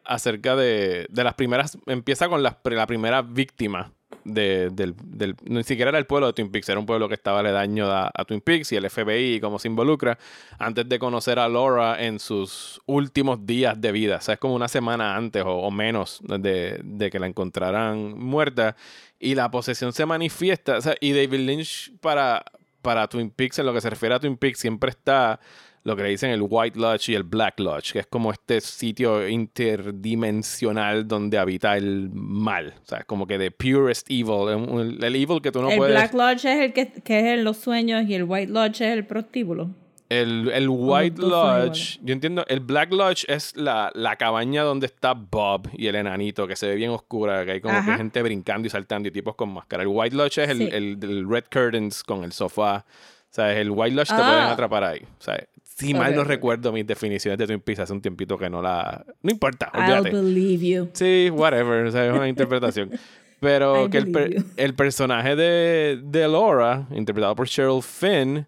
acerca 0.05 0.55
de, 0.55 1.07
de 1.09 1.23
las 1.23 1.33
primeras. 1.33 1.75
Empieza 1.87 2.29
con 2.29 2.43
las 2.43 2.55
la 2.65 2.85
primera 2.85 3.21
víctima 3.23 3.91
de, 4.23 4.69
del, 4.71 4.95
del- 5.03 5.35
Ni 5.45 5.63
siquiera 5.63 5.89
era 5.89 5.97
el 5.97 6.05
pueblo 6.05 6.27
de 6.27 6.33
Twin 6.33 6.51
Peaks, 6.51 6.69
era 6.69 6.79
un 6.79 6.85
pueblo 6.85 7.07
que 7.07 7.13
estaba 7.15 7.39
aledaño 7.39 7.85
a, 7.91 8.11
a 8.13 8.25
Twin 8.25 8.41
Peaks 8.41 8.71
y 8.71 8.75
el 8.75 8.89
FBI 8.89 9.35
y 9.35 9.39
cómo 9.39 9.59
se 9.59 9.67
involucra 9.67 10.17
antes 10.57 10.87
de 10.89 10.99
conocer 10.99 11.39
a 11.39 11.47
Laura 11.49 12.03
en 12.03 12.19
sus 12.19 12.81
últimos 12.85 13.45
días 13.45 13.79
de 13.79 13.91
vida. 13.91 14.17
O 14.17 14.21
sea, 14.21 14.33
es 14.35 14.39
como 14.39 14.55
una 14.55 14.67
semana 14.67 15.15
antes 15.15 15.43
o, 15.43 15.49
o 15.49 15.71
menos 15.71 16.21
de, 16.23 16.79
de 16.83 17.09
que 17.09 17.19
la 17.19 17.27
encontraran 17.27 18.17
muerta. 18.17 18.75
Y 19.19 19.35
la 19.35 19.51
posesión 19.51 19.91
se 19.93 20.05
manifiesta. 20.05 20.77
O 20.77 20.81
sea, 20.81 20.95
y 21.01 21.11
David 21.11 21.41
Lynch 21.41 21.91
para, 21.99 22.43
para 22.81 23.07
Twin 23.07 23.29
Peaks, 23.31 23.59
en 23.59 23.65
lo 23.65 23.73
que 23.73 23.81
se 23.81 23.89
refiere 23.89 24.15
a 24.15 24.19
Twin 24.19 24.37
Peaks, 24.37 24.59
siempre 24.59 24.91
está 24.91 25.39
lo 25.83 25.95
que 25.95 26.03
le 26.03 26.09
dicen 26.09 26.29
el 26.31 26.41
White 26.47 26.77
Lodge 26.79 27.09
y 27.09 27.15
el 27.15 27.23
Black 27.23 27.59
Lodge, 27.59 27.93
que 27.93 27.99
es 27.99 28.07
como 28.07 28.31
este 28.31 28.61
sitio 28.61 29.27
interdimensional 29.27 31.07
donde 31.07 31.37
habita 31.37 31.77
el 31.77 32.09
mal. 32.13 32.73
O 32.83 32.85
sea, 32.85 32.99
es 32.99 33.05
como 33.05 33.25
que 33.27 33.37
the 33.37 33.51
purest 33.51 34.07
evil, 34.09 34.49
el, 34.49 35.03
el 35.03 35.15
evil 35.15 35.41
que 35.41 35.51
tú 35.51 35.61
no 35.61 35.69
el 35.69 35.77
puedes... 35.77 35.95
Black 35.95 36.13
Lodge 36.13 36.45
es 36.45 36.59
el 36.65 36.73
que, 36.73 36.91
que 37.01 37.19
es 37.19 37.25
en 37.39 37.43
los 37.43 37.57
sueños 37.57 38.03
y 38.07 38.13
el 38.15 38.23
White 38.23 38.51
Lodge 38.51 38.81
es 38.81 38.93
el 38.93 39.05
prostíbulo. 39.05 39.69
El, 40.09 40.49
el 40.51 40.67
White 40.69 41.21
Lodge, 41.21 41.99
yo 42.01 42.13
entiendo, 42.13 42.43
el 42.47 42.61
Black 42.61 42.91
Lodge 42.91 43.25
es 43.27 43.55
la, 43.55 43.91
la 43.93 44.15
cabaña 44.15 44.63
donde 44.63 44.87
está 44.87 45.13
Bob 45.13 45.69
y 45.73 45.85
el 45.85 45.93
enanito, 45.93 46.47
que 46.47 46.55
se 46.55 46.67
ve 46.67 46.75
bien 46.75 46.89
oscura, 46.89 47.45
que 47.45 47.51
hay 47.51 47.61
como 47.61 47.75
que 47.85 47.91
gente 47.95 48.23
brincando 48.23 48.65
y 48.65 48.71
saltando 48.71 49.07
y 49.07 49.11
tipos 49.11 49.35
con 49.35 49.53
máscara. 49.53 49.83
El 49.83 49.89
White 49.89 50.15
Lodge 50.15 50.39
es 50.39 50.49
el, 50.49 50.57
Sí. 50.57 50.69
el, 50.71 50.97
el 51.03 51.29
Red 51.29 51.43
Curtains 51.51 52.03
con 52.03 52.23
el 52.23 52.31
sofá. 52.31 52.85
O 52.87 53.31
sea, 53.31 53.55
el 53.55 53.69
White 53.69 53.95
Lodge 53.95 54.07
te 54.09 54.15
Ah. 54.15 54.25
pueden 54.31 54.43
atrapar 54.45 54.83
ahí. 54.83 55.01
O 55.03 55.21
sea, 55.21 55.47
si 55.87 55.93
mal 55.93 56.15
no 56.15 56.23
recuerdo 56.23 56.71
mis 56.71 56.85
definiciones 56.85 57.37
de 57.37 57.47
Twin 57.47 57.59
Peaks 57.61 57.79
hace 57.79 57.93
un 57.93 58.01
tiempito 58.01 58.37
que 58.37 58.49
no 58.49 58.61
la... 58.61 59.05
No 59.21 59.31
importa, 59.31 59.71
I'll 59.73 59.81
olvídate. 59.99 60.11
believe 60.11 60.65
you. 60.67 60.89
Sí, 60.93 61.29
whatever, 61.31 61.85
o 61.85 61.91
sea, 61.91 62.05
es 62.07 62.13
una 62.13 62.27
interpretación. 62.27 62.91
Pero 63.39 63.85
I 63.85 63.89
que 63.89 63.97
el, 63.99 64.11
per- 64.11 64.43
el 64.57 64.73
personaje 64.75 65.35
de, 65.35 65.99
de 66.03 66.27
Laura, 66.27 66.87
interpretado 66.91 67.35
por 67.35 67.47
Cheryl 67.47 67.81
Finn, 67.81 68.45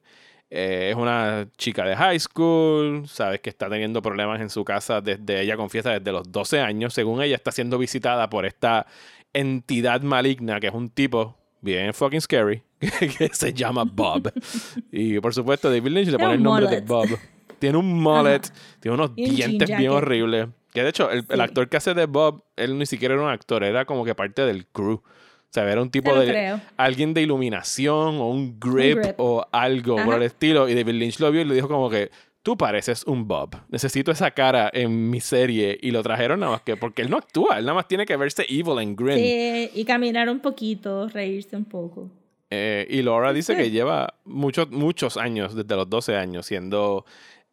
eh, 0.49 0.89
es 0.91 0.95
una 0.97 1.47
chica 1.57 1.85
de 1.85 1.95
high 1.95 2.19
school, 2.19 3.07
sabes 3.07 3.39
que 3.39 3.49
está 3.49 3.69
teniendo 3.69 4.01
problemas 4.01 4.41
en 4.41 4.49
su 4.49 4.65
casa 4.65 4.99
desde, 4.99 5.39
ella 5.41 5.55
confiesa, 5.55 5.91
desde 5.97 6.11
los 6.11 6.29
12 6.29 6.59
años. 6.59 6.93
Según 6.93 7.21
ella, 7.21 7.37
está 7.37 7.53
siendo 7.53 7.77
visitada 7.77 8.29
por 8.29 8.45
esta 8.45 8.85
entidad 9.31 10.01
maligna, 10.01 10.59
que 10.59 10.67
es 10.67 10.73
un 10.73 10.89
tipo 10.89 11.37
bien 11.61 11.93
fucking 11.93 12.19
scary, 12.19 12.61
que 13.17 13.29
se 13.33 13.53
llama 13.53 13.83
Bob. 13.85 14.31
y 14.91 15.19
por 15.19 15.33
supuesto, 15.33 15.69
David 15.69 15.91
Lynch 15.91 16.09
le 16.09 16.17
pone 16.17 16.33
el 16.33 16.37
un 16.39 16.43
nombre 16.43 16.67
de. 16.67 16.81
Bob. 16.81 17.07
Tiene 17.59 17.77
un 17.77 18.01
mullet, 18.01 18.41
tiene 18.79 18.95
unos 18.95 19.11
Y 19.15 19.29
un 19.29 19.35
dientes 19.35 19.77
bien 19.77 19.91
horribles. 19.91 20.47
Que 20.73 20.83
de 20.83 20.89
hecho, 20.89 21.11
el, 21.11 21.19
el 21.29 21.35
Sí. 21.37 21.41
actor 21.41 21.69
que 21.69 21.77
hace 21.77 21.93
de 21.93 22.05
Bob, 22.07 22.43
él 22.55 22.77
ni 22.77 22.85
siquiera 22.85 23.13
era 23.13 23.23
un 23.23 23.29
actor, 23.29 23.63
era 23.63 23.85
como 23.85 24.03
que 24.05 24.15
parte 24.15 24.43
del 24.45 24.65
crew. 24.67 24.93
O 24.95 25.53
sea, 25.53 25.69
era 25.69 25.81
un 25.81 25.91
tipo 25.91 26.17
de 26.17 26.27
creo. 26.27 26.61
alguien 26.77 27.13
de 27.13 27.21
iluminación 27.21 28.15
o 28.19 28.29
un 28.29 28.57
grip, 28.57 28.97
grip. 28.99 29.15
o 29.17 29.45
algo 29.51 29.95
por 29.97 30.05
Ajá. 30.07 30.15
el 30.15 30.23
estilo. 30.23 30.69
Y 30.69 30.73
David 30.75 30.93
Lynch 30.93 31.19
lo 31.19 31.29
vio 31.29 31.41
y 31.41 31.45
le 31.45 31.53
dijo 31.55 31.67
como 31.67 31.89
que 31.89 32.09
tú 32.41 32.55
pareces 32.57 33.03
un 33.05 33.27
Bob. 33.27 33.57
Necesito 33.69 34.11
esa 34.13 34.31
cara 34.31 34.69
en 34.73 35.09
mi 35.09 35.19
serie. 35.19 35.77
Y 35.81 35.91
lo 35.91 36.01
trajeron 36.03 36.39
nada 36.39 36.53
más 36.53 36.61
que 36.61 36.77
porque 36.77 37.01
él 37.01 37.09
no 37.09 37.17
actúa, 37.17 37.59
él 37.59 37.65
nada 37.65 37.75
más 37.75 37.87
tiene 37.89 38.05
que 38.05 38.15
verse 38.15 38.45
evil 38.47 38.79
and 38.79 38.97
grin. 38.97 39.17
Sí, 39.17 39.69
y 39.75 39.83
caminar 39.83 40.29
un 40.29 40.39
poquito, 40.39 41.09
reírse 41.09 41.57
un 41.57 41.65
poco. 41.65 42.09
Eh, 42.53 42.85
y 42.89 43.01
Laura 43.01 43.31
dice 43.31 43.55
que 43.55 43.71
lleva 43.71 44.15
muchos, 44.25 44.69
muchos 44.71 45.15
años, 45.15 45.55
desde 45.55 45.73
los 45.75 45.89
12 45.89 46.17
años, 46.17 46.45
siendo 46.45 47.05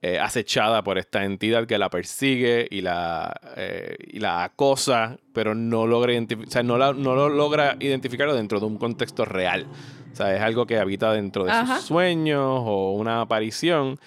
eh, 0.02 0.18
acechada 0.18 0.82
por 0.82 0.98
esta 0.98 1.24
entidad 1.24 1.66
que 1.66 1.78
la 1.78 1.88
persigue 1.88 2.66
y 2.68 2.80
la, 2.80 3.32
eh, 3.56 3.96
y 4.08 4.18
la 4.18 4.42
acosa, 4.44 5.16
pero 5.32 5.54
no 5.54 5.86
logra, 5.86 6.12
o 6.20 6.50
sea, 6.50 6.62
no, 6.64 6.78
la- 6.78 6.92
no 6.92 7.14
lo 7.14 7.28
logra 7.28 7.76
identificarlo 7.80 8.34
dentro 8.34 8.58
de 8.60 8.66
un 8.66 8.76
contexto 8.76 9.24
real. 9.24 9.66
O 10.12 10.16
sea, 10.16 10.34
es 10.34 10.42
algo 10.42 10.66
que 10.66 10.78
habita 10.78 11.12
dentro 11.12 11.44
de 11.44 11.52
Ajá. 11.52 11.76
sus 11.76 11.86
sueños 11.86 12.42
o 12.64 12.92
una 12.94 13.20
aparición. 13.20 13.98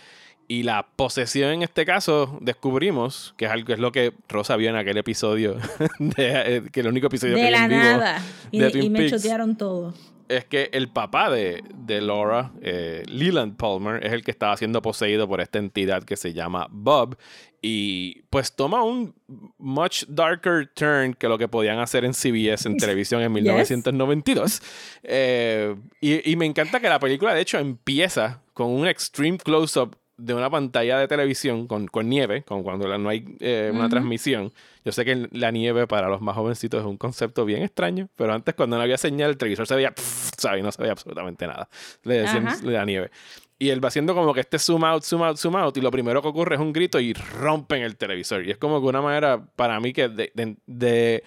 Y 0.49 0.63
la 0.63 0.85
posesión 0.97 1.51
en 1.51 1.61
este 1.61 1.85
caso 1.85 2.37
descubrimos 2.41 3.33
que 3.37 3.45
es 3.45 3.51
algo 3.51 3.65
que 3.67 3.73
es 3.73 3.79
lo 3.79 3.93
que 3.93 4.11
Rosa 4.27 4.57
vio 4.57 4.69
en 4.69 4.75
aquel 4.75 4.97
episodio, 4.97 5.55
de, 5.99 6.57
eh, 6.57 6.63
que 6.73 6.81
el 6.81 6.87
único 6.87 7.07
episodio 7.07 7.35
que 7.35 7.41
De 7.41 7.47
vi 7.47 7.53
la 7.53 7.63
en 7.63 7.69
vivo 7.69 7.81
nada. 7.81 8.21
Y, 8.51 8.59
de 8.59 8.79
y 8.83 8.89
me 8.89 8.99
Peaks 8.99 9.11
chotearon 9.23 9.55
todo. 9.55 9.93
Es 10.38 10.45
que 10.45 10.69
el 10.73 10.89
papá 10.89 11.29
de, 11.29 11.63
de 11.75 12.01
Laura, 12.01 12.51
eh, 12.61 13.03
Leland 13.07 13.57
Palmer, 13.57 14.05
es 14.05 14.13
el 14.13 14.23
que 14.23 14.32
estaba 14.32 14.55
siendo 14.57 14.82
poseído 14.82 15.27
por 15.27 15.41
esta 15.41 15.59
entidad 15.59 16.03
que 16.03 16.15
se 16.17 16.34
llama 16.34 16.67
Bob. 16.71 17.17
Y 17.61 18.23
pues 18.32 18.55
toma 18.55 18.84
un 18.84 19.13
much 19.59 20.05
darker 20.07 20.67
turn 20.73 21.13
que 21.13 21.27
lo 21.27 21.38
que 21.38 21.47
podían 21.47 21.77
hacer 21.79 22.05
en 22.05 22.13
CBS 22.13 22.67
en 22.67 22.77
televisión 22.77 23.21
en 23.21 23.32
1992. 23.32 24.61
Eh, 25.03 25.75
y, 25.99 26.32
y 26.32 26.36
me 26.36 26.45
encanta 26.45 26.79
que 26.79 26.89
la 26.89 26.99
película, 26.99 27.34
de 27.36 27.41
hecho, 27.41 27.59
empieza 27.59 28.41
con 28.53 28.67
un 28.71 28.88
extreme 28.88 29.38
close-up 29.38 29.95
de 30.17 30.34
una 30.36 30.49
pantalla 30.51 30.99
de 30.99 31.07
televisión 31.07 31.65
con, 31.67 31.88
con 31.88 32.07
nieve, 32.07 32.43
con 32.43 32.61
cuando 32.61 32.88
la- 32.88 32.99
no 32.99 33.09
hay 33.09 33.25
eh, 33.39 33.71
una 33.73 33.89
transmisión. 33.89 34.53
Yo 34.86 34.91
sé 34.91 35.03
que 35.03 35.27
la 35.32 35.49
nieve 35.51 35.88
para 35.88 36.09
los 36.09 36.21
más 36.21 36.36
jovencitos 36.36 36.79
es 36.82 36.86
un 36.86 36.97
concepto 36.97 37.43
bien 37.45 37.63
extraño, 37.63 38.07
pero 38.15 38.34
antes 38.34 38.53
cuando 38.53 38.75
no 38.77 38.84
había 38.84 38.97
señal, 38.97 39.32
el 39.32 39.38
televisor 39.38 39.65
se 39.65 39.75
veía, 39.75 39.91
pff, 39.91 40.20
¿sabes? 40.41 40.59
Y 40.59 40.63
no 40.63 40.71
se 40.71 40.81
veía 40.81 40.91
absolutamente 40.93 41.47
nada. 41.47 41.69
Le 42.03 42.15
decían 42.21 42.47
Ajá. 42.47 42.57
la 42.63 42.85
nieve. 42.85 43.11
Y 43.59 43.69
él 43.69 43.83
va 43.83 43.89
haciendo 43.89 44.15
como 44.15 44.33
que 44.33 44.39
este 44.39 44.57
zoom 44.57 44.83
out, 44.83 45.03
zoom 45.03 45.21
out, 45.21 45.37
zoom 45.37 45.55
out, 45.55 45.77
y 45.77 45.81
lo 45.81 45.91
primero 45.91 46.21
que 46.21 46.27
ocurre 46.27 46.55
es 46.55 46.61
un 46.61 46.73
grito 46.73 46.99
y 46.99 47.13
rompen 47.13 47.83
el 47.83 47.95
televisor. 47.95 48.45
Y 48.45 48.51
es 48.51 48.57
como 48.57 48.81
que 48.81 48.87
una 48.87 49.01
manera 49.01 49.45
para 49.55 49.79
mí 49.79 49.93
que 49.93 50.09
de, 50.09 50.31
de- 50.33 50.57
de 50.65 51.23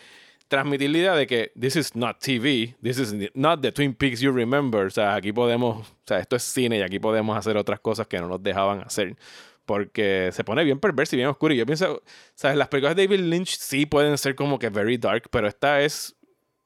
transmitir 0.49 0.91
la 0.91 0.99
idea 0.99 1.15
de 1.15 1.27
que 1.27 1.53
this 1.59 1.77
is 1.77 1.95
not 1.97 2.19
TV, 2.21 2.77
this 2.83 2.99
is 2.99 3.15
not 3.35 3.61
the 3.63 3.71
Twin 3.73 3.95
Peaks 3.95 4.21
you 4.21 4.33
remember. 4.33 4.87
O 4.87 4.91
sea, 4.91 5.15
aquí 5.15 5.33
podemos, 5.33 5.89
o 5.89 5.93
sea, 6.07 6.19
esto 6.19 6.35
es 6.37 6.43
cine 6.43 6.79
y 6.79 6.83
aquí 6.83 6.99
podemos 6.99 7.37
hacer 7.39 7.57
otras 7.57 7.79
cosas 7.81 8.07
que 8.09 8.19
no 8.21 8.29
nos 8.29 8.43
dejaban 8.43 8.81
hacer. 8.83 9.17
Porque 9.65 10.29
se 10.33 10.45
pone 10.45 10.63
bien 10.65 10.79
perverso 10.79 11.17
y 11.17 11.19
bien 11.19 11.29
oscuro. 11.31 11.55
Y 11.55 11.57
yo 11.57 11.65
pienso, 11.67 12.03
¿sabes? 12.35 12.57
Las 12.59 12.69
películas 12.69 12.95
de 12.97 13.07
David 13.07 13.21
Lynch 13.21 13.57
sí 13.59 13.87
pueden 13.87 14.19
ser 14.19 14.35
como 14.35 14.59
que 14.59 14.69
very 14.69 14.99
dark, 14.99 15.29
pero 15.31 15.49
esta 15.49 15.81
es 15.81 16.15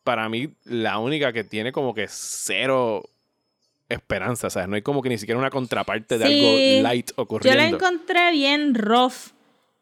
para 0.09 0.27
mí 0.31 0.49
la 0.65 0.99
única 0.99 1.35
que 1.35 1.45
tiene 1.45 1.71
como 1.71 1.93
que 1.93 2.07
cero 2.09 3.03
esperanza. 3.91 4.49
¿sabes? 4.49 4.67
No 4.69 4.77
hay 4.77 4.83
como 4.83 5.03
que 5.03 5.11
ni 5.11 5.19
siquiera 5.19 5.39
una 5.39 5.51
contraparte 5.51 6.17
de 6.17 6.27
Sí. 6.27 6.33
algo 6.79 6.83
light 6.89 7.09
Yo 7.11 7.15
la 7.19 7.23
ocurriendo. 7.25 7.77
encontré 7.77 8.31
bien 8.33 8.75
rough. 8.75 9.33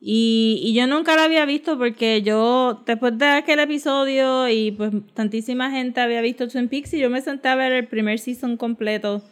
Y, 0.00 0.60
y 0.64 0.74
yo 0.74 0.86
nunca 0.88 1.14
la 1.16 1.24
había 1.24 1.44
visto 1.46 1.78
porque 1.78 2.22
yo, 2.22 2.82
después 2.86 3.16
de 3.18 3.26
aquel 3.26 3.60
episodio 3.60 4.48
y 4.48 4.72
pues 4.72 4.90
tantísima 5.14 5.70
gente 5.70 6.00
había 6.00 6.20
visto 6.20 6.48
Twin 6.48 6.68
Peaks 6.68 6.92
y 6.94 6.98
yo 6.98 7.08
me 7.08 7.22
senté 7.22 7.48
a 7.48 7.54
ver 7.54 7.72
el 7.72 7.86
primer 7.86 8.18
season 8.18 8.56
completo. 8.56 9.22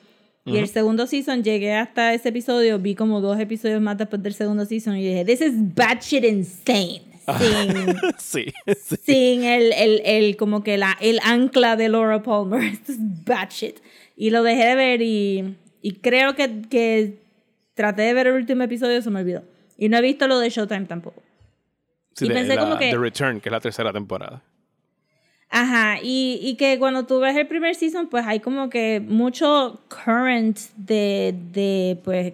Y 0.46 0.58
el 0.58 0.68
segundo 0.68 1.06
season 1.06 1.42
llegué 1.42 1.72
hasta 1.74 2.12
ese 2.14 2.28
episodio, 2.28 2.78
vi 2.78 2.94
como 2.94 3.20
dos 3.22 3.40
episodios 3.40 3.80
más 3.80 3.96
después 3.96 4.22
del 4.22 4.34
segundo 4.34 4.64
season 4.66 4.96
y 4.98 5.02
dije, 5.02 5.24
this 5.24 5.40
is 5.40 5.52
batshit 5.74 6.22
insane. 6.24 7.02
Sin, 7.38 7.96
sí, 8.18 8.44
sí. 8.80 8.96
sin 9.02 9.44
el, 9.44 9.72
el, 9.72 10.02
el, 10.04 10.36
como 10.36 10.62
que 10.62 10.76
la, 10.78 10.96
el 11.00 11.20
ancla 11.22 11.76
de 11.76 11.88
Laura 11.88 12.22
Palmer. 12.22 12.62
Esto 12.72 12.92
es 12.92 12.98
batshit. 13.24 13.76
Y 14.16 14.30
lo 14.30 14.42
dejé 14.42 14.64
de 14.66 14.74
ver 14.74 15.02
y, 15.02 15.56
y 15.82 15.92
creo 15.94 16.34
que, 16.34 16.62
que 16.70 17.18
traté 17.74 18.02
de 18.02 18.14
ver 18.14 18.26
el 18.28 18.34
último 18.34 18.62
episodio 18.62 18.98
y 18.98 19.02
se 19.02 19.10
me 19.10 19.20
olvidó. 19.20 19.42
Y 19.78 19.88
no 19.88 19.96
he 19.98 20.02
visto 20.02 20.28
lo 20.28 20.38
de 20.38 20.50
Showtime 20.50 20.86
tampoco. 20.86 21.22
Sí, 22.14 22.26
Y 22.26 22.28
de 22.28 22.34
pensé 22.34 22.54
la- 22.54 22.60
como 22.62 22.78
que- 22.78 22.90
The 22.90 22.98
Return, 22.98 23.40
que 23.40 23.48
es 23.48 23.52
la 23.52 23.60
tercera 23.60 23.92
temporada. 23.92 24.42
Ajá, 25.50 25.98
y, 26.02 26.40
y 26.42 26.56
que 26.56 26.78
cuando 26.80 27.06
tú 27.06 27.20
ves 27.20 27.36
el 27.36 27.46
primer 27.46 27.74
season, 27.76 28.08
pues 28.08 28.26
hay 28.26 28.40
como 28.40 28.68
que 28.70 29.00
mucho 29.00 29.80
current 29.88 30.58
de, 30.76 31.32
de, 31.52 31.98
pues, 32.02 32.32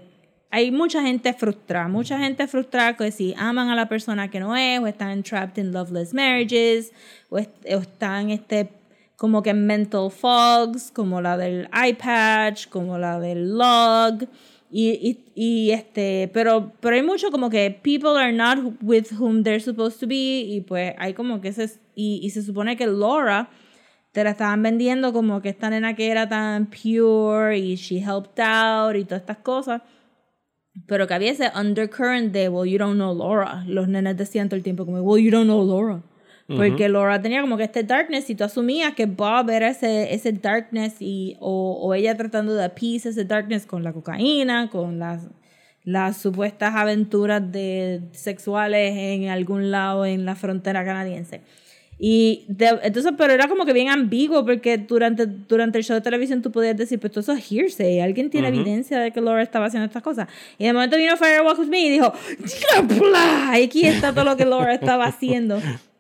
hay 0.51 0.71
mucha 0.71 1.03
gente 1.03 1.33
frustrada, 1.33 1.89
mucha 1.89 2.19
gente 2.19 2.47
frustrada 2.49 2.97
que 2.97 3.11
si 3.13 3.35
aman 3.37 3.69
a 3.71 3.77
la 3.77 3.89
persona 3.89 4.29
que 4.31 4.41
no 4.41 4.57
es, 4.57 4.81
o 4.81 4.87
están 4.87 5.23
trapped 5.23 5.63
in 5.63 5.73
loveless 5.73 6.13
marriages, 6.13 6.93
o, 7.29 7.39
est- 7.39 7.65
o 7.67 7.79
están 7.79 8.31
este, 8.31 8.69
como 9.17 9.43
que 9.43 9.51
en 9.51 9.67
mental 9.67 10.11
fogs, 10.11 10.91
como 10.91 11.21
la 11.21 11.37
del 11.37 11.69
eye 11.73 11.95
patch, 11.95 12.69
como 12.69 12.99
la 12.99 13.21
del 13.21 13.57
log, 13.57 14.27
y, 14.73 14.91
y, 14.91 15.19
y 15.35 15.71
este, 15.73 16.31
pero, 16.33 16.73
pero 16.81 16.95
hay 16.97 17.03
mucho 17.03 17.31
como 17.31 17.51
que 17.51 17.71
people 17.83 18.17
are 18.19 18.33
not 18.33 18.59
with 18.83 19.07
whom 19.19 19.43
they're 19.43 19.61
supposed 19.61 19.99
to 20.01 20.07
be, 20.07 20.41
y 20.41 20.61
pues 20.63 20.95
hay 20.99 21.13
como 21.15 21.41
que 21.41 21.49
ese, 21.49 21.71
y, 21.95 22.21
y 22.23 22.31
se 22.31 22.43
supone 22.43 22.77
que 22.77 22.87
Laura 22.87 23.49
te 24.13 24.25
la 24.25 24.31
estaban 24.31 24.63
vendiendo 24.63 25.13
como 25.13 25.41
que 25.41 25.49
esta 25.51 25.71
nena 25.71 25.95
que 25.95 26.09
era 26.11 26.29
tan 26.29 26.67
pure 26.67 27.57
y 27.57 27.77
she 27.77 27.99
helped 27.99 28.41
out 28.43 28.97
y 28.97 29.05
todas 29.05 29.21
estas 29.23 29.37
cosas. 29.39 29.83
Pero 30.87 31.07
que 31.07 31.15
había 31.15 31.33
ese 31.33 31.51
undercurrent 31.55 32.33
de, 32.33 32.49
well, 32.49 32.69
you 32.69 32.79
don't 32.79 32.95
know 32.95 33.15
Laura. 33.15 33.65
Los 33.67 33.89
nenes 33.89 34.17
decían 34.17 34.49
todo 34.49 34.57
el 34.57 34.63
tiempo 34.63 34.87
como, 34.87 35.01
well, 35.03 35.23
you 35.23 35.31
don't 35.31 35.47
know 35.47 35.65
Laura. 35.65 36.03
Porque 36.57 36.89
Laura 36.89 37.23
tenía 37.23 37.41
como 37.43 37.57
que 37.57 37.63
este 37.63 37.85
darkness 37.85 38.29
y 38.29 38.35
tú 38.35 38.43
asumías 38.43 38.95
que 38.95 39.07
Bob 39.07 39.51
era 39.51 39.69
ese, 39.69 40.13
ese 40.13 40.33
darkness 40.33 40.97
y, 40.99 41.37
o, 41.39 41.79
o 41.81 41.95
ella 41.95 42.17
tratando 42.17 42.55
de 42.55 42.65
appease 42.65 43.11
ese 43.11 43.25
darkness 43.25 43.67
con 43.67 43.85
la 43.85 43.93
cocaína, 43.93 44.69
con 44.69 44.99
las, 44.99 45.29
las 45.85 46.17
supuestas 46.17 46.75
aventuras 46.75 47.53
de, 47.53 48.03
sexuales 48.13 48.95
en 48.97 49.29
algún 49.29 49.71
lado 49.71 50.05
en 50.05 50.25
la 50.25 50.35
frontera 50.35 50.85
canadiense. 50.85 51.43
Y 52.03 52.47
de- 52.49 52.81
entonces, 52.83 53.13
pero 53.19 53.35
era 53.35 53.47
como 53.47 53.67
que 53.67 53.75
bien 53.75 53.91
ambiguo 53.91 54.43
porque 54.47 54.79
durante, 54.79 55.27
durante 55.27 55.77
el 55.77 55.85
show 55.85 55.95
de 55.95 56.01
televisión 56.01 56.41
tú 56.41 56.51
podías 56.51 56.75
decir, 56.75 56.99
pues 56.99 57.13
todo 57.13 57.21
eso 57.21 57.33
es 57.35 57.53
hearsay, 57.53 58.01
alguien 58.01 58.31
tiene 58.31 58.49
evidencia 58.49 58.99
de 58.99 59.11
que 59.13 59.21
Laura 59.21 59.43
estaba 59.43 59.67
haciendo 59.67 59.85
estas 59.85 60.03
cosas. 60.03 60.27
Y 60.57 60.65
de 60.65 60.73
momento 60.73 60.97
vino 60.97 61.15
Firewalk 61.19 61.59
With 61.59 61.69
Me 61.69 61.81
y 61.85 61.91
dijo, 61.91 62.11
aquí 63.53 63.85
está 63.87 64.15
todo 64.15 64.25
lo 64.25 64.37
que 64.39 64.47
Laura 64.47 64.73
estaba 64.75 65.05
haciendo. 65.05 65.61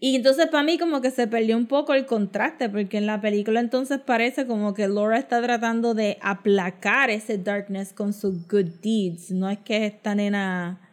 Y 0.00 0.14
entonces 0.14 0.46
para 0.46 0.62
mí 0.62 0.78
como 0.78 1.00
que 1.00 1.10
se 1.10 1.26
perdió 1.26 1.56
un 1.56 1.66
poco 1.66 1.92
el 1.92 2.06
contraste, 2.06 2.68
porque 2.68 2.98
en 2.98 3.06
la 3.06 3.20
película 3.20 3.58
entonces 3.58 3.98
parece 3.98 4.46
como 4.46 4.72
que 4.72 4.86
Laura 4.86 5.18
está 5.18 5.42
tratando 5.42 5.92
de 5.92 6.18
aplacar 6.22 7.10
ese 7.10 7.36
darkness 7.36 7.92
con 7.92 8.12
sus 8.12 8.46
good 8.46 8.66
deeds. 8.80 9.32
No 9.32 9.50
es 9.50 9.58
que 9.58 9.86
esta 9.86 10.14
nena... 10.14 10.87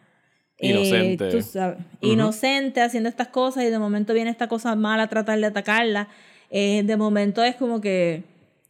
eh, 0.58 0.68
Inocente. 0.70 1.30
tú 1.30 1.42
sabes, 1.42 1.78
inocente 2.00 2.80
haciendo 2.80 3.08
estas 3.08 3.28
cosas 3.28 3.64
y 3.64 3.70
de 3.70 3.78
momento 3.78 4.14
viene 4.14 4.30
esta 4.30 4.48
cosa 4.48 4.74
mala 4.74 5.04
a 5.04 5.08
tratar 5.08 5.38
de 5.38 5.46
atacarla. 5.46 6.08
Eh, 6.50 6.82
de 6.84 6.96
momento 6.96 7.42
es 7.42 7.56
como 7.56 7.80
que, 7.80 8.22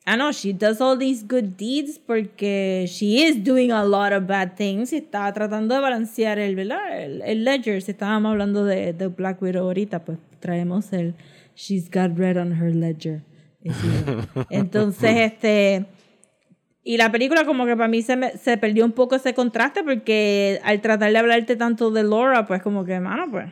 ah 0.05 0.17
no, 0.17 0.33
she 0.33 0.53
does 0.53 0.81
all 0.81 0.99
these 0.99 1.25
good 1.29 1.57
deeds 1.57 1.99
porque 1.99 2.87
she 2.89 3.27
is 3.27 3.45
doing 3.45 3.71
a 3.71 3.85
lot 3.85 4.13
of 4.13 4.27
bad 4.27 4.55
things 4.57 4.93
y 4.93 4.97
está 4.97 5.33
tratando 5.33 5.75
de 5.75 5.81
balancear 5.81 6.39
el, 6.39 6.57
¿verdad? 6.57 7.01
el, 7.01 7.23
el 7.23 7.45
ledger. 7.45 7.81
Si 7.83 7.93
estábamos 7.93 8.33
hablando 8.33 8.65
de, 8.65 8.93
de 8.93 9.07
Black 9.09 9.41
Widow 9.41 9.65
ahorita, 9.65 10.05
pues 10.05 10.19
traemos 10.41 10.93
el 10.93 11.15
she's 11.55 11.89
got 11.89 12.17
red 12.19 12.37
on 12.37 12.53
her 12.53 12.75
ledger. 12.75 13.23
Entonces, 14.51 15.33
este... 15.33 15.87
Y 16.89 16.99
la 16.99 17.11
película 17.11 17.45
como 17.45 17.67
que 17.67 17.75
para 17.75 17.89
mí 17.89 18.01
se, 18.01 18.15
me- 18.15 18.31
se 18.39 18.57
perdió 18.59 18.85
un 18.85 18.93
poco 18.93 19.17
ese 19.17 19.35
contraste 19.35 19.83
porque 19.83 20.61
al 20.63 20.81
tratar 20.81 21.11
de 21.11 21.19
hablarte 21.19 21.57
tanto 21.57 21.91
de 21.91 22.05
Laura, 22.05 22.47
pues 22.47 22.63
como 22.63 22.85
que, 22.85 23.01
mano, 23.01 23.27
pues... 23.29 23.47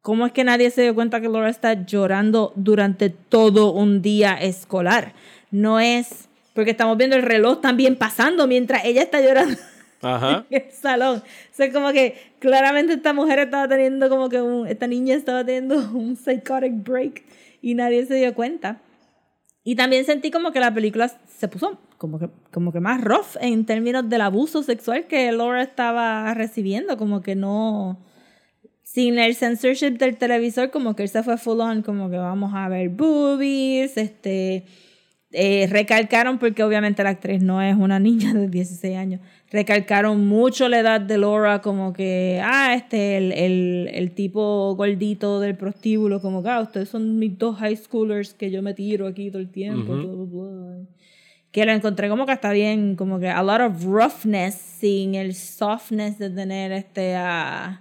¿Cómo 0.00 0.24
es 0.24 0.30
que 0.32 0.44
nadie 0.44 0.70
se 0.70 0.82
dio 0.82 0.94
cuenta 0.94 1.20
que 1.20 1.28
Laura 1.28 1.48
está 1.50 1.84
llorando 1.84 2.52
durante 2.54 3.10
todo 3.10 3.72
un 3.72 4.00
día 4.00 4.34
escolar? 4.34 5.12
No 5.50 5.80
es... 5.80 6.28
Porque 6.54 6.70
estamos 6.70 6.96
viendo 6.96 7.16
el 7.16 7.22
reloj 7.22 7.60
también 7.60 7.96
pasando 7.96 8.46
mientras 8.46 8.84
ella 8.84 9.02
está 9.02 9.20
llorando 9.20 9.58
Ajá. 10.00 10.46
en 10.50 10.62
el 10.66 10.70
salón. 10.72 11.18
O 11.18 11.54
sea, 11.54 11.72
como 11.72 11.90
que 11.90 12.16
claramente 12.38 12.92
esta 12.92 13.12
mujer 13.12 13.40
estaba 13.40 13.66
teniendo 13.66 14.08
como 14.08 14.28
que 14.28 14.40
un... 14.40 14.68
Esta 14.68 14.86
niña 14.86 15.16
estaba 15.16 15.44
teniendo 15.44 15.74
un 15.92 16.14
psychotic 16.16 16.74
break 16.84 17.24
y 17.60 17.74
nadie 17.74 18.06
se 18.06 18.14
dio 18.14 18.34
cuenta. 18.34 18.80
Y 19.64 19.74
también 19.74 20.04
sentí 20.04 20.30
como 20.30 20.52
que 20.52 20.60
la 20.60 20.72
película 20.72 21.08
se 21.26 21.48
puso 21.48 21.76
como 21.98 22.18
que, 22.18 22.30
como 22.52 22.72
que 22.72 22.80
más 22.80 23.02
rough 23.02 23.36
en 23.40 23.66
términos 23.66 24.08
del 24.08 24.22
abuso 24.22 24.62
sexual 24.62 25.06
que 25.06 25.30
Laura 25.32 25.62
estaba 25.62 26.32
recibiendo, 26.34 26.96
como 26.96 27.20
que 27.20 27.34
no... 27.34 27.98
Sin 28.82 29.18
el 29.18 29.34
censorship 29.34 29.98
del 29.98 30.16
televisor, 30.16 30.70
como 30.70 30.96
que 30.96 31.02
él 31.02 31.08
se 31.10 31.22
fue 31.22 31.36
full 31.36 31.60
on, 31.60 31.82
como 31.82 32.08
que 32.08 32.16
vamos 32.16 32.52
a 32.54 32.68
ver 32.70 32.88
boobies, 32.88 33.98
este... 33.98 34.64
eh, 35.32 35.66
recalcaron, 35.70 36.38
porque 36.38 36.64
obviamente 36.64 37.02
la 37.04 37.10
actriz 37.10 37.42
no 37.42 37.60
es 37.60 37.76
una 37.76 37.98
niña 37.98 38.32
de 38.32 38.48
16 38.48 38.96
años, 38.96 39.20
recalcaron 39.50 40.26
mucho 40.26 40.68
la 40.70 40.78
edad 40.80 41.00
de 41.02 41.18
Laura, 41.18 41.60
como 41.60 41.92
que, 41.92 42.40
ah, 42.42 42.74
este, 42.74 43.18
el, 43.18 43.32
el, 43.32 43.90
el 43.92 44.12
tipo 44.12 44.74
gordito 44.74 45.38
del 45.40 45.54
prostíbulo, 45.56 46.22
como 46.22 46.42
que, 46.42 46.48
ah, 46.48 46.60
ustedes 46.62 46.88
son 46.88 47.18
mis 47.18 47.36
dos 47.36 47.58
high 47.58 47.76
schoolers 47.76 48.32
que 48.32 48.50
yo 48.50 48.62
me 48.62 48.72
tiro 48.72 49.06
aquí 49.06 49.30
todo 49.30 49.42
el 49.42 49.50
tiempo, 49.50 49.92
bla, 49.96 50.12
bla, 50.12 50.24
bla. 50.24 50.78
Que 51.52 51.64
lo 51.64 51.72
encontré 51.72 52.08
como 52.08 52.26
que 52.26 52.32
está 52.32 52.52
bien, 52.52 52.96
como 52.96 53.18
que 53.18 53.28
a 53.28 53.42
lot 53.42 53.60
of 53.60 53.84
roughness 53.84 54.54
sin 54.54 55.14
el 55.14 55.34
softness 55.34 56.18
de 56.18 56.30
tener 56.30 56.72
este 56.72 57.16
a 57.16 57.80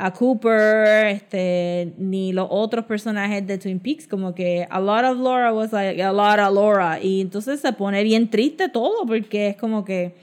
a 0.00 0.12
Cooper, 0.12 1.06
este, 1.08 1.92
ni 1.98 2.32
los 2.32 2.46
otros 2.50 2.84
personajes 2.84 3.44
de 3.44 3.58
Twin 3.58 3.80
Peaks, 3.80 4.06
como 4.06 4.32
que 4.32 4.64
a 4.70 4.80
lot 4.80 5.04
of 5.04 5.18
Laura 5.18 5.52
was 5.52 5.72
like 5.72 6.00
a 6.00 6.12
lot 6.12 6.38
of 6.38 6.54
Laura. 6.54 7.00
Y 7.02 7.20
entonces 7.20 7.60
se 7.60 7.72
pone 7.72 8.04
bien 8.04 8.30
triste 8.30 8.68
todo, 8.68 9.04
porque 9.06 9.48
es 9.48 9.56
como 9.56 9.84
que 9.84 10.14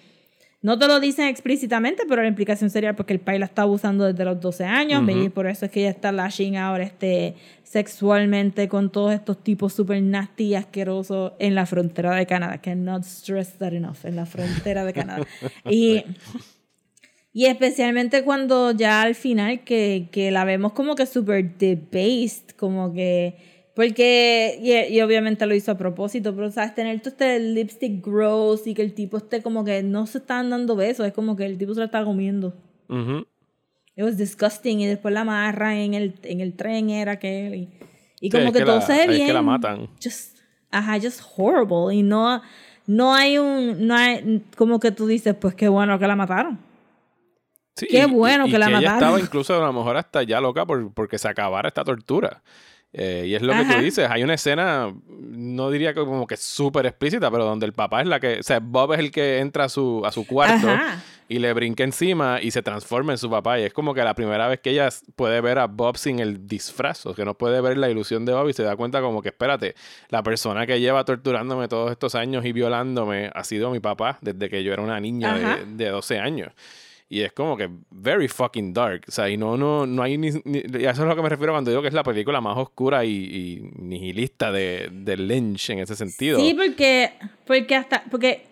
no 0.66 0.80
te 0.80 0.88
lo 0.88 1.00
dicen 1.00 1.28
explícitamente, 1.28 2.06
pero 2.10 2.24
la 2.24 2.28
implicación 2.28 2.72
sería 2.72 2.96
porque 2.96 3.14
el 3.14 3.20
pai 3.20 3.38
la 3.38 3.46
está 3.46 3.62
abusando 3.62 4.04
desde 4.04 4.26
los 4.26 4.42
12 4.42 4.64
años, 4.64 5.08
y 5.08 5.30
por 5.30 5.46
eso 5.46 5.66
es 5.66 5.72
que 5.72 5.82
ella 5.82 5.92
está 5.92 6.12
lashing 6.12 6.58
ahora 6.58 6.84
este, 6.84 7.36
sexualmente 7.62 8.68
con 8.68 8.92
todos 8.92 9.14
estos 9.14 9.44
tipos 9.44 9.74
super 9.74 10.02
nasty 10.02 10.46
y 10.46 10.56
asquerosos 10.56 11.34
en 11.38 11.54
la 11.54 11.68
frontera 11.68 12.16
de 12.16 12.26
Canadá. 12.26 12.58
Cannot 12.58 13.04
stress 13.04 13.60
that 13.60 13.74
enough, 13.74 13.98
en 14.06 14.16
la 14.16 14.26
frontera 14.26 14.84
de 14.86 14.94
Canadá. 14.94 15.28
y 15.70 16.04
y 17.32 17.46
especialmente 17.46 18.24
cuando 18.24 18.72
ya 18.72 19.04
al 19.04 19.14
final 19.14 19.64
que, 19.66 20.08
que 20.12 20.32
la 20.32 20.46
vemos 20.46 20.74
como 20.74 20.96
que 20.96 21.06
súper 21.06 21.60
debased, 21.60 22.56
como 22.58 22.92
que... 22.92 23.55
Porque, 23.76 24.58
y, 24.62 24.96
y, 24.96 25.02
obviamente 25.02 25.46
lo 25.46 25.54
hizo 25.54 25.72
a 25.72 25.78
propósito, 25.78 26.34
pero 26.34 26.50
sabes, 26.50 26.74
tener 26.74 26.98
todo 27.02 27.10
este 27.10 27.40
lipstick 27.40 28.06
gross 28.06 28.68
y 28.68 28.74
que 28.74 28.82
el 28.82 28.94
tipo 28.94 29.18
esté 29.18 29.42
como 29.42 29.66
que 29.66 29.84
no 29.84 30.08
se 30.08 30.20
están 30.20 30.50
dando 30.50 30.78
besos, 30.78 31.06
es 31.06 31.14
como 31.14 31.36
que 31.36 31.46
el 31.46 31.58
tipo 31.58 31.74
se 31.74 31.82
la 31.82 31.88
está 31.88 32.04
comiendo. 32.06 32.54
It 32.90 34.04
was 34.04 34.18
disgusting 34.18 34.80
y 34.80 34.86
después 34.86 35.14
la 35.14 35.22
amarra 35.22 35.78
en 35.78 35.94
el, 35.94 36.16
en 36.24 36.40
el 36.40 36.54
tren, 36.54 36.90
era 36.90 37.20
que... 37.20 37.70
Y, 38.22 38.28
y 38.28 38.30
como 38.30 38.54
que, 38.54 38.62
todo 38.62 38.80
se 38.80 38.94
ve 38.94 39.08
bien. 39.14 39.28
que 39.28 39.34
la 39.34 39.42
matan. 39.42 39.90
Just, 40.02 40.38
ajá, 40.72 40.98
just 41.00 41.22
horrible. 41.36 41.94
Y 41.94 42.02
no, 42.02 42.42
no 42.88 43.14
hay 43.14 43.38
un, 43.38 43.86
no 43.86 43.94
hay, 43.94 44.42
como 44.56 44.80
que 44.80 44.92
tú 44.92 45.06
dices, 45.06 45.36
pues 45.36 45.54
qué 45.54 45.68
bueno 45.68 46.00
que 46.00 46.08
la 46.08 46.16
mataron. 46.16 46.60
Sí, 47.76 47.88
Qué 47.90 48.06
bueno 48.06 48.48
y, 48.48 48.52
que 48.52 48.58
la 48.58 48.68
ella 48.68 48.78
mataron. 48.78 49.00
estaba 49.00 49.20
incluso 49.20 49.62
a 49.62 49.66
lo 49.66 49.74
mejor 49.74 49.98
hasta 49.98 50.24
ya 50.24 50.40
loca 50.40 50.66
por, 50.66 50.94
porque 50.94 51.18
se 51.18 51.28
acabara 51.28 51.68
esta 51.68 51.84
tortura. 51.84 52.42
Eh, 52.98 53.26
y 53.28 53.36
es 53.36 53.42
lo 53.42 53.52
que 53.52 53.66
tú 53.66 53.82
dices, 53.82 54.10
hay 54.10 54.24
una 54.24 54.36
escena, 54.36 54.96
no 55.10 55.70
diría 55.70 55.94
que 55.94 56.00
como 56.00 56.26
que 56.26 56.38
súper 56.38 56.86
explícita, 56.86 57.30
pero 57.30 57.44
donde 57.44 57.66
el 57.66 57.74
papá 57.74 58.00
es 58.00 58.08
la 58.08 58.22
que, 58.22 58.40
o 58.40 58.44
sea, 58.44 58.60
Bob 58.62 58.94
es 58.94 59.00
el 59.00 59.12
que 59.12 59.40
entra 59.40 59.66
a 59.66 59.70
su, 59.70 60.02
a 60.06 60.14
su 60.14 60.26
cuarto 60.26 60.70
Ajá. 60.70 61.04
y 61.28 61.40
le 61.40 61.52
brinca 61.52 61.84
encima 61.84 62.40
y 62.42 62.52
se 62.52 62.62
transforma 62.62 63.12
en 63.12 63.18
su 63.18 63.30
papá. 63.30 63.60
Y 63.60 63.64
es 63.64 63.74
como 63.74 63.94
que 63.94 64.02
la 64.02 64.14
primera 64.14 64.48
vez 64.48 64.62
que 64.62 64.70
ella 64.70 64.88
puede 65.18 65.42
ver 65.42 65.60
a 65.60 65.68
Bob 65.68 65.98
sin 65.98 66.20
el 66.20 66.48
disfraz, 66.48 67.06
o 67.06 67.14
que 67.14 67.26
no 67.26 67.34
puede 67.34 67.60
ver 67.60 67.78
la 67.78 67.90
ilusión 67.90 68.24
de 68.24 68.32
Bob 68.32 68.48
y 68.48 68.54
se 68.54 68.64
da 68.64 68.78
cuenta 68.78 69.02
como 69.02 69.22
que, 69.22 69.28
espérate, 69.28 69.76
la 70.08 70.24
persona 70.24 70.66
que 70.66 70.80
lleva 70.80 71.04
torturándome 71.04 71.68
todos 71.68 71.92
estos 71.92 72.16
años 72.16 72.46
y 72.46 72.54
violándome 72.54 73.30
ha 73.34 73.44
sido 73.44 73.72
mi 73.72 73.82
papá 73.82 74.20
desde 74.22 74.50
que 74.50 74.64
yo 74.64 74.72
era 74.72 74.82
una 74.82 75.02
niña 75.02 75.38
de, 75.38 75.66
de 75.66 75.90
12 75.90 76.18
años. 76.20 76.54
Y 77.08 77.22
es 77.22 77.32
como 77.34 77.56
que 77.56 77.70
very 77.92 78.28
fucking 78.28 78.74
dark. 78.74 79.04
O 79.08 79.12
sea, 79.12 79.30
y 79.30 79.38
no, 79.38 79.58
no, 79.58 79.86
no 79.86 80.02
hay 80.02 80.18
ni, 80.18 80.32
ni- 80.44 80.60
eso 80.60 80.90
es 80.90 81.00
a 81.00 81.06
lo 81.06 81.16
que 81.16 81.22
me 81.22 81.30
refiero 81.30 81.54
cuando 81.54 81.70
digo 81.70 81.82
que 81.84 81.88
es 81.90 81.94
la 81.94 82.04
película 82.04 82.42
más 82.42 82.58
oscura 82.58 83.06
y, 83.06 83.12
y 83.12 83.72
nihilista 83.80 84.52
de, 84.52 84.90
de 84.92 85.16
Lynch 85.18 85.70
en 85.70 85.80
ese 85.80 85.96
sentido. 85.96 86.40
Sí, 86.40 86.56
porque, 86.56 87.12
porque 87.46 87.76
hasta, 87.76 88.04
porque, 88.10 88.46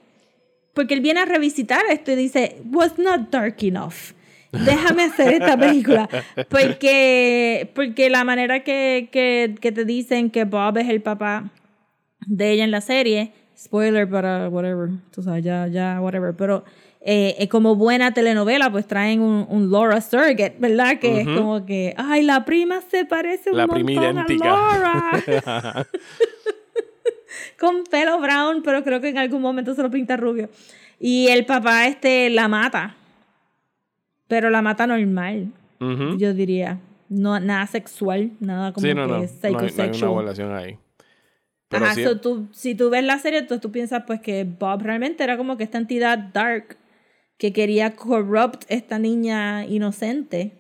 porque 0.75 0.93
él 0.93 1.01
viene 1.01 1.21
a 1.21 1.25
revisitar 1.25 1.81
esto 1.89 2.11
y 2.11 2.15
dice, 2.15 2.61
was 2.71 2.97
not 2.99 3.29
dark 3.31 3.55
enough. 3.61 4.13
Déjame 4.51 5.05
hacer 5.05 5.33
esta 5.33 5.57
película. 5.57 6.07
Porque, 6.49 7.71
porque 7.73 8.11
la 8.11 8.23
manera 8.23 8.63
que, 8.63 9.09
que, 9.11 9.55
que 9.59 9.71
te 9.71 9.83
dicen 9.83 10.29
que 10.29 10.43
Bob 10.45 10.77
es 10.77 10.89
el 10.89 11.01
papá 11.01 11.49
de 12.27 12.51
ella 12.51 12.63
en 12.63 12.69
la 12.69 12.81
serie, 12.81 13.31
spoiler 13.57 14.07
para 14.07 14.49
whatever, 14.49 14.89
tú 15.11 15.23
sabes, 15.23 15.43
ya, 15.43 15.65
ya, 15.67 15.99
whatever, 15.99 16.35
pero 16.35 16.63
eh, 17.05 17.35
eh, 17.37 17.49
como 17.49 17.75
buena 17.75 18.13
telenovela, 18.13 18.71
pues 18.71 18.87
traen 18.87 19.21
un, 19.21 19.45
un 19.49 19.69
Laura 19.69 19.99
Surrogate, 19.99 20.55
¿verdad? 20.57 20.99
Que 20.99 21.21
es 21.21 21.27
como 21.27 21.65
que, 21.65 21.93
ay, 21.97 22.23
la 22.23 22.45
prima 22.45 22.79
se 22.81 23.03
parece 23.03 23.51
un 23.51 23.57
La 23.57 23.67
prima 23.67 23.91
montón 23.91 24.17
a 24.17 24.23
idéntica. 24.23 24.47
Laura. 24.47 25.87
con 27.59 27.83
pelo 27.83 28.19
brown, 28.19 28.61
pero 28.63 28.83
creo 28.83 29.01
que 29.01 29.09
en 29.09 29.17
algún 29.17 29.41
momento 29.41 29.75
se 29.75 29.81
lo 29.81 29.91
pinta 29.91 30.15
rubio. 30.15 30.49
Y 30.97 31.27
el 31.27 31.45
papá 31.45 31.87
este 31.87 32.29
la 32.29 32.47
mata. 32.47 32.95
Pero 34.29 34.49
la 34.49 34.61
mata 34.61 34.87
normal, 34.87 35.51
yo 36.17 36.33
diría. 36.33 36.79
No, 37.09 37.39
nada 37.39 37.67
sexual, 37.67 38.31
nada 38.39 38.71
como 38.71 38.87
Sí, 38.87 38.93
no, 38.93 39.05
no. 39.05 39.19
que 39.19 39.27
No 39.27 39.43
hay, 39.43 39.53
no 39.53 39.81
hay 39.81 39.89
una 39.89 40.11
violación 40.11 40.55
ahí. 40.55 40.77
Pero 41.67 41.85
Ajá, 41.85 41.95
sí, 41.95 42.03
so 42.03 42.19
tú, 42.19 42.47
si 42.51 42.75
tú 42.75 42.89
ves 42.89 43.03
la 43.03 43.19
serie, 43.19 43.39
entonces 43.39 43.61
tú 43.61 43.71
piensas 43.71 44.03
pues 44.07 44.21
que 44.21 44.45
Bob 44.45 44.81
realmente 44.81 45.23
era 45.23 45.37
como 45.37 45.57
que 45.57 45.63
esta 45.63 45.77
entidad 45.77 46.17
dark 46.17 46.77
que 47.43 47.51
quería 47.51 47.93
corrupt 47.93 48.63
esta 48.69 48.99
niña 48.99 49.65
inocente. 49.65 50.53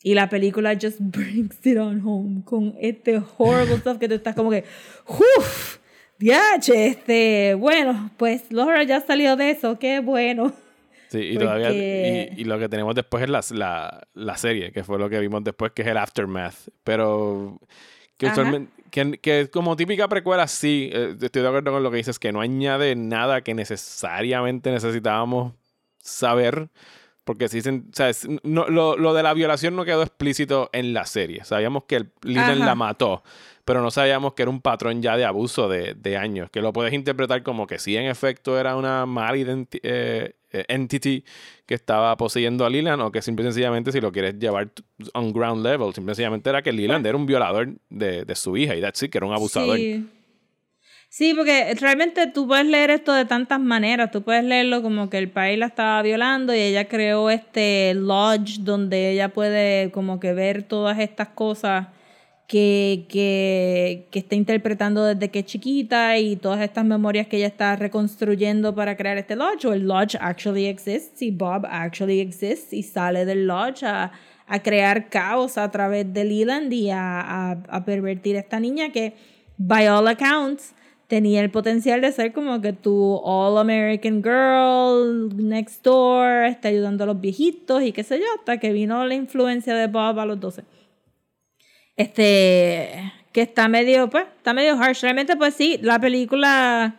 Y 0.00 0.14
la 0.14 0.28
película 0.28 0.78
just 0.80 0.98
brings 1.00 1.56
it 1.66 1.76
on 1.76 2.00
home 2.06 2.42
con 2.44 2.76
este 2.80 3.20
horrible 3.36 3.78
stuff 3.78 3.98
que 3.98 4.06
tú 4.06 4.14
estás 4.14 4.36
como 4.36 4.48
que, 4.52 4.62
uff, 5.08 5.78
diache, 6.20 6.86
este, 6.86 7.54
bueno, 7.54 8.12
pues 8.16 8.52
Laura 8.52 8.84
ya 8.84 9.00
salió 9.00 9.34
de 9.34 9.50
eso, 9.50 9.76
qué 9.80 9.98
bueno. 9.98 10.52
sí, 11.08 11.18
y 11.18 11.34
todavía. 11.38 11.66
porque- 11.66 12.30
Y, 12.36 12.42
y 12.42 12.44
lo 12.44 12.60
que 12.60 12.68
tenemos 12.68 12.94
después 12.94 13.24
es 13.24 13.28
la, 13.30 13.40
la, 13.50 14.06
la 14.14 14.36
serie, 14.36 14.70
que 14.70 14.84
fue 14.84 15.00
lo 15.00 15.10
que 15.10 15.18
vimos 15.18 15.42
después, 15.42 15.72
que 15.72 15.82
es 15.82 15.88
el 15.88 15.96
Aftermath. 15.96 16.54
Pero. 16.84 17.58
Que, 18.18 18.26
usualmente- 18.26 18.70
que, 18.92 19.18
que 19.18 19.50
como 19.50 19.74
típica 19.74 20.06
precuela, 20.06 20.46
sí, 20.46 20.90
eh, 20.92 21.16
estoy 21.20 21.42
de 21.42 21.48
acuerdo 21.48 21.72
con 21.72 21.82
lo 21.82 21.90
que 21.90 21.96
dices, 21.96 22.20
que 22.20 22.30
no 22.30 22.40
añade 22.40 22.94
nada 22.94 23.40
que 23.42 23.52
necesariamente 23.52 24.70
necesitábamos 24.70 25.54
saber. 26.04 26.68
Porque 27.24 27.48
si 27.48 27.56
dicen, 27.56 27.88
o 27.90 27.96
sea, 27.96 28.10
no, 28.42 28.68
lo, 28.68 28.98
lo 28.98 29.14
de 29.14 29.22
la 29.22 29.32
violación 29.32 29.74
no 29.74 29.86
quedó 29.86 30.02
explícito 30.02 30.68
en 30.74 30.92
la 30.92 31.06
serie. 31.06 31.42
Sabíamos 31.44 31.84
que 31.84 31.96
el 31.96 32.10
la 32.22 32.74
mató, 32.74 33.22
pero 33.64 33.80
no 33.80 33.90
sabíamos 33.90 34.34
que 34.34 34.42
era 34.42 34.50
un 34.50 34.60
patrón 34.60 35.00
ya 35.00 35.16
de 35.16 35.24
abuso 35.24 35.66
de, 35.66 35.94
de 35.94 36.18
años. 36.18 36.50
Que 36.50 36.60
lo 36.60 36.74
puedes 36.74 36.92
interpretar 36.92 37.42
como 37.42 37.66
que 37.66 37.78
sí, 37.78 37.96
en 37.96 38.04
efecto, 38.04 38.58
era 38.58 38.76
una 38.76 39.06
mala 39.06 39.38
eh, 39.38 40.34
eh, 40.52 40.64
entity 40.68 41.24
que 41.64 41.74
estaba 41.74 42.14
poseyendo 42.18 42.66
a 42.66 42.68
Leland, 42.68 43.00
o 43.00 43.10
que 43.10 43.22
simple 43.22 43.42
y 43.44 43.48
sencillamente, 43.48 43.90
si 43.90 44.02
lo 44.02 44.12
quieres 44.12 44.38
llevar 44.38 44.70
on 45.14 45.32
ground 45.32 45.64
level, 45.64 45.94
simple 45.94 46.12
y 46.12 46.14
sencillamente 46.16 46.50
era 46.50 46.60
que 46.60 46.72
Leland 46.72 47.06
era 47.06 47.16
un 47.16 47.24
violador 47.24 47.70
de, 47.88 48.26
de 48.26 48.34
su 48.34 48.54
hija 48.58 48.76
y 48.76 48.82
that's 48.82 49.02
it, 49.02 49.10
que 49.10 49.16
era 49.16 49.26
un 49.26 49.32
abusador. 49.32 49.78
Sí. 49.78 50.06
Sí, 51.16 51.32
porque 51.32 51.72
realmente 51.80 52.26
tú 52.26 52.48
puedes 52.48 52.66
leer 52.66 52.90
esto 52.90 53.12
de 53.12 53.24
tantas 53.24 53.60
maneras. 53.60 54.10
Tú 54.10 54.24
puedes 54.24 54.42
leerlo 54.42 54.82
como 54.82 55.10
que 55.10 55.18
el 55.18 55.30
país 55.30 55.56
la 55.56 55.66
estaba 55.66 56.02
violando 56.02 56.52
y 56.52 56.58
ella 56.58 56.88
creó 56.88 57.30
este 57.30 57.94
lodge 57.94 58.58
donde 58.62 59.12
ella 59.12 59.28
puede 59.28 59.92
como 59.92 60.18
que 60.18 60.32
ver 60.32 60.64
todas 60.64 60.98
estas 60.98 61.28
cosas 61.28 61.86
que, 62.48 63.06
que, 63.08 64.08
que 64.10 64.18
está 64.18 64.34
interpretando 64.34 65.04
desde 65.04 65.30
que 65.30 65.38
es 65.38 65.44
chiquita 65.44 66.18
y 66.18 66.34
todas 66.34 66.60
estas 66.62 66.84
memorias 66.84 67.28
que 67.28 67.36
ella 67.36 67.46
está 67.46 67.76
reconstruyendo 67.76 68.74
para 68.74 68.96
crear 68.96 69.16
este 69.16 69.36
lodge. 69.36 69.66
O 69.66 69.72
el 69.72 69.86
lodge 69.86 70.16
actually 70.20 70.66
exists 70.66 71.22
y 71.22 71.30
Bob 71.30 71.64
actually 71.70 72.18
exists 72.18 72.72
y 72.72 72.82
sale 72.82 73.24
del 73.24 73.46
lodge 73.46 73.84
a, 73.84 74.10
a 74.48 74.62
crear 74.64 75.08
caos 75.10 75.58
a 75.58 75.70
través 75.70 76.12
de 76.12 76.24
Leland 76.24 76.72
y 76.72 76.90
a, 76.90 77.20
a, 77.20 77.50
a 77.68 77.84
pervertir 77.84 78.34
a 78.36 78.40
esta 78.40 78.58
niña 78.58 78.90
que, 78.90 79.14
by 79.58 79.86
all 79.86 80.08
accounts, 80.08 80.74
tenía 81.14 81.42
el 81.42 81.50
potencial 81.52 82.00
de 82.00 82.10
ser 82.10 82.32
como 82.32 82.60
que 82.60 82.72
tu 82.72 83.20
all 83.22 83.56
American 83.58 84.20
girl 84.20 85.30
next 85.36 85.84
door, 85.84 86.42
está 86.46 86.66
ayudando 86.70 87.04
a 87.04 87.06
los 87.06 87.20
viejitos 87.20 87.84
y 87.84 87.92
qué 87.92 88.02
sé 88.02 88.18
yo, 88.18 88.24
hasta 88.36 88.58
que 88.58 88.72
vino 88.72 89.06
la 89.06 89.14
influencia 89.14 89.76
de 89.76 89.86
Bob 89.86 90.18
a 90.18 90.26
los 90.26 90.40
12. 90.40 90.64
Este, 91.94 93.12
que 93.30 93.42
está 93.42 93.68
medio, 93.68 94.10
pues, 94.10 94.24
está 94.38 94.54
medio 94.54 94.74
harsh. 94.74 95.02
Realmente, 95.02 95.36
pues 95.36 95.54
sí, 95.54 95.78
la 95.82 96.00
película, 96.00 96.96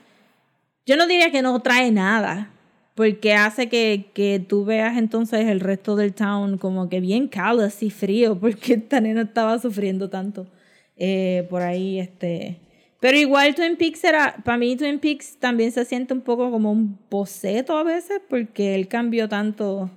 yo 0.86 0.96
no 0.96 1.08
diría 1.08 1.30
que 1.30 1.42
no 1.42 1.60
trae 1.60 1.92
nada, 1.92 2.52
porque 2.94 3.34
hace 3.34 3.68
que, 3.68 4.12
que 4.14 4.40
tú 4.40 4.64
veas 4.64 4.98
entonces 4.98 5.46
el 5.48 5.60
resto 5.60 5.98
del 5.98 6.14
town 6.14 6.58
como 6.58 6.88
que 6.88 7.02
bien 7.02 7.28
callous 7.28 7.84
y 7.84 7.90
frío, 7.90 8.40
porque 8.40 8.76
esta 8.76 9.02
nena 9.02 9.24
estaba 9.24 9.60
sufriendo 9.60 10.10
tanto 10.10 10.48
eh, 10.96 11.46
por 11.50 11.64
ahí, 11.64 12.00
este... 12.00 12.62
Pero 13.00 13.18
igual 13.18 13.56
Twin 13.56 13.76
Peaks 13.76 14.04
era, 14.04 14.38
para 14.44 14.58
mí 14.58 14.76
Twin 14.76 15.00
Peaks 15.00 15.38
también 15.38 15.72
se 15.72 15.86
siente 15.86 16.14
un 16.14 16.22
poco 16.22 16.50
como 16.52 16.72
un 16.72 16.98
boceto 17.10 17.78
a 17.78 17.84
veces, 17.84 18.22
porque 18.30 18.76
él 18.76 18.88
cambió 18.88 19.30
tanto, 19.30 19.92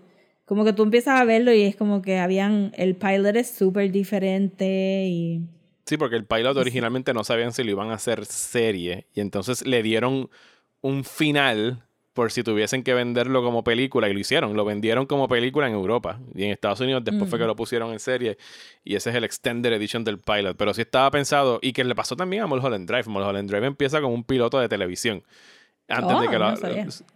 como 0.45 0.65
que 0.65 0.73
tú 0.73 0.83
empiezas 0.83 1.21
a 1.21 1.25
verlo 1.25 1.53
y 1.53 1.63
es 1.63 1.77
como 1.77 2.03
que 2.03 2.19
habían, 2.19 2.73
el 2.77 2.97
pilot 2.97 3.37
es 3.37 3.51
súper 3.51 3.91
diferente 3.93 5.07
y... 5.07 5.43
Sí, 5.87 5.97
porque 5.97 6.17
el 6.17 6.27
pilot 6.27 6.57
originalmente 6.57 7.15
no 7.15 7.25
sabían 7.25 7.53
si 7.53 7.65
lo 7.65 7.71
iban 7.71 7.91
a 7.91 7.95
hacer 7.95 8.27
serie 8.27 9.07
y 9.15 9.21
entonces 9.21 9.67
le 9.67 9.83
dieron 9.83 10.29
un 10.83 11.05
final 11.05 11.88
por 12.19 12.33
si 12.33 12.43
tuviesen 12.43 12.83
que 12.83 12.95
venderlo 12.95 13.45
como 13.45 13.62
película 13.62 14.09
y 14.09 14.12
lo 14.12 14.19
hicieron, 14.19 14.57
lo 14.57 14.64
vendieron 14.64 15.07
como 15.07 15.29
película 15.29 15.69
en 15.69 15.75
Europa 15.75 16.19
y 16.35 16.43
en 16.43 16.51
Estados 16.51 16.81
Unidos 16.81 17.05
después 17.05 17.31
fue 17.31 17.39
que 17.39 17.45
lo 17.45 17.55
pusieron 17.55 17.93
en 17.93 18.01
serie 18.01 18.37
y 18.83 18.97
ese 18.97 19.11
es 19.11 19.14
el 19.16 19.23
extended 19.23 19.73
edition 19.73 20.03
del 20.03 20.19
pilot, 20.19 20.57
pero 20.57 20.75
sí 20.75 20.81
estaba 20.81 21.09
pensado 21.12 21.61
y 21.62 21.73
que 21.73 21.85
le 21.85 21.95
pasó 21.95 22.16
también 22.16 22.43
a 22.43 22.49
Mulholland 22.49 22.89
Drive, 22.89 23.05
Mulholland 23.07 23.49
Drive 23.49 23.66
empieza 23.69 24.01
como 24.01 24.14
un 24.14 24.25
piloto 24.25 24.59
de 24.59 24.69
televisión. 24.69 25.23
Antes, 25.91 26.21
de 26.21 26.27
Oh, 26.27 26.31
que 26.31 26.39
lo, 26.39 26.51
no 26.51 26.57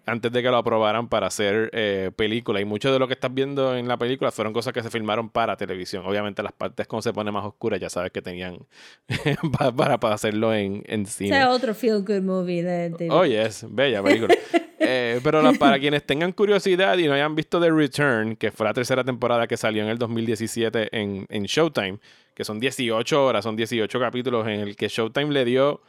antes 0.06 0.32
de 0.32 0.42
que 0.42 0.48
lo 0.48 0.56
aprobaran 0.56 1.06
para 1.06 1.26
hacer 1.26 1.68
eh, 1.74 2.10
película. 2.16 2.58
Y 2.58 2.64
mucho 2.64 2.90
de 2.90 2.98
lo 2.98 3.06
que 3.06 3.12
estás 3.12 3.34
viendo 3.34 3.76
en 3.76 3.86
la 3.86 3.98
película 3.98 4.32
fueron 4.32 4.54
cosas 4.54 4.72
que 4.72 4.82
se 4.82 4.88
filmaron 4.88 5.28
para 5.28 5.58
televisión. 5.58 6.06
Obviamente 6.06 6.42
las 6.42 6.52
partes 6.54 6.86
cuando 6.86 7.02
se 7.02 7.12
pone 7.12 7.30
más 7.30 7.44
oscuras 7.44 7.78
ya 7.78 7.90
sabes 7.90 8.12
que 8.12 8.22
tenían 8.22 8.60
pa- 9.58 9.72
para, 9.72 10.00
para 10.00 10.14
hacerlo 10.14 10.54
en, 10.54 10.82
en 10.86 11.04
cine. 11.04 11.36
Ese 11.36 11.40
es 11.42 11.48
otro 11.48 11.74
feel 11.74 12.00
good 12.02 12.22
movie 12.22 12.62
de 12.62 12.88
David. 12.88 13.12
Oh, 13.12 13.26
yes, 13.26 13.66
bella 13.68 14.02
película. 14.02 14.34
Eh, 14.84 15.20
pero 15.22 15.40
la- 15.42 15.52
para 15.52 15.78
quienes 15.80 16.04
tengan 16.04 16.32
curiosidad 16.32 16.98
y 16.98 17.06
no 17.06 17.14
hayan 17.14 17.34
visto 17.34 17.60
The 17.60 17.70
Return, 17.70 18.36
que 18.36 18.50
fue 18.50 18.66
la 18.66 18.74
tercera 18.74 19.04
temporada 19.04 19.46
que 19.46 19.56
salió 19.56 19.82
en 19.82 19.88
el 19.88 19.98
2017 19.98 20.88
en, 20.98 21.26
en 21.28 21.44
Showtime, 21.44 21.98
que 22.34 22.44
son 22.44 22.58
18 22.60 23.24
horas, 23.24 23.44
son 23.44 23.56
18 23.56 24.00
capítulos 24.00 24.46
en 24.46 24.60
el 24.60 24.76
que 24.76 24.88
Showtime 24.88 25.32
le 25.32 25.44
dio 25.44 25.80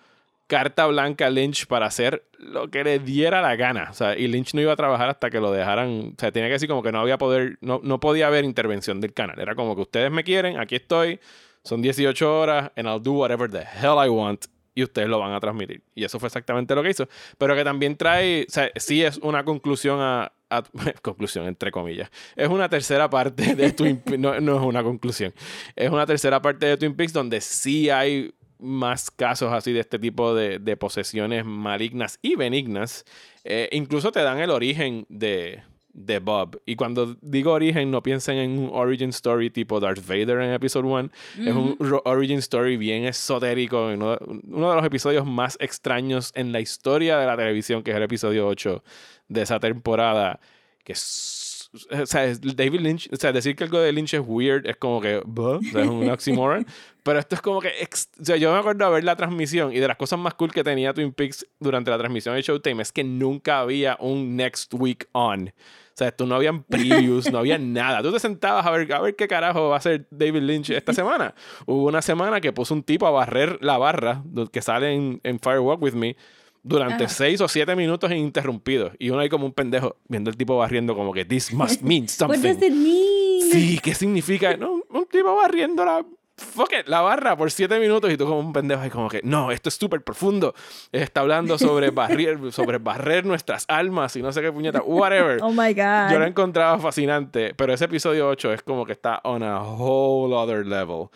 carta 0.48 0.86
blanca 0.88 1.28
a 1.28 1.30
Lynch 1.30 1.66
para 1.68 1.86
hacer 1.88 2.24
lo 2.38 2.70
que 2.70 2.84
le 2.84 3.00
diera 3.00 3.42
la 3.42 3.56
gana. 3.56 3.88
O 3.90 3.94
sea, 3.94 4.16
y 4.18 4.28
Lynch 4.28 4.54
no 4.54 4.62
iba 4.62 4.74
a 4.74 4.76
trabajar 4.76 5.10
hasta 5.10 5.30
que 5.30 5.40
lo 5.40 5.52
dejaran. 5.52 6.14
O 6.16 6.20
sea, 6.20 6.32
tenía 6.32 6.50
que 6.50 6.54
decir 6.54 6.68
como 6.70 6.84
que 6.84 6.92
no 6.92 7.00
había 7.00 7.18
poder, 7.18 7.58
no, 7.62 7.80
no 7.82 8.00
podía 8.00 8.28
haber 8.28 8.44
intervención 8.44 9.00
del 9.02 9.14
canal. 9.14 9.40
Era 9.40 9.56
como 9.56 9.74
que 9.76 9.82
ustedes 9.82 10.12
me 10.12 10.24
quieren, 10.24 10.60
aquí 10.60 10.76
estoy, 10.76 11.20
son 11.64 11.82
18 11.82 12.40
horas, 12.40 12.72
and 12.76 12.88
I'll 12.88 13.02
do 13.02 13.14
whatever 13.14 13.50
the 13.50 13.62
hell 13.62 13.96
I 14.06 14.10
want. 14.10 14.46
Y 14.76 14.84
ustedes 14.84 15.08
lo 15.08 15.20
van 15.20 15.34
a 15.34 15.40
transmitir. 15.40 15.84
Y 15.94 16.04
eso 16.04 16.20
fue 16.20 16.28
exactamente 16.28 16.74
lo 16.76 16.84
que 16.84 16.90
hizo. 16.90 17.08
Pero 17.38 17.56
que 17.56 17.64
también 17.64 17.96
trae, 17.96 18.48
o 18.48 18.80
sí 18.80 19.04
es 19.04 19.18
una 19.18 19.44
conclusión 19.46 20.00
a, 20.02 20.32
conclusión 21.02 21.48
entre 21.48 21.72
comillas. 21.72 22.10
Es 22.36 22.50
una 22.50 22.70
tercera 22.70 23.10
parte 23.10 23.56
de 23.56 23.72
Twin 23.72 23.98
Peaks, 23.98 24.20
no, 24.20 24.40
no 24.40 24.58
es 24.58 24.64
una 24.64 24.84
conclusión. 24.84 25.34
Es 25.76 25.90
una 25.90 26.06
tercera 26.06 26.42
parte 26.42 26.66
de 26.66 26.78
Twin 26.78 26.96
Peaks 26.96 27.14
donde 27.14 27.42
sí 27.42 27.90
hay 27.90 28.34
más 28.60 29.12
casos 29.12 29.52
así 29.52 29.74
de 29.74 29.82
este 29.82 30.00
tipo 30.00 30.34
de, 30.34 30.58
de 30.58 30.78
posesiones 30.78 31.46
malignas 31.46 32.18
y 32.22 32.36
benignas. 32.36 33.06
Eh, 33.44 33.70
incluso 33.74 34.12
te 34.12 34.22
dan 34.22 34.40
el 34.40 34.50
origen 34.50 35.06
de, 35.10 35.64
de 35.94 36.20
Bob. 36.20 36.60
Y 36.66 36.76
cuando 36.76 37.16
digo 37.22 37.52
origen, 37.52 37.92
no 37.92 38.02
piensen 38.02 38.38
en 38.38 38.60
un 38.60 38.70
origin 38.74 39.10
story 39.10 39.50
tipo 39.50 39.80
Darth 39.80 40.06
Vader 40.06 40.42
en 40.42 40.52
episodio 40.54 40.90
1. 40.90 41.10
Es 41.46 41.54
un 41.54 41.78
origin 42.04 42.40
story 42.40 42.78
bien 42.78 43.06
esotérico. 43.06 43.88
Uno, 43.88 44.18
uno 44.48 44.70
de 44.70 44.76
los 44.76 44.86
episodios 44.86 45.26
más 45.26 45.56
extraños 45.60 46.32
en 46.36 46.52
la 46.52 46.60
historia 46.60 47.18
de 47.18 47.28
la 47.28 47.38
televisión, 47.38 47.84
que 47.84 47.92
es 47.92 47.98
el 47.98 48.04
episodio 48.04 48.48
8 48.48 48.84
de 49.30 49.42
esa 49.42 49.60
temporada. 49.60 50.40
Que 50.84 50.94
es. 50.94 51.70
O 51.90 52.06
sea, 52.06 52.26
es 52.26 52.40
David 52.40 52.82
Lynch, 52.82 53.10
o 53.12 53.16
sea, 53.16 53.32
decir 53.32 53.56
que 53.56 53.64
algo 53.64 53.80
de 53.80 53.92
Lynch 53.92 54.14
es 54.14 54.22
weird 54.24 54.68
es 54.68 54.76
como 54.76 55.02
que, 55.02 55.16
o 55.16 55.60
sea, 55.72 55.82
es 55.82 55.90
un 55.90 56.08
oxymoron. 56.08 56.68
pero 57.04 57.18
esto 57.18 57.34
es 57.34 57.42
como 57.42 57.62
que, 57.62 57.70
o 57.70 58.24
sea, 58.24 58.36
yo 58.38 58.54
me 58.54 58.60
acuerdo 58.60 58.86
de 58.86 58.92
ver 58.92 59.04
la 59.04 59.16
transmisión 59.16 59.74
y 59.74 59.80
de 59.80 59.88
las 59.88 59.98
cosas 59.98 60.20
más 60.20 60.36
cool 60.36 60.52
que 60.52 60.64
tenía 60.64 60.94
Twin 60.94 61.12
Peaks 61.12 61.48
durante 61.60 61.90
la 61.90 61.98
transmisión 61.98 62.36
de 62.36 62.44
Showtime 62.44 62.84
es 62.84 62.92
que 62.92 63.04
nunca 63.04 63.62
había 63.62 63.98
un 64.00 64.36
next 64.36 64.72
week 64.76 65.08
on. 65.14 65.52
O 65.94 65.96
sea, 65.96 66.12
tú 66.12 66.26
no 66.26 66.34
habían 66.36 66.64
previews, 66.64 67.32
no 67.32 67.38
había 67.38 67.60
nada. 67.60 68.02
Tú 68.02 68.12
te 68.12 68.20
sentabas 68.20 68.66
a 68.66 68.72
ver, 68.72 68.92
a 68.92 69.00
ver 69.00 69.16
qué 69.16 69.28
carajo 69.28 69.70
va 69.70 69.76
a 69.76 69.78
hacer 69.78 70.08
David 70.10 70.42
Lynch 70.42 70.72
esta 70.72 70.92
semana. 70.94 71.36
Hubo 71.68 71.86
una 71.88 72.02
semana 72.02 72.42
que 72.42 72.52
puso 72.52 72.74
un 72.74 72.82
tipo 72.82 73.06
a 73.06 73.12
barrer 73.12 73.60
la 73.62 73.78
barra 73.78 74.24
que 74.52 74.62
sale 74.64 74.94
en, 74.94 75.20
en 75.24 75.40
Firewalk 75.40 75.82
With 75.82 75.94
Me 75.94 76.16
durante 76.64 77.04
Ajá. 77.04 77.14
seis 77.14 77.42
o 77.42 77.48
siete 77.48 77.76
minutos 77.76 78.10
ininterrumpidos. 78.10 78.94
Y 78.98 79.12
uno 79.12 79.20
ahí 79.20 79.30
como 79.30 79.46
un 79.46 79.54
pendejo 79.54 79.98
viendo 80.08 80.32
el 80.32 80.38
tipo 80.38 80.58
barriendo 80.58 80.96
como 80.96 81.14
que 81.14 81.26
this 81.26 81.54
must 81.54 81.82
mean 81.82 82.04
What 82.04 82.10
something. 82.10 82.42
does 82.42 82.58
it 82.64 82.74
mean? 82.74 83.52
Sí, 83.52 83.80
¿qué 83.84 83.94
significa? 83.94 84.58
No, 84.58 84.82
un 84.90 85.06
tipo 85.06 85.36
barriendo 85.36 85.86
la, 85.86 86.04
fuck 86.38 86.72
it, 86.80 86.88
la 86.88 87.02
barra 87.02 87.38
por 87.38 87.52
siete 87.52 87.80
minutos 87.80 88.12
y 88.12 88.18
tú 88.18 88.26
como 88.26 88.40
un 88.40 88.54
pendejo 88.54 88.82
ahí 88.82 88.90
como 88.90 89.08
que, 89.10 89.22
no, 89.24 89.52
esto 89.52 89.70
es 89.70 89.76
súper 89.76 90.02
profundo. 90.04 90.54
Está 90.92 91.22
hablando 91.22 91.58
sobre 91.58 91.90
barrer, 91.92 92.52
sobre 92.52 92.78
barrer 92.80 93.26
nuestras 93.26 93.66
almas 93.68 94.16
y 94.16 94.22
no 94.22 94.32
sé 94.32 94.42
qué 94.42 94.52
puñeta, 94.52 94.82
whatever. 94.82 95.40
Oh 95.42 95.52
my 95.52 95.74
God. 95.74 96.12
Yo 96.12 96.20
lo 96.20 96.26
encontraba 96.26 96.80
fascinante, 96.80 97.54
pero 97.56 97.74
ese 97.74 97.86
episodio 97.86 98.28
8 98.30 98.54
es 98.54 98.64
como 98.64 98.86
que 98.86 98.94
está 98.94 99.20
on 99.24 99.44
a 99.44 99.62
whole 99.62 100.34
other 100.36 100.66
level. 100.66 101.08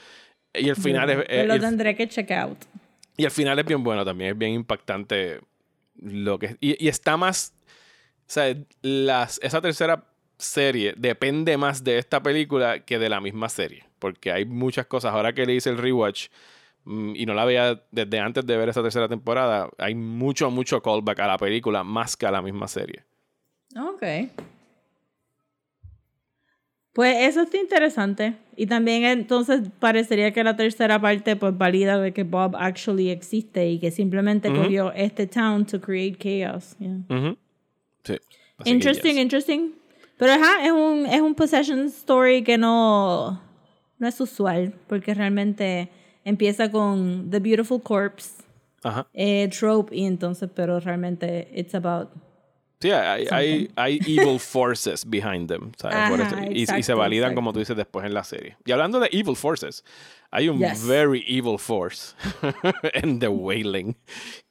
Y 0.54 0.70
el 0.70 0.76
final 0.76 1.10
es... 1.10 1.26
Eh, 1.30 1.46
lo 1.46 1.56
el- 1.56 1.62
tendré 1.62 1.96
que 1.96 2.08
check 2.08 2.32
out. 2.32 2.58
y 3.16 3.26
al 3.26 3.32
final 3.32 3.58
es 3.60 3.66
bien 3.66 3.84
bueno 3.84 4.04
también, 4.06 4.32
es 4.32 4.38
bien 4.38 4.54
impactante 4.54 5.42
lo 6.00 6.38
que... 6.40 6.58
Y, 6.60 6.84
y 6.84 6.88
está 6.90 7.18
más... 7.18 7.54
O 8.22 8.30
sea, 8.30 8.54
las, 8.82 9.40
esa 9.42 9.62
tercera 9.62 10.04
serie 10.38 10.94
depende 10.98 11.58
más 11.58 11.84
de 11.84 11.98
esta 11.98 12.22
película 12.22 12.80
que 12.80 13.00
de 13.00 13.10
la 13.10 13.20
misma 13.20 13.50
serie. 13.50 13.84
Porque 14.00 14.32
hay 14.32 14.46
muchas 14.46 14.86
cosas. 14.86 15.14
Ahora 15.14 15.34
que 15.34 15.46
le 15.46 15.56
hice 15.56 15.70
el 15.70 15.78
rewatch 15.78 16.28
mm, 16.86 17.16
y 17.16 17.26
no 17.26 17.34
la 17.34 17.46
veía 17.46 17.82
desde 17.92 18.20
antes 18.20 18.46
de 18.46 18.58
ver 18.58 18.70
esa 18.70 18.84
tercera 18.84 19.08
temporada, 19.08 19.70
hay 19.78 19.96
mucho, 19.96 20.52
mucho 20.52 20.82
callback 20.82 21.20
a 21.20 21.28
la 21.28 21.38
película 21.38 21.84
más 21.84 22.16
que 22.16 22.26
a 22.26 22.32
la 22.32 22.42
misma 22.42 22.68
serie. 22.68 23.04
Ok. 23.76 24.04
Pues 26.94 27.16
eso 27.30 27.42
está 27.42 27.58
interesante. 27.58 28.34
Y 28.56 28.66
también 28.66 29.04
entonces 29.06 29.62
parecería 29.80 30.32
que 30.32 30.44
la 30.44 30.56
tercera 30.56 31.00
parte 31.00 31.36
pues 31.36 31.56
valida 31.56 32.00
de 32.00 32.12
que 32.12 32.24
Bob 32.24 32.56
actually 32.56 33.12
existe 33.12 33.68
y 33.70 33.78
que 33.80 33.92
simplemente 33.92 34.50
Ujú. 34.50 34.64
cogió 34.64 34.92
este 34.94 35.28
town 35.28 35.64
to 35.66 35.80
create 35.80 36.18
chaos. 36.18 36.76
Yeah. 36.80 36.98
Ujú. 37.08 37.38
Sí. 38.04 38.18
Así 38.58 38.70
Interesting, 38.72 39.14
yes. 39.14 39.22
interesting. 39.22 39.72
Pero 40.18 40.34
ajá, 40.34 40.66
es 40.66 40.72
un, 40.72 41.06
es 41.06 41.22
un 41.22 41.36
possession 41.36 41.86
story 41.86 42.44
que 42.44 42.58
no, 42.58 43.40
no 44.00 44.08
es 44.08 44.20
usual, 44.20 44.74
porque 44.88 45.14
realmente 45.14 45.90
empieza 46.24 46.70
con 46.72 47.30
The 47.30 47.40
Beautiful 47.40 47.82
Corpse, 47.82 48.44
Ajá. 48.84 49.08
eh, 49.14 49.48
trope, 49.50 49.96
y 49.96 50.06
entonces, 50.06 50.50
pero 50.54 50.80
realmente 50.80 51.48
it's 51.54 51.76
about... 51.76 52.10
Sí, 52.80 52.92
hay, 52.92 53.26
hay, 53.32 53.72
hay 53.76 54.00
evil 54.06 54.40
forces 54.40 55.04
behind 55.10 55.48
them. 55.48 55.72
¿sabes? 55.78 56.10
Por 56.10 56.22
Ajá, 56.22 56.44
eso- 56.46 56.52
y, 56.76 56.80
y 56.80 56.84
se 56.84 56.94
validan, 56.94 57.30
exacto. 57.30 57.36
como 57.36 57.54
tú 57.54 57.60
dices, 57.60 57.76
después 57.76 58.06
en 58.06 58.14
la 58.14 58.24
serie. 58.24 58.56
Y 58.66 58.72
hablando 58.72 59.00
de 59.00 59.10
evil 59.12 59.36
forces, 59.36 59.84
hay 60.30 60.48
un 60.50 60.60
Yes. 60.60 60.86
very 60.86 61.24
evil 61.28 61.58
force 61.58 62.16
en 62.94 63.18
The 63.20 63.30
Wailing, 63.30 63.96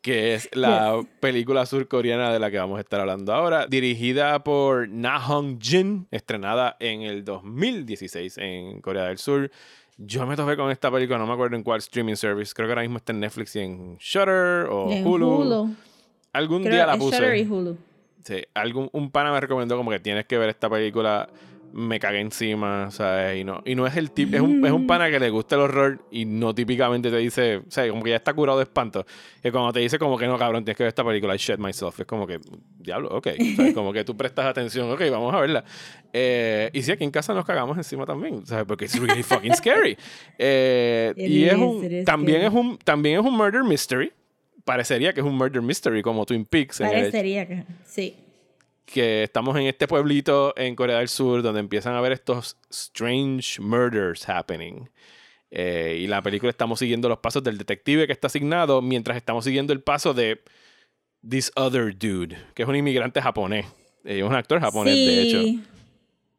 que 0.01 0.35
es 0.35 0.49
la 0.55 1.03
película 1.21 1.67
surcoreana 1.67 2.33
de 2.33 2.41
la 2.41 2.51
que 2.51 2.59
vamos 2.59 2.79
a 2.79 2.81
estar 2.81 2.99
hablando 3.01 3.33
ahora, 3.33 3.67
dirigida 3.69 4.43
por 4.43 4.89
Na 4.89 5.21
Hong 5.21 5.59
Jin, 5.61 6.09
estrenada 6.11 6.77
en 6.81 7.03
el 7.03 7.25
2016 7.25 8.39
en 8.39 8.81
Corea 8.81 9.05
del 9.05 9.19
Sur. 9.19 9.51
Yo 9.99 10.27
me 10.27 10.35
topé 10.37 10.57
con 10.57 10.71
esta 10.71 10.91
película, 10.91 11.19
no 11.19 11.27
me 11.27 11.33
acuerdo 11.33 11.57
en 11.57 11.63
cuál 11.63 11.79
streaming 11.79 12.17
service. 12.17 12.53
Creo 12.55 12.67
que 12.67 12.73
ahora 12.73 12.83
mismo 12.83 12.99
está 12.99 13.13
en 13.13 13.21
Netflix 13.21 13.55
y 13.57 13.61
en 13.61 13.97
Shutter 13.99 14.67
o 14.69 14.91
en 14.91 15.07
Hulu. 15.07 15.27
Hulu. 15.29 15.75
Algún 16.33 16.63
Creo 16.63 16.75
día 16.75 16.87
la 16.87 16.97
puse. 16.99 17.17
Shudder 17.19 17.37
y 17.37 17.43
Hulu. 17.47 17.79
Sí, 18.27 18.43
algún, 18.55 18.91
un 18.93 19.13
pana 19.13 19.31
me 19.31 19.41
recomendó 19.41 19.77
como 19.77 19.93
que 19.93 20.01
tienes 20.01 20.27
que 20.27 20.37
ver 20.37 20.49
esta 20.49 20.69
película. 20.69 21.29
Me 21.73 22.01
cagué 22.01 22.19
encima, 22.19 22.91
¿sabes? 22.91 23.39
Y 23.39 23.45
no, 23.45 23.63
y 23.65 23.77
no 23.77 23.87
es 23.87 23.97
el 23.97 24.11
tipo, 24.11 24.35
es 24.35 24.43
un, 24.43 24.67
es 24.67 24.73
un 24.73 24.89
pana 24.89 25.09
que 25.11 25.21
le 25.21 25.31
gusta 25.31 25.55
el 25.55 25.61
horror 25.61 26.05
y 26.11 26.25
no 26.25 26.53
típicamente 26.53 27.09
te 27.09 27.19
dice, 27.19 27.59
o 27.59 27.71
sea, 27.71 27.89
como 27.89 28.03
que 28.03 28.11
ya 28.11 28.17
está 28.17 28.35
curado 28.35 28.59
de 28.59 28.65
espanto. 28.65 29.07
Que 29.41 29.53
cuando 29.53 29.73
te 29.73 29.79
dice 29.79 29.97
como 29.97 30.19
que 30.19 30.27
no, 30.27 30.37
cabrón, 30.39 30.65
tienes 30.65 30.77
que 30.77 30.83
ver 30.83 30.89
esta 30.89 31.05
película, 31.05 31.37
I 31.37 31.39
shit 31.39 31.59
myself. 31.59 32.01
Es 32.01 32.07
como 32.07 32.27
que, 32.27 32.41
diablo, 32.79 33.11
ok. 33.11 33.29
¿sabes? 33.55 33.75
Como 33.75 33.93
que 33.93 34.03
tú 34.03 34.17
prestas 34.17 34.47
atención, 34.47 34.91
ok, 34.91 35.03
vamos 35.09 35.33
a 35.33 35.41
verla. 35.41 35.65
Eh, 36.13 36.69
y 36.73 36.83
sí, 36.83 36.91
aquí 36.91 37.05
en 37.05 37.13
casa 37.13 37.33
nos 37.33 37.45
cagamos 37.45 37.77
encima 37.77 38.07
también, 38.07 38.45
¿sabes? 38.45 38.65
Porque 38.67 38.87
es 38.87 38.99
really 38.99 39.23
fucking 39.23 39.55
scary. 39.55 39.97
Eh, 40.37 41.15
y 41.17 41.45
es 41.45 41.55
un, 41.55 42.05
también, 42.05 42.43
es 42.43 42.53
un, 42.53 42.77
también 42.79 43.21
es 43.21 43.25
un 43.25 43.37
murder 43.37 43.63
mystery. 43.63 44.13
Parecería 44.67 45.15
que 45.15 45.21
es 45.21 45.27
un 45.27 45.35
murder 45.37 45.63
mystery 45.63 46.03
como 46.03 46.27
Twin 46.27 46.45
Peaks. 46.45 46.81
en 46.81 46.87
el 46.89 46.93
hecho- 46.93 47.01
Parecería 47.13 47.47
que 47.49 47.65
sí. 47.87 48.17
que 48.85 49.23
estamos 49.23 49.57
en 49.57 49.63
este 49.63 49.89
pueblito 49.89 50.53
en 50.59 50.77
Corea 50.77 50.99
del 50.99 51.09
Sur 51.09 51.43
donde 51.43 51.61
empiezan 51.61 51.95
a 51.95 52.01
ver 52.03 52.13
estos 52.13 52.59
strange 52.71 53.61
murders 53.63 54.29
happening. 54.29 54.89
Eh, 55.51 55.99
y 56.01 56.07
la 56.09 56.21
película 56.21 56.51
estamos 56.51 56.79
siguiendo 56.81 57.09
los 57.09 57.19
pasos 57.19 57.43
del 57.43 57.57
detective 57.57 58.07
que 58.07 58.13
está 58.13 58.27
asignado 58.27 58.83
mientras 58.83 59.17
estamos 59.17 59.45
siguiendo 59.45 59.73
el 59.73 59.81
paso 59.81 60.13
de 60.13 60.43
this 61.27 61.51
other 61.57 61.97
dude, 61.97 62.37
que 62.55 62.63
es 62.65 62.69
un 62.69 62.77
inmigrante 62.77 63.23
japonés. 63.23 63.67
Eh, 64.05 64.23
un 64.23 64.35
actor 64.35 64.61
japonés, 64.61 64.95
de 64.95 65.23
hecho. 65.23 65.43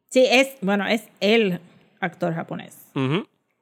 Sí, 0.10 0.26
es, 0.30 0.50
bueno, 0.62 0.86
es 0.88 1.04
el 1.22 1.60
actor 2.00 2.34
japonés. 2.34 2.78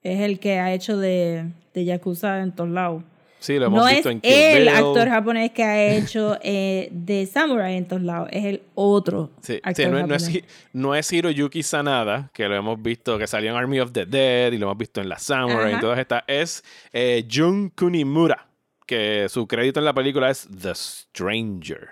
Es 0.04 0.20
el 0.22 0.40
que 0.40 0.60
ha 0.60 0.74
hecho 0.74 0.98
de, 0.98 1.46
de 1.74 1.86
Yakuza 1.86 2.42
en 2.42 2.52
todos 2.52 2.70
lados. 2.70 3.04
Sí, 3.46 3.60
lo 3.60 3.68
hemos 3.68 3.80
no 3.82 3.88
es 3.88 3.96
visto 3.96 4.10
en 4.10 4.22
Kill 4.22 4.32
el 4.34 4.60
Bill. 4.64 4.70
actor 4.70 5.08
japonés 5.10 5.52
que 5.52 5.64
ha 5.64 5.96
hecho 5.96 6.38
eh, 6.42 6.90
de 6.92 7.26
Samurai 7.26 7.76
en 7.78 7.88
todos 7.88 8.02
lados, 8.02 8.30
es 8.32 8.44
el 8.46 8.62
otro 8.74 9.32
Sí, 9.42 9.60
actor 9.64 9.86
sí, 9.86 9.92
no, 9.92 9.98
es- 10.00 10.08
no 10.08 10.16
es, 10.16 10.44
no 10.74 10.96
es 10.96 11.14
Hiroyuki 11.14 11.62
Sanada, 11.64 12.30
que 12.34 12.48
lo 12.48 12.56
hemos 12.56 12.82
visto, 12.82 13.18
que 13.18 13.28
salió 13.28 13.52
en 13.52 13.58
Army 13.58 13.80
of 13.80 13.92
the 13.92 14.06
Dead 14.06 14.52
y 14.52 14.58
lo 14.58 14.66
hemos 14.68 14.78
visto 14.78 15.00
en 15.02 15.10
La 15.10 15.20
Samurai 15.20 15.70
y 15.70 15.74
Ajá. 15.74 15.82
todas 15.82 16.00
estas. 16.00 16.24
Es 16.28 16.64
eh, 16.92 17.28
Jun 17.32 17.70
Kunimura, 17.70 18.48
que 18.88 19.28
su 19.30 19.48
crédito 19.48 19.80
en 19.80 19.86
la 19.86 19.94
película 19.94 20.30
es 20.30 20.48
The 20.62 20.74
Stranger. 20.74 21.90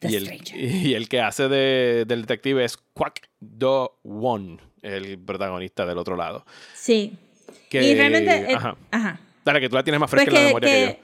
The 0.00 0.10
y, 0.10 0.14
el, 0.16 0.24
Stranger. 0.26 0.60
y 0.86 0.94
el 0.94 1.08
que 1.08 1.20
hace 1.20 1.48
de, 1.48 2.04
del 2.06 2.22
detective 2.22 2.64
es 2.64 2.76
Kwak 2.92 3.28
Do 3.40 3.98
Won, 4.04 4.60
el 4.82 5.18
protagonista 5.18 5.86
del 5.86 5.98
otro 5.98 6.16
lado. 6.16 6.44
Sí. 6.74 7.14
Que, 7.70 7.82
y 7.82 7.94
realmente... 7.94 8.52
eh, 8.52 8.54
ajá. 8.54 8.76
ajá. 8.90 9.20
Dale, 9.44 9.60
que 9.60 9.68
tú 9.68 9.76
la 9.76 9.84
tienes 9.84 10.00
más 10.00 10.10
Pues 10.10 10.22
fresca 10.24 10.30
en 10.30 10.34
la 10.34 10.40
que, 10.40 10.46
memoria 10.46 10.68
que, 10.70 10.98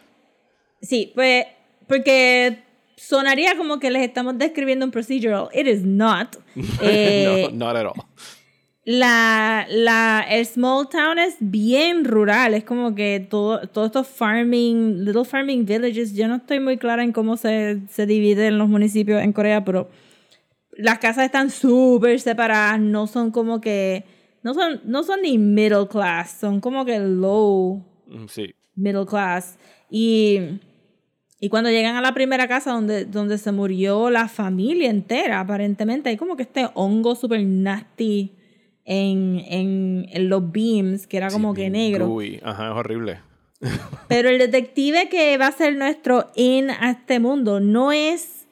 que- 0.81 0.87
sí, 0.87 1.13
pues 1.15 1.47
porque 1.87 2.63
sonaría 2.97 3.57
como 3.57 3.79
que 3.81 3.91
les 3.91 4.03
estamos 4.03 4.39
describiendo 4.39 4.85
un 4.85 4.91
procedural. 4.93 5.49
It 5.53 5.67
is 5.67 5.83
not. 5.85 6.37
yo. 6.55 6.63
Eh, 6.83 7.49
no, 7.53 7.67
not 7.67 7.77
at 7.77 7.87
all. 7.87 8.05
la, 8.85 9.67
la, 9.69 10.25
el 10.29 10.47
small 10.47 10.89
town 10.89 11.19
es 11.19 11.37
bien 11.39 12.05
rural, 12.05 12.55
es 12.55 12.65
como 12.65 12.95
que 12.95 13.25
todo, 13.29 13.61
todos 13.69 13.87
estos 13.87 14.07
farming, 14.09 15.05
little 15.05 15.25
farming 15.25 15.65
villages, 15.67 16.15
yo 16.15 16.27
no 16.29 16.37
estoy 16.37 16.61
muy 16.61 16.77
clara 16.79 17.03
en 17.05 17.13
cómo 17.13 17.37
se, 17.37 17.81
se 17.91 18.07
dividen 18.07 18.59
los 18.59 18.69
municipios 18.69 19.23
en 19.23 19.33
Corea, 19.33 19.65
pero 19.65 19.91
las 20.73 20.99
casas 20.99 21.27
están 21.27 21.51
súper 21.51 22.21
separadas, 22.21 22.81
no 22.81 23.07
son 23.07 23.31
como 23.31 23.61
que, 23.61 24.05
no 24.43 24.55
son, 24.55 24.81
no 24.85 25.03
son 25.05 25.23
ni 25.23 25.37
middle 25.39 25.87
class, 25.89 26.39
son 26.41 26.61
como 26.61 26.85
que 26.85 26.99
low 26.99 27.85
Sí. 28.29 28.55
middle 28.75 29.07
class. 29.07 29.59
Y, 29.91 30.39
y 31.41 31.49
cuando 31.49 31.71
llegan 31.71 31.97
a 31.97 32.01
la 32.01 32.15
primera 32.15 32.47
casa 32.49 32.73
donde, 32.73 33.05
donde 33.05 33.39
se 33.39 33.53
murió 33.53 34.11
la 34.11 34.29
familia 34.29 34.91
entera, 34.91 35.41
aparentemente, 35.41 36.09
hay 36.11 36.17
como 36.17 36.37
que 36.37 36.43
este 36.45 36.69
hongo 36.75 37.15
super 37.15 37.43
nasty 37.45 38.33
en, 38.85 39.41
en, 39.47 40.07
en 40.11 40.29
los 40.29 40.51
beams, 40.51 41.07
que 41.07 41.17
era 41.17 41.31
como 41.31 41.55
Sí, 41.55 41.63
que 41.63 41.71
negro. 41.71 42.09
gooey. 42.09 42.41
Ajá, 42.43 42.71
es 42.71 42.77
horrible. 42.77 43.21
Pero 44.09 44.31
el 44.31 44.39
detective 44.39 45.09
que 45.11 45.37
va 45.37 45.49
a 45.49 45.53
ser 45.53 45.77
nuestro 45.77 46.31
in 46.35 46.71
a 46.71 46.93
este 46.93 47.21
mundo 47.21 47.61
no 47.61 47.93
es 47.93 48.47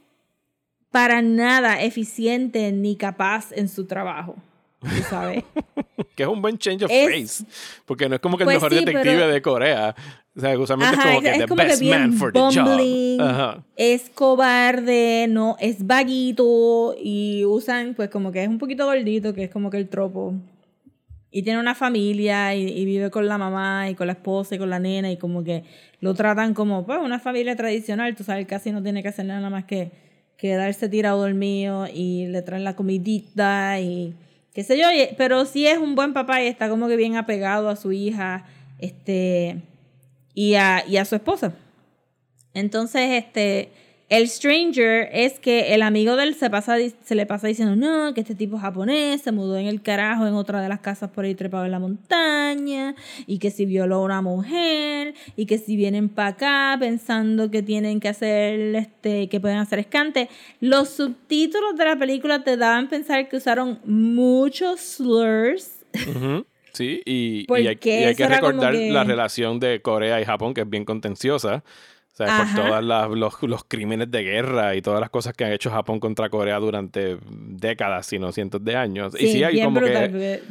para 0.90 1.22
nada 1.22 1.82
eficiente 1.82 2.72
ni 2.72 2.96
capaz 2.96 3.52
en 3.52 3.68
su 3.68 3.86
trabajo. 3.86 4.36
¿Tú 4.80 4.88
sabes? 5.08 5.44
Que 6.14 6.22
es 6.24 6.28
un 6.28 6.40
buen 6.42 6.58
change 6.58 6.84
of 6.84 6.90
Es- 6.92 7.06
face. 7.38 7.44
Porque 7.84 8.08
no 8.08 8.14
es 8.16 8.20
como 8.20 8.36
que 8.36 8.42
el 8.44 8.46
Pues 8.46 8.56
mejor 8.56 8.70
sí, 8.72 8.78
detective 8.80 9.02
pero- 9.16 9.28
de 9.28 9.42
Corea. 9.42 9.94
O 10.36 10.40
sea, 10.40 10.58
usualmente 10.58 10.96
Ajá, 10.96 11.08
es 11.10 11.14
como 11.14 11.22
que 11.22 11.30
es 11.30 11.38
the 11.38 11.46
como 11.48 11.60
que 11.62 11.66
best 11.68 11.80
bien 11.80 12.00
man 12.00 12.12
for 12.14 12.32
the 12.32 12.38
job. 12.38 13.20
Ajá. 13.20 13.64
es 13.76 14.10
cobarde, 14.10 15.26
no, 15.28 15.56
es 15.60 15.84
vaguito 15.86 16.94
y 17.00 17.44
usan 17.44 17.94
pues 17.94 18.08
como 18.10 18.30
que 18.32 18.42
es 18.42 18.48
un 18.48 18.58
poquito 18.58 18.84
gordito, 18.86 19.34
que 19.34 19.44
es 19.44 19.50
como 19.50 19.70
que 19.70 19.76
el 19.78 19.88
tropo. 19.88 20.34
Y 21.30 21.42
tiene 21.42 21.58
una 21.60 21.74
familia 21.74 22.54
y, 22.54 22.66
y 22.68 22.84
vive 22.84 23.10
con 23.10 23.26
la 23.28 23.36
mamá 23.38 23.90
y 23.90 23.94
con 23.94 24.06
la 24.06 24.14
esposa 24.14 24.54
y 24.54 24.58
con 24.58 24.70
la 24.70 24.78
nena 24.78 25.10
y 25.10 25.16
como 25.18 25.42
que 25.44 25.64
lo 26.00 26.14
tratan 26.14 26.54
como 26.54 26.86
pues 26.86 26.98
una 27.02 27.18
familia 27.18 27.54
tradicional, 27.56 28.14
tú 28.16 28.22
sabes, 28.24 28.46
casi 28.46 28.70
no 28.72 28.82
tiene 28.82 29.02
que 29.02 29.08
hacer 29.08 29.26
nada 29.26 29.50
más 29.50 29.64
que 29.64 29.90
quedarse 30.36 30.88
tirado 30.88 31.20
dormido 31.20 31.86
y 31.92 32.26
le 32.28 32.42
traen 32.42 32.62
la 32.64 32.76
comidita 32.76 33.78
y 33.80 34.14
qué 34.58 34.64
sé 34.64 34.76
yo, 34.76 34.88
pero 35.16 35.44
sí 35.44 35.68
es 35.68 35.78
un 35.78 35.94
buen 35.94 36.12
papá 36.12 36.42
y 36.42 36.48
está 36.48 36.68
como 36.68 36.88
que 36.88 36.96
bien 36.96 37.14
apegado 37.14 37.68
a 37.68 37.76
su 37.76 37.92
hija, 37.92 38.44
este 38.80 39.62
y 40.34 40.56
a, 40.56 40.84
y 40.84 40.96
a 40.96 41.04
su 41.04 41.14
esposa. 41.14 41.54
Entonces, 42.54 43.22
este, 43.24 43.70
el 44.08 44.28
stranger 44.28 45.10
es 45.12 45.38
que 45.38 45.74
el 45.74 45.82
amigo 45.82 46.16
de 46.16 46.24
él 46.24 46.34
se, 46.34 46.48
pasa, 46.48 46.76
se 47.04 47.14
le 47.14 47.26
pasa 47.26 47.46
diciendo, 47.46 47.76
no, 47.76 48.14
que 48.14 48.22
este 48.22 48.34
tipo 48.34 48.56
es 48.56 48.62
japonés, 48.62 49.20
se 49.20 49.32
mudó 49.32 49.58
en 49.58 49.66
el 49.66 49.82
carajo 49.82 50.26
en 50.26 50.32
otra 50.34 50.62
de 50.62 50.68
las 50.68 50.80
casas 50.80 51.10
por 51.10 51.26
ahí 51.26 51.34
trepado 51.34 51.66
en 51.66 51.72
la 51.72 51.78
montaña, 51.78 52.94
y 53.26 53.38
que 53.38 53.50
si 53.50 53.66
violó 53.66 53.96
a 53.96 54.04
una 54.04 54.22
mujer, 54.22 55.14
y 55.36 55.44
que 55.46 55.58
si 55.58 55.76
vienen 55.76 56.08
para 56.08 56.28
acá 56.30 56.76
pensando 56.80 57.50
que 57.50 57.62
tienen 57.62 58.00
que 58.00 58.08
hacer, 58.08 58.74
este, 58.76 59.28
que 59.28 59.40
pueden 59.40 59.58
hacer 59.58 59.78
escante. 59.78 60.28
Los 60.60 60.88
subtítulos 60.88 61.76
de 61.76 61.84
la 61.84 61.98
película 61.98 62.42
te 62.42 62.56
daban 62.56 62.88
pensar 62.88 63.28
que 63.28 63.36
usaron 63.36 63.78
muchos 63.84 64.80
slurs. 64.80 65.84
Sí, 66.72 67.02
y, 67.04 67.40
y 67.40 67.44
Porque 67.46 67.68
hay, 67.68 67.78
y 67.82 67.88
hay 67.90 68.04
eso 68.12 68.16
que 68.16 68.28
recordar 68.28 68.72
que- 68.72 68.90
la 68.90 69.04
relación 69.04 69.58
de 69.60 69.82
Corea 69.82 70.20
y 70.20 70.24
Japón, 70.24 70.54
que 70.54 70.62
es 70.62 70.70
bien 70.70 70.84
contenciosa. 70.84 71.64
Sea, 72.18 72.26
Ajá. 72.42 72.54
por 72.62 72.68
todos 72.68 73.16
los, 73.16 73.42
los 73.44 73.64
crímenes 73.64 74.10
de 74.10 74.22
guerra 74.24 74.74
y 74.74 74.82
todas 74.82 74.98
las 75.00 75.08
cosas 75.08 75.34
que 75.34 75.44
han 75.44 75.52
hecho 75.52 75.70
Japón 75.70 76.00
contra 76.00 76.28
Corea 76.30 76.58
durante 76.58 77.16
décadas, 77.30 78.06
si 78.06 78.18
no 78.18 78.32
cientos 78.32 78.64
de 78.64 78.74
años. 78.74 79.14
y 79.18 79.28
sí 79.28 79.44
hay 79.44 79.62
como 79.62 79.78
brutal, 79.78 80.10
que 80.10 80.42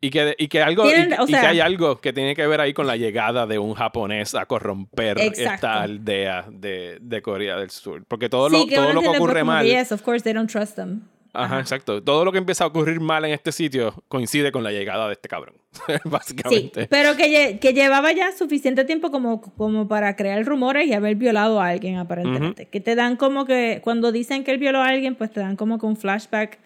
Y 0.00 0.10
que, 0.10 0.34
y 0.38 0.48
que 0.48 0.62
algo, 0.62 0.86
y, 0.86 0.94
Tienen- 0.94 1.20
o 1.20 1.24
y 1.24 1.26
que 1.26 1.32
sea- 1.40 1.50
hay 1.50 1.60
algo 1.60 2.00
que 2.00 2.12
tiene 2.14 2.34
que 2.34 2.46
ver 2.46 2.58
ahí 2.62 2.72
con 2.72 2.86
la 2.86 2.96
llegada 2.96 3.46
de 3.46 3.58
un 3.58 3.74
japonés 3.74 4.34
a 4.34 4.46
corromper 4.46 5.18
Exacto. 5.20 5.54
esta 5.54 5.82
aldea 5.82 6.46
de, 6.50 6.96
de 7.02 7.20
Corea 7.22 7.56
del 7.56 7.68
Sur. 7.70 8.04
Porque 8.08 8.30
todo 8.30 8.48
Sí, 8.48 8.56
lo, 8.56 8.66
que 8.66 8.74
todo 8.74 8.92
lo 8.94 9.00
que 9.02 9.08
ocurre 9.08 9.44
mal. 9.44 9.66
Yes, 9.66 9.92
of 9.92 10.00
course, 10.02 10.22
they 10.24 10.32
don't 10.32 10.50
trust 10.50 10.74
them. 10.76 11.02
Ajá, 11.34 11.60
exacto. 11.60 12.02
Todo 12.02 12.24
lo 12.24 12.32
que 12.32 12.38
empieza 12.38 12.64
a 12.64 12.68
ocurrir 12.68 13.00
mal 13.00 13.24
en 13.24 13.32
este 13.32 13.50
sitio 13.52 13.92
coincide 14.08 14.52
con 14.52 14.62
la 14.62 14.70
llegada 14.70 15.06
de 15.08 15.14
este 15.14 15.28
cabrón. 15.28 15.54
Sí, 15.86 15.92
Básicamente. 16.04 16.86
pero 16.86 17.16
que, 17.16 17.26
lle- 17.28 17.58
que 17.58 17.72
llevaba 17.72 18.12
ya 18.12 18.30
suficiente 18.32 18.84
tiempo 18.84 19.10
como, 19.10 19.40
como 19.40 19.88
para 19.88 20.14
crear 20.16 20.44
rumores 20.44 20.86
y 20.86 20.92
haber 20.94 21.16
violado 21.16 21.60
a 21.60 21.68
alguien, 21.68 21.96
aparentemente. 21.96 22.66
Que 22.66 22.80
te 22.80 22.94
dan 22.94 23.16
como 23.16 23.44
que, 23.44 23.80
cuando 23.82 24.12
dicen 24.12 24.44
que 24.44 24.52
él 24.52 24.58
violó 24.58 24.80
a 24.80 24.86
alguien, 24.88 25.16
pues 25.16 25.30
te 25.32 25.40
dan 25.40 25.56
como 25.56 25.78
que 25.78 25.86
un 25.86 25.96
flashback 25.96 26.58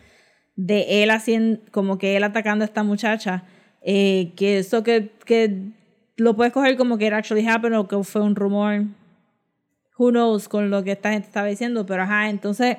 de 0.56 1.02
él 1.02 1.10
haciendo, 1.10 1.60
como 1.70 1.98
que 1.98 2.16
él 2.16 2.24
atacando 2.24 2.64
a 2.64 2.66
esta 2.66 2.82
muchacha. 2.82 3.44
eh, 3.80 4.32
que 4.36 4.58
eso 4.58 4.82
que, 4.82 5.12
que 5.24 5.62
lo 6.16 6.34
puedes 6.36 6.52
coger 6.52 6.76
como 6.76 6.98
que 6.98 7.06
it 7.06 7.12
actually 7.12 7.46
happened 7.46 7.78
o 7.78 7.86
que 7.88 8.02
fue 8.04 8.20
un 8.22 8.34
rumor. 8.36 8.82
Who 9.98 10.10
knows 10.10 10.48
con 10.48 10.70
lo 10.70 10.84
que 10.84 10.92
esta 10.92 11.12
gente 11.12 11.26
estaba 11.28 11.46
diciendo, 11.48 11.84
pero 11.86 12.02
ajá, 12.04 12.28
entonces 12.28 12.76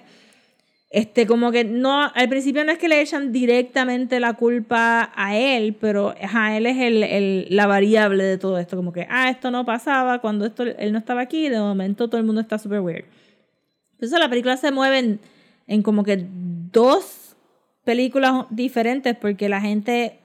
este, 0.92 1.28
como 1.28 1.52
que 1.52 1.64
no, 1.64 2.02
al 2.14 2.30
principio 2.30 2.66
no 2.66 2.72
es 2.72 2.78
que 2.80 2.88
le 2.90 3.00
echan 3.02 3.32
directamente 3.32 4.20
la 4.20 4.34
culpa 4.34 5.12
a 5.16 5.38
él, 5.38 5.76
pero 5.80 6.16
ajá, 6.22 6.58
él 6.58 6.66
es 6.66 6.78
el, 6.78 7.04
el- 7.04 7.48
la 7.52 7.68
variable 7.68 8.24
de 8.24 8.38
todo 8.40 8.58
esto. 8.58 8.76
Como 8.76 8.92
que, 8.92 9.06
ah, 9.10 9.30
esto 9.30 9.52
no 9.52 9.66
pasaba 9.66 10.20
cuando 10.20 10.46
esto, 10.46 10.64
él 10.64 10.92
no 10.92 10.98
estaba 10.98 11.22
aquí, 11.22 11.48
de 11.50 11.60
momento 11.60 12.08
todo 12.08 12.18
el 12.20 12.26
mundo 12.26 12.42
está 12.42 12.58
súper 12.58 12.80
weird. 12.82 13.06
Entonces 13.94 14.18
la 14.20 14.30
película 14.30 14.58
se 14.58 14.72
mueve 14.72 14.98
en, 15.00 15.20
en 15.68 15.84
como 15.84 16.04
que 16.04 16.26
dos 16.72 17.36
películas 17.84 18.46
diferentes 18.50 19.16
porque 19.16 19.48
la 19.50 19.62
gente 19.62 20.20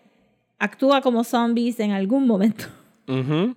actúa 0.58 1.00
como 1.02 1.24
zombies 1.24 1.78
en 1.80 1.90
algún 1.90 2.26
momento. 2.26 2.64
Ujú. 3.06 3.54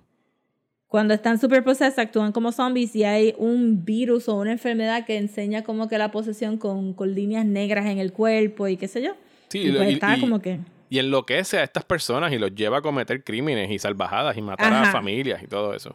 Cuando 0.88 1.12
están 1.12 1.38
super 1.38 1.62
possessed, 1.62 1.98
actúan 1.98 2.32
como 2.32 2.50
zombies 2.50 2.96
y 2.96 3.04
hay 3.04 3.34
un 3.36 3.84
virus 3.84 4.26
o 4.28 4.36
una 4.36 4.52
enfermedad 4.52 5.04
que 5.04 5.18
enseña 5.18 5.62
como 5.62 5.86
que 5.86 5.98
la 5.98 6.10
posesión 6.10 6.56
con, 6.56 6.94
con 6.94 7.14
líneas 7.14 7.44
negras 7.44 7.86
en 7.86 7.98
el 7.98 8.12
cuerpo 8.12 8.66
y 8.68 8.76
qué 8.78 8.88
sé 8.88 9.02
yo. 9.02 9.12
Sí, 9.48 9.58
y 9.60 9.70
pues 9.72 9.90
y- 9.90 9.92
está 9.94 10.16
y- 10.16 10.20
como 10.20 10.40
que... 10.40 10.58
Y 10.90 10.98
enloquece 10.98 11.58
a 11.58 11.64
estas 11.64 11.84
personas 11.84 12.32
y 12.32 12.38
los 12.38 12.54
lleva 12.54 12.78
a 12.78 12.80
cometer 12.80 13.22
crímenes 13.22 13.70
y 13.70 13.78
salvajadas 13.78 14.34
y 14.38 14.40
matar 14.40 14.72
a 14.72 14.90
familias 14.90 15.42
y 15.42 15.46
todo 15.46 15.74
eso. 15.74 15.94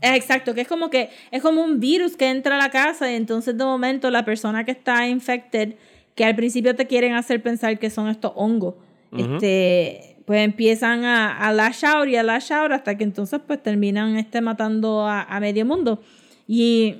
Exacto, 0.00 0.52
que 0.52 0.62
es 0.62 0.66
como 0.68 0.90
que 0.90 1.10
es 1.30 1.40
como 1.40 1.62
un 1.62 1.78
virus 1.78 2.16
que 2.16 2.28
entra 2.28 2.56
a 2.56 2.58
la 2.58 2.70
casa 2.70 3.08
y 3.12 3.14
entonces 3.14 3.56
de 3.56 3.64
momento 3.64 4.10
la 4.10 4.24
persona 4.24 4.64
que 4.64 4.72
está 4.72 5.06
infected, 5.06 5.76
que 6.16 6.24
al 6.24 6.34
principio 6.34 6.74
te 6.74 6.88
quieren 6.88 7.14
hacer 7.14 7.40
pensar 7.40 7.78
que 7.78 7.88
son 7.88 8.08
estos 8.08 8.32
hongos, 8.34 8.74
este, 9.16 10.11
pues 10.24 10.44
empiezan 10.44 11.04
a, 11.04 11.36
a 11.36 11.52
lash 11.52 11.84
out 11.84 12.08
y 12.08 12.16
a 12.16 12.22
lash 12.22 12.52
out 12.52 12.72
hasta 12.72 12.96
que 12.96 13.04
entonces 13.04 13.40
pues 13.46 13.62
terminan 13.62 14.16
este, 14.16 14.40
matando 14.40 15.06
a, 15.06 15.22
a 15.22 15.40
medio 15.40 15.66
mundo. 15.66 16.00
Y 16.46 16.96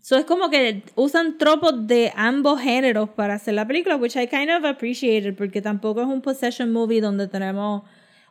eso 0.00 0.16
es 0.16 0.24
como 0.24 0.50
que 0.50 0.82
usan 0.96 1.38
tropos 1.38 1.86
de 1.86 2.12
ambos 2.16 2.60
géneros 2.60 3.08
para 3.10 3.34
hacer 3.34 3.54
la 3.54 3.66
película, 3.66 3.96
which 3.96 4.16
I 4.16 4.26
kind 4.26 4.50
of 4.50 4.64
appreciated, 4.64 5.36
porque 5.36 5.62
tampoco 5.62 6.00
es 6.02 6.08
un 6.08 6.20
possession 6.20 6.72
movie 6.72 7.00
donde 7.00 7.28
tenemos... 7.28 7.82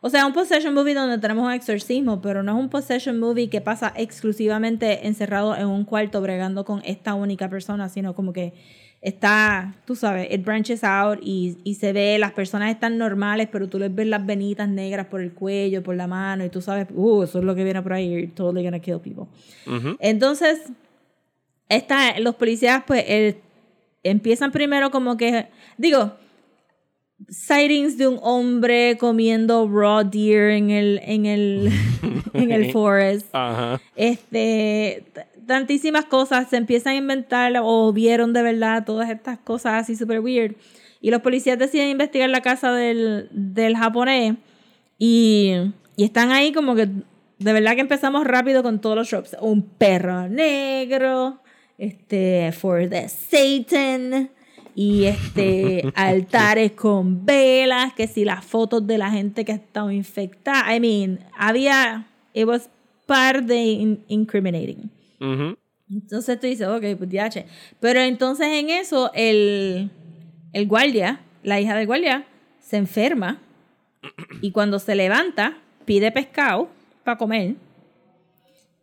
O 0.02 0.10
sea, 0.10 0.26
un 0.26 0.32
possession 0.32 0.74
movie 0.74 0.94
donde 0.94 1.16
tenemos 1.18 1.46
un 1.46 1.52
exorcismo, 1.52 2.20
pero 2.20 2.42
no 2.42 2.52
es 2.52 2.58
un 2.58 2.68
possession 2.68 3.20
movie 3.20 3.48
que 3.48 3.60
pasa 3.60 3.92
exclusivamente 3.96 5.06
encerrado 5.06 5.56
en 5.56 5.68
un 5.68 5.84
cuarto 5.84 6.20
bregando 6.20 6.64
con 6.64 6.82
esta 6.84 7.14
única 7.14 7.48
persona, 7.48 7.88
sino 7.88 8.12
como 8.14 8.32
que 8.32 8.52
está, 9.02 9.74
tú 9.84 9.96
sabes, 9.96 10.32
it 10.32 10.44
branches 10.44 10.82
out 10.84 11.18
y, 11.20 11.58
y 11.64 11.74
se 11.74 11.92
ve, 11.92 12.18
las 12.20 12.32
personas 12.32 12.70
están 12.70 12.96
normales, 12.98 13.48
pero 13.50 13.68
tú 13.68 13.78
les 13.78 13.92
ves 13.94 14.06
las 14.06 14.24
venitas 14.24 14.68
negras 14.68 15.06
por 15.06 15.20
el 15.20 15.32
cuello, 15.32 15.82
por 15.82 15.96
la 15.96 16.06
mano, 16.06 16.44
y 16.44 16.48
tú 16.48 16.60
sabes, 16.62 16.86
uh, 16.94 17.24
eso 17.24 17.40
es 17.40 17.44
lo 17.44 17.54
que 17.56 17.64
viene 17.64 17.82
por 17.82 17.92
ahí, 17.94 18.08
you're 18.10 18.28
totally 18.28 18.62
gonna 18.64 18.78
kill 18.78 19.00
people. 19.00 19.24
Entonces, 19.98 20.60
esta, 21.68 22.18
los 22.20 22.36
policías, 22.36 22.84
pues, 22.86 23.04
el- 23.08 23.36
empiezan 24.04 24.52
primero 24.52 24.90
como 24.92 25.16
que, 25.16 25.48
digo, 25.78 26.12
sightings 27.28 27.98
de 27.98 28.08
un 28.08 28.18
hombre 28.22 28.96
comiendo 28.98 29.68
raw 29.68 30.02
deer 30.08 30.50
en 30.50 30.70
el, 30.70 31.00
en 31.04 31.26
el, 31.26 31.70
en 32.34 32.52
el 32.52 32.70
forest. 32.72 33.26
Ajá. 33.32 33.80
Este, 33.96 35.04
tantísimas 35.46 36.04
cosas 36.06 36.48
se 36.48 36.56
empiezan 36.56 36.94
a 36.94 36.96
inventar 36.96 37.52
o 37.62 37.92
vieron 37.92 38.32
de 38.32 38.42
verdad 38.42 38.84
todas 38.84 39.10
estas 39.10 39.38
cosas 39.38 39.82
así 39.82 39.96
super 39.96 40.20
weird. 40.20 40.54
Y 41.00 41.10
los 41.10 41.20
policías 41.20 41.58
deciden 41.58 41.88
investigar 41.88 42.30
la 42.30 42.40
casa 42.42 42.72
del, 42.72 43.28
del 43.32 43.76
japonés 43.76 44.34
y, 44.98 45.52
y 45.96 46.04
están 46.04 46.30
ahí 46.30 46.52
como 46.52 46.74
que 46.74 46.88
de 47.38 47.52
verdad 47.52 47.74
que 47.74 47.80
empezamos 47.80 48.24
rápido 48.24 48.62
con 48.62 48.80
todos 48.80 48.96
los 48.96 49.08
tropes. 49.08 49.36
Un 49.40 49.62
perro 49.62 50.28
negro, 50.28 51.40
este, 51.76 52.52
for 52.52 52.88
the 52.88 53.08
Satan 53.08 54.30
y 54.74 55.04
este 55.04 55.90
altares 55.96 56.72
con 56.72 57.26
velas, 57.26 57.92
que 57.94 58.06
si 58.06 58.24
las 58.24 58.44
fotos 58.44 58.86
de 58.86 58.98
la 58.98 59.10
gente 59.10 59.44
que 59.44 59.52
ha 59.52 59.56
estado 59.56 59.90
infectada. 59.90 60.74
I 60.74 60.78
mean, 60.80 61.18
había, 61.36 62.06
it 62.32 62.46
was 62.46 62.70
par 63.06 63.44
de 63.44 63.56
in- 63.56 64.04
incriminating. 64.08 64.90
Ujú. 65.22 65.56
Entonces 65.90 66.40
tú 66.40 66.46
dices, 66.46 66.66
ok, 66.66 66.84
pues 66.98 67.30
che. 67.30 67.46
Pero 67.80 68.00
entonces 68.00 68.46
en 68.48 68.70
eso, 68.70 69.10
el, 69.14 69.90
el 70.52 70.66
guardia, 70.66 71.20
la 71.42 71.60
hija 71.60 71.76
del 71.76 71.86
guardia, 71.86 72.26
se 72.60 72.76
enferma 72.76 73.40
y 74.40 74.50
cuando 74.50 74.78
se 74.78 74.94
levanta, 74.94 75.58
pide 75.84 76.10
pescado 76.10 76.68
para 77.04 77.18
comer. 77.18 77.54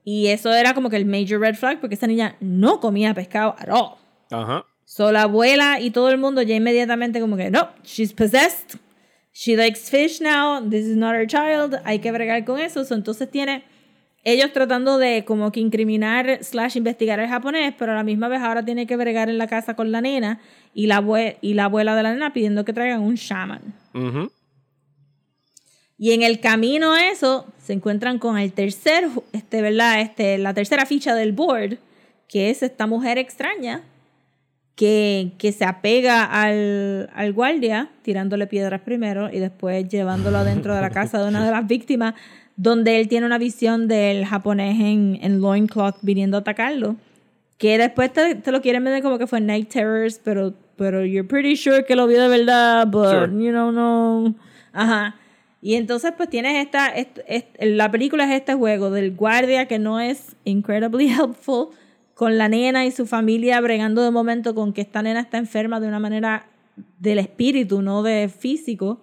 Y 0.04 0.28
eso 0.28 0.54
era 0.54 0.74
como 0.74 0.90
que 0.90 0.96
el 0.96 1.06
major 1.06 1.40
red 1.40 1.56
flag, 1.56 1.80
porque 1.80 1.96
esa 1.96 2.08
niña 2.08 2.36
no 2.40 2.80
comía 2.80 3.14
pescado 3.14 3.56
at 3.60 3.70
all. 3.70 3.98
Ajá. 4.32 4.66
So 4.86 5.12
la 5.12 5.24
abuela 5.24 5.80
y 5.80 5.92
todo 5.92 6.10
el 6.10 6.18
mundo 6.18 6.42
ya 6.42 6.56
inmediatamente 6.56 7.20
como 7.20 7.38
que, 7.38 7.52
no, 7.52 7.70
she's 7.84 8.12
possessed. 8.14 8.80
She 9.32 9.56
likes 9.56 9.90
fish 9.90 10.20
now. 10.20 10.60
This 10.68 10.86
is 10.86 10.98
not 10.98 11.16
her 11.16 11.28
child. 11.28 11.80
Hay 11.86 12.00
que 12.00 12.12
bregar 12.12 12.44
con 12.44 12.60
eso. 12.60 12.84
So, 12.84 12.96
entonces 12.96 13.30
tiene 13.30 13.64
ellos 14.24 14.52
tratando 14.54 14.98
de 14.98 15.24
como 15.26 15.52
que 15.52 15.60
incriminar 15.60 16.40
slash 16.44 16.76
investigar 16.78 17.20
al 17.20 17.28
japonés, 17.30 17.74
pero 17.78 17.94
a 17.94 17.96
la 17.96 18.04
misma 18.04 18.28
vez 18.28 18.42
ahora 18.42 18.64
tiene 18.64 18.86
que 18.86 18.96
bregar 18.98 19.30
en 19.30 19.38
la 19.38 19.48
casa 19.48 19.76
con 19.76 19.92
la 19.92 20.02
nena 20.02 20.40
y 20.74 20.88
la, 20.88 21.02
abue- 21.02 21.38
y 21.42 21.54
la 21.54 21.66
abuela 21.66 21.96
de 21.96 22.04
la 22.04 22.14
nena 22.14 22.34
pidiendo 22.34 22.66
que 22.66 22.74
traigan 22.74 23.02
un 23.02 23.16
shaman. 23.16 23.62
Y 25.98 26.14
en 26.14 26.22
el 26.24 26.40
camino 26.40 26.94
a 26.94 27.10
eso 27.10 27.46
se 27.58 27.74
encuentran 27.74 28.20
con 28.20 28.38
el 28.38 28.54
tercer, 28.54 29.08
este, 29.34 29.62
¿verdad? 29.62 30.00
Este, 30.02 30.38
la 30.38 30.54
tercera 30.54 30.86
ficha 30.86 31.14
del 31.14 31.34
board, 31.34 31.78
que 32.28 32.50
es 32.50 32.64
esta 32.64 32.88
mujer 32.88 33.18
extraña 33.18 33.84
que, 34.76 35.34
que 35.38 35.52
se 35.52 35.66
apega 35.66 36.24
al, 36.24 37.10
al 37.14 37.34
guardia, 37.34 37.90
tirándole 38.02 38.48
piedras 38.48 38.80
primero 38.82 39.30
y 39.30 39.40
después 39.40 39.90
llevándolo 39.90 40.38
adentro 40.38 40.74
de 40.74 40.82
la 40.82 40.90
casa 40.92 41.22
de 41.22 41.28
una 41.28 41.44
de 41.44 41.52
las 41.52 41.68
víctimas, 41.68 42.14
donde 42.62 43.00
él 43.00 43.08
tiene 43.08 43.26
una 43.26 43.38
visión 43.38 43.88
del 43.88 44.26
japonés 44.26 44.78
en, 44.82 45.18
en 45.22 45.40
loincloth 45.40 45.96
viniendo 46.02 46.36
a 46.36 46.42
atacarlo. 46.42 46.98
Que 47.58 47.78
después 47.78 48.12
te, 48.12 48.36
te 48.36 48.52
lo 48.52 48.62
quieren 48.62 48.84
vender 48.84 49.02
como 49.02 49.18
que 49.18 49.28
fue 49.28 49.40
Night 49.40 49.70
Terrors, 49.70 50.20
pero, 50.22 50.54
pero 50.76 51.06
you're 51.06 51.26
pretty 51.28 51.56
sure 51.56 51.86
que 51.86 51.96
lo 51.96 52.06
vio 52.06 52.22
de 52.22 52.28
verdad, 52.28 52.86
but 52.88 53.10
Sure. 53.10 53.28
you 53.44 53.52
know, 53.52 53.72
no. 53.72 54.36
Ajá. 54.74 55.16
Y 55.62 55.76
entonces 55.76 56.12
pues 56.18 56.30
tienes 56.30 56.58
esta, 56.66 56.88
est- 56.90 57.20
est- 57.28 57.56
la 57.62 57.90
película 57.92 58.26
es 58.26 58.32
este 58.32 58.54
juego 58.56 58.90
del 58.92 59.16
guardia 59.16 59.66
que 59.68 59.80
no 59.80 60.00
es 60.02 60.36
incredibly 60.44 61.08
helpful, 61.12 61.70
con 62.14 62.38
la 62.38 62.50
nena 62.50 62.86
y 62.86 62.92
su 62.92 63.06
familia 63.06 63.62
bregando 63.62 64.04
de 64.04 64.12
momento 64.12 64.54
con 64.54 64.74
que 64.74 64.82
esta 64.82 65.02
nena 65.02 65.22
está 65.22 65.38
enferma 65.38 65.80
de 65.80 65.88
una 65.88 66.00
manera 66.00 66.46
del 67.00 67.20
espíritu, 67.20 67.82
no 67.82 68.04
de 68.04 68.28
físico. 68.28 69.00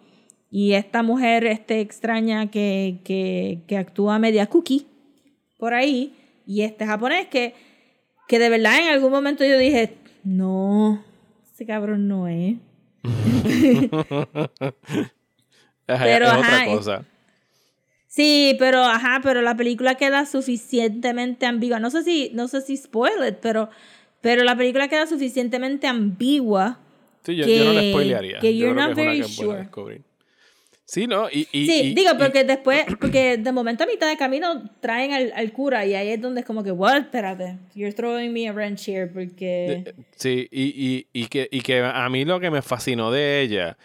Y 0.57 0.73
esta 0.73 1.03
mujer 1.03 1.45
este, 1.45 1.81
extraña 1.81 2.51
que, 2.51 2.97
que, 3.05 3.59
que 3.67 3.77
actúa 3.77 4.19
media 4.19 4.47
cookie 4.47 4.87
por 5.59 5.75
ahí. 5.75 6.15
Y 6.47 6.63
este 6.63 6.87
japonés 6.87 7.27
que, 7.27 7.53
que 8.27 8.39
de 8.39 8.49
verdad 8.49 8.79
en 8.81 8.89
algún 8.89 9.11
momento 9.11 9.45
yo 9.45 9.59
dije, 9.59 9.97
no, 10.25 11.05
ese 11.53 11.67
cabrón 11.67 12.09
no 12.09 12.27
es. 12.27 12.55
Pero, 15.87 16.25
es 16.27 16.33
ajá, 16.33 16.39
otra 16.41 16.67
es- 16.67 16.77
cosa. 16.77 17.05
Sí, 18.09 18.57
pero 18.59 18.83
ajá, 18.83 19.21
pero 19.23 19.43
la 19.43 19.55
película 19.57 19.97
queda 19.97 20.25
suficientemente 20.25 21.45
ambigua. 21.45 21.79
No 21.81 21.91
sé 21.91 22.03
si, 22.03 22.31
no 22.33 22.49
sé 22.49 22.63
si 22.63 22.79
spoil 22.79 23.13
it, 23.29 23.37
pero, 23.43 23.69
pero 24.23 24.43
la 24.43 24.57
película 24.57 24.89
queda 24.89 25.07
suficientemente 25.07 25.87
ambigua. 25.87 26.79
Sí, 27.25 27.37
yo, 27.37 27.47
yo 27.47 27.65
no 27.75 27.79
que- 27.81 27.91
spoilearía. 27.91 28.39
que 28.39 28.57
Yo 28.57 28.69
you're 28.69 28.81
not 28.81 28.95
que 28.95 29.03
very 29.05 29.21
que 29.21 29.29
sure. 29.29 29.69
Sí, 30.87 31.09
¿no? 31.09 31.29
Y, 31.29 31.49
y- 31.53 31.67
sí, 31.67 31.81
y- 31.83 31.95
digo, 31.95 32.13
y- 32.15 32.19
porque 32.19 32.45
después, 32.45 32.85
porque 33.01 33.37
de 33.39 33.53
momento 33.53 33.83
a 33.85 33.87
mitad 33.89 34.09
de 34.09 34.17
camino 34.17 34.71
traen 34.81 35.13
al, 35.13 35.33
al 35.35 35.53
cura 35.53 35.85
y 35.85 35.95
ahí 35.95 36.11
es 36.11 36.21
donde 36.21 36.41
es 36.43 36.47
como 36.47 36.63
que, 36.63 36.71
what, 36.71 36.97
espérate, 36.99 37.59
you're 37.75 37.93
throwing 37.93 38.33
me 38.33 38.49
a 38.49 38.53
wrench 38.53 38.89
here, 38.89 39.09
porque... 39.09 39.93
Sí, 40.15 40.49
y, 40.51 40.63
y, 40.65 41.07
y 41.13 41.27
que, 41.27 41.49
y 41.51 41.61
que 41.61 41.81
a 41.81 42.09
mí 42.09 42.25
lo 42.25 42.39
que 42.39 42.51
me 42.53 42.63
fascinó 42.63 43.11
de 43.11 43.41
ella 43.43 43.77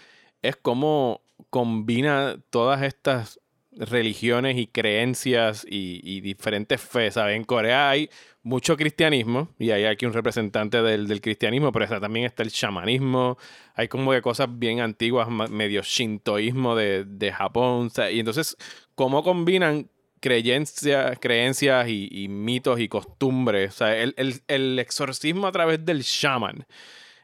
es 0.43 0.55
cómo 0.55 1.21
combina 1.49 2.37
todas 2.51 2.83
estas 2.83 3.39
religiones 3.73 4.57
y 4.57 4.67
creencias 4.67 5.65
y, 5.69 6.01
diferentes 6.21 6.81
fe, 6.81 7.09
¿sabes? 7.11 7.37
En 7.37 7.43
Corea 7.43 7.89
hay 7.89 8.09
mucho 8.43 8.75
cristianismo 8.75 9.49
y 9.59 9.71
hay 9.71 9.85
aquí 9.85 10.05
un 10.05 10.13
representante 10.13 10.81
del, 10.81 11.07
del 11.07 11.21
cristianismo, 11.21 11.71
pero 11.71 11.85
está- 11.85 11.99
también 12.01 12.25
está 12.25 12.43
el 12.43 12.49
shamanismo, 12.49 13.37
hay 13.75 13.87
como 13.87 14.11
que 14.11 14.21
cosas 14.21 14.47
bien 14.51 14.81
antiguas, 14.81 15.29
medio 15.29 15.81
shintoísmo 15.83 16.75
de, 16.75 17.05
de 17.05 17.31
Japón, 17.31 17.89
y 18.11 18.19
entonces 18.19 18.57
cómo 18.95 19.23
combinan 19.23 19.89
creencias, 20.19 21.17
creencias 21.19 21.87
y, 21.89 22.27
mitos 22.27 22.79
y 22.79 22.87
costumbres, 22.87 23.79
el, 23.81 24.13
el- 24.17 24.41
el 24.47 24.79
exorcismo 24.79 25.47
a 25.47 25.51
través 25.51 25.83
del 25.85 26.01
shaman. 26.01 26.65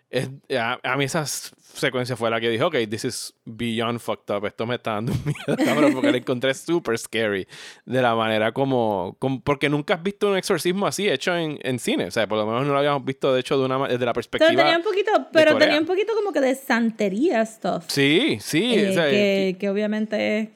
Es, 0.10 0.30
a, 0.58 0.80
a 0.84 0.96
mí 0.96 1.04
esa 1.04 1.26
secuencia 1.26 2.16
fue 2.16 2.30
la 2.30 2.40
que 2.40 2.50
dije, 2.50 2.64
ok, 2.64 2.76
this 2.90 3.04
is 3.04 3.34
beyond 3.44 4.00
fucked 4.00 4.34
up, 4.34 4.46
esto 4.46 4.66
me 4.66 4.76
está 4.76 4.94
dando 4.94 5.12
miedo, 5.26 5.58
cabrón, 5.66 5.94
porque 5.94 6.12
la 6.12 6.18
encontré 6.18 6.54
super 6.54 6.98
scary 6.98 7.46
de 7.86 8.02
la 8.02 8.16
manera 8.16 8.54
como, 8.54 9.18
como- 9.20 9.42
porque 9.42 9.68
nunca 9.70 9.96
has 9.96 10.04
visto 10.04 10.30
un 10.32 10.38
exorcismo 10.38 10.88
así 10.88 11.10
hecho 11.10 11.36
en, 11.36 11.60
en 11.62 11.78
cine, 11.78 12.06
o 12.06 12.12
sea, 12.12 12.26
por 12.26 12.38
lo 12.38 12.46
menos 12.48 12.66
no 12.66 12.72
lo 12.72 12.80
habíamos 12.80 13.04
visto 13.04 13.34
de 13.34 13.42
hecho 13.42 13.60
de 13.60 13.66
una, 13.66 13.86
desde 13.88 14.06
la 14.06 14.14
perspectiva... 14.14 14.50
Pero 14.50 14.62
tenía 14.64 14.78
un 14.78 14.84
poquito, 14.84 15.12
pero 15.34 15.58
tenía 15.58 15.80
un 15.80 15.86
poquito 15.86 16.14
como 16.16 16.32
que 16.32 16.40
de 16.40 16.56
santería 16.56 17.46
stuff. 17.46 17.84
Sí, 17.90 18.38
sí, 18.40 18.76
eh, 18.76 18.90
o 18.90 18.94
sea, 18.94 19.10
que, 19.10 19.58
que 19.60 19.70
obviamente 19.70 20.52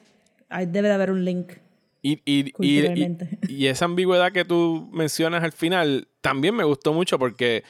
hay- 0.48 0.66
debe 0.66 0.88
de 0.88 0.94
haber 0.94 1.10
un 1.10 1.24
link. 1.26 1.52
Y, 2.04 2.20
y, 2.24 2.52
y- 2.58 3.06
y 3.48 3.66
esa 3.68 3.84
ambigüedad 3.84 4.32
que 4.32 4.44
tú 4.44 4.88
mencionas 4.92 5.44
al 5.44 5.52
final 5.52 6.08
también 6.20 6.56
me 6.56 6.64
gustó 6.64 6.92
mucho 6.92 7.16
porque 7.18 7.62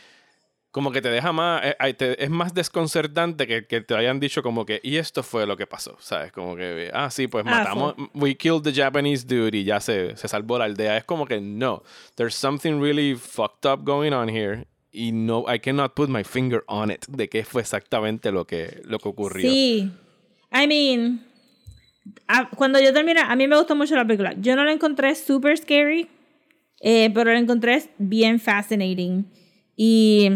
como 0.72 0.90
que 0.90 1.00
te 1.02 1.10
deja 1.10 1.32
más, 1.32 1.62
eh, 1.64 2.16
es 2.18 2.30
más 2.30 2.54
desconcertante 2.54 3.46
que, 3.46 3.66
que 3.66 3.82
te 3.82 3.94
hayan 3.94 4.18
dicho 4.18 4.42
como 4.42 4.64
que, 4.66 4.80
y 4.82 4.96
esto 4.96 5.22
fue 5.22 5.46
lo 5.46 5.56
que 5.56 5.66
pasó, 5.66 5.96
¿sabes? 6.00 6.32
Como 6.32 6.56
que, 6.56 6.90
ah, 6.94 7.10
sí, 7.10 7.28
pues 7.28 7.44
Ah, 7.46 7.50
matamos, 7.50 7.94
we 8.14 8.34
killed 8.34 8.62
the 8.62 8.72
Japanese 8.72 9.26
dude 9.26 9.56
y 9.56 9.64
ya 9.64 9.80
se, 9.80 10.16
se 10.16 10.26
salvó 10.28 10.58
la 10.58 10.64
aldea. 10.64 10.96
Es 10.96 11.04
como 11.04 11.26
que, 11.26 11.40
no, 11.40 11.82
there's 12.16 12.34
something 12.34 12.80
really 12.80 13.14
fucked 13.14 13.70
up 13.70 13.84
going 13.84 14.12
on 14.12 14.28
here 14.28 14.66
y 14.90 15.12
no, 15.12 15.44
I 15.46 15.58
cannot 15.58 15.94
put 15.94 16.08
my 16.08 16.24
finger 16.24 16.64
on 16.66 16.90
it, 16.90 17.04
de 17.06 17.28
qué 17.28 17.44
fue 17.44 17.60
exactamente 17.62 18.32
lo 18.32 18.46
que, 18.46 18.80
lo 18.84 18.98
que 18.98 19.08
ocurrió. 19.08 19.50
Sí. 19.50 19.90
I 20.54 20.66
mean, 20.66 21.26
a- 22.28 22.48
cuando 22.50 22.80
yo 22.80 22.92
terminé, 22.94 23.20
a 23.20 23.36
mí 23.36 23.46
me 23.46 23.56
gustó 23.56 23.76
mucho 23.76 23.94
la 23.94 24.06
película. 24.06 24.34
Yo 24.38 24.56
no 24.56 24.64
la 24.64 24.72
encontré 24.72 25.14
super 25.14 25.56
scary, 25.56 26.08
eh, 26.80 27.10
pero 27.14 27.30
la 27.32 27.38
encontré 27.38 27.82
bien 27.98 28.40
fascinating. 28.40 29.26
Y, 29.76 30.28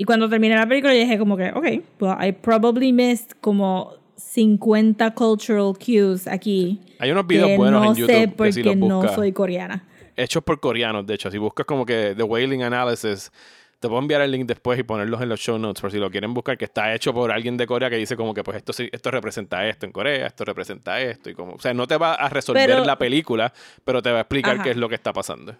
y 0.00 0.04
cuando 0.04 0.28
terminé 0.30 0.54
la 0.56 0.66
película, 0.66 0.94
yo 0.94 1.00
dije 1.00 1.18
como 1.18 1.36
que, 1.36 1.50
ok, 1.50 1.66
well, 2.00 2.16
I 2.26 2.32
probably 2.32 2.90
missed 2.92 3.32
como 3.42 3.92
50 4.16 5.10
cultural 5.14 5.74
cues 5.78 6.26
aquí. 6.26 6.80
Hay 6.98 7.10
unos 7.10 7.26
videos 7.26 7.48
que 7.48 7.56
buenos 7.58 7.82
no 7.84 7.90
en 7.90 7.96
YouTube 7.96 8.10
sé 8.14 8.20
que 8.22 8.28
porque 8.28 8.52
si 8.52 8.62
no 8.76 9.08
soy 9.14 9.32
coreana. 9.32 9.84
hechos 10.16 10.42
por 10.42 10.58
coreanos, 10.60 11.06
de 11.06 11.14
hecho. 11.14 11.30
Si 11.30 11.36
buscas 11.38 11.66
como 11.66 11.84
que 11.84 12.14
The 12.16 12.22
Wailing 12.22 12.62
Analysis, 12.62 13.30
te 13.78 13.88
puedo 13.88 14.00
enviar 14.00 14.20
el 14.22 14.30
link 14.30 14.46
después 14.46 14.78
y 14.78 14.82
ponerlos 14.82 15.20
en 15.20 15.28
los 15.28 15.40
show 15.40 15.58
notes 15.58 15.80
por 15.80 15.90
si 15.90 15.98
lo 15.98 16.10
quieren 16.10 16.32
buscar, 16.34 16.56
que 16.58 16.64
está 16.66 16.94
hecho 16.94 17.12
por 17.14 17.30
alguien 17.32 17.56
de 17.56 17.66
Corea 17.66 17.88
que 17.90 17.96
dice 17.96 18.16
como 18.16 18.32
que 18.34 18.42
pues 18.44 18.56
esto, 18.58 18.72
sí- 18.72 18.88
esto 18.92 19.10
representa 19.10 19.66
esto 19.66 19.84
en 19.86 19.92
Corea, 19.92 20.26
esto 20.26 20.44
representa 20.44 21.00
esto 21.00 21.28
y 21.30 21.34
como... 21.34 21.52
O 21.54 21.58
sea, 21.60 21.72
no 21.74 21.86
te 21.86 21.96
va 21.96 22.14
a 22.14 22.28
resolver 22.28 22.66
Pero- 22.68 22.84
la 22.84 22.96
película, 22.98 23.52
pero 23.84 24.00
te 24.02 24.10
va 24.10 24.18
a 24.18 24.20
explicar 24.22 24.54
Ajá. 24.56 24.64
qué 24.64 24.70
es 24.70 24.76
lo 24.76 24.88
que 24.88 24.94
está 24.96 25.12
pasando. 25.12 25.54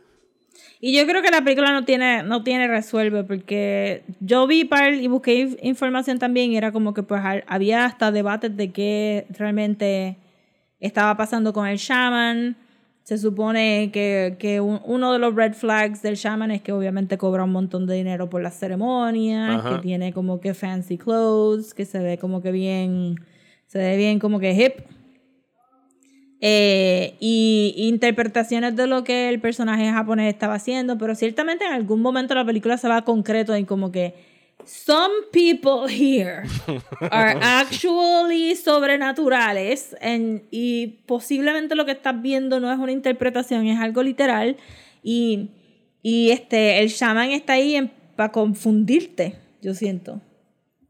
Y 0.82 0.96
yo 0.96 1.06
creo 1.06 1.20
que 1.22 1.30
la 1.30 1.42
película 1.42 1.72
no 1.72 1.84
tiene, 1.84 2.22
no 2.22 2.42
tiene 2.42 2.66
resuelve, 2.66 3.22
porque 3.24 4.02
yo 4.20 4.46
vi 4.46 4.64
par 4.64 4.94
y 4.94 5.06
busqué 5.08 5.46
inf- 5.46 5.58
información 5.62 6.18
también 6.18 6.52
y 6.52 6.56
era 6.56 6.72
como 6.72 6.94
que 6.94 7.02
pues 7.02 7.20
ha- 7.22 7.42
había 7.46 7.84
hasta 7.84 8.10
debates 8.10 8.56
de 8.56 8.72
qué 8.72 9.26
realmente 9.36 10.16
estaba 10.80 11.16
pasando 11.18 11.52
con 11.52 11.66
el 11.66 11.76
shaman. 11.76 12.56
Se 13.02 13.18
supone 13.18 13.90
que, 13.92 14.36
que 14.38 14.60
un- 14.60 14.80
uno 14.84 15.12
de 15.12 15.18
los 15.18 15.34
red 15.34 15.52
flags 15.52 16.00
del 16.00 16.14
shaman 16.14 16.50
es 16.50 16.62
que 16.62 16.72
obviamente 16.72 17.18
cobra 17.18 17.44
un 17.44 17.52
montón 17.52 17.86
de 17.86 17.96
dinero 17.96 18.30
por 18.30 18.40
las 18.40 18.58
ceremonias, 18.58 19.58
Ajá. 19.58 19.76
que 19.76 19.82
tiene 19.82 20.14
como 20.14 20.40
que 20.40 20.54
fancy 20.54 20.96
clothes, 20.96 21.74
que 21.74 21.84
se 21.84 21.98
ve 21.98 22.16
como 22.16 22.40
que 22.40 22.52
bien, 22.52 23.16
se 23.66 23.78
ve 23.78 23.96
bien 23.98 24.18
como 24.18 24.40
que 24.40 24.52
hip. 24.52 24.80
Eh, 26.40 27.14
y 27.20 27.74
interpretaciones 27.76 28.74
de 28.76 28.86
lo 28.86 29.04
que 29.04 29.28
el 29.28 29.40
personaje 29.40 29.90
japonés 29.90 30.32
estaba 30.32 30.54
haciendo, 30.54 30.96
pero 30.98 31.14
ciertamente 31.14 31.64
en 31.64 31.72
algún 31.72 32.00
momento 32.00 32.34
la 32.34 32.44
película 32.44 32.78
se 32.78 32.88
va 32.88 32.98
a 32.98 33.02
concreto 33.04 33.54
en 33.54 33.66
como 33.66 33.92
que 33.92 34.14
some 34.64 35.12
people 35.32 35.86
here 35.92 36.42
are 37.10 37.38
actually 37.42 38.54
sobrenaturales 38.56 39.96
and- 40.00 40.42
y 40.50 40.86
posiblemente 41.06 41.74
lo 41.74 41.84
que 41.86 41.92
estás 41.92 42.20
viendo 42.20 42.60
no 42.60 42.72
es 42.72 42.78
una 42.78 42.92
interpretación, 42.92 43.66
es 43.66 43.78
algo 43.80 44.02
literal 44.02 44.56
y, 45.02 45.48
y 46.02 46.30
este, 46.30 46.80
el 46.80 46.88
shaman 46.88 47.30
está 47.30 47.54
ahí 47.54 47.90
para 48.16 48.32
confundirte, 48.32 49.34
yo 49.62 49.74
siento. 49.74 50.20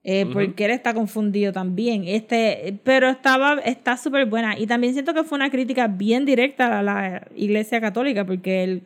Eh, 0.02 0.26
Porque 0.32 0.64
él 0.64 0.70
está 0.70 0.94
confundido 0.94 1.52
también. 1.52 2.04
Este, 2.06 2.78
pero 2.84 3.10
estaba, 3.10 3.60
está 3.64 3.96
súper 3.96 4.26
buena. 4.26 4.58
Y 4.58 4.66
también 4.66 4.94
siento 4.94 5.12
que 5.12 5.24
fue 5.24 5.36
una 5.36 5.50
crítica 5.50 5.88
bien 5.88 6.24
directa 6.24 6.78
a 6.78 6.82
la 6.82 7.26
iglesia 7.36 7.80
católica, 7.80 8.24
porque 8.24 8.64
el, 8.64 8.82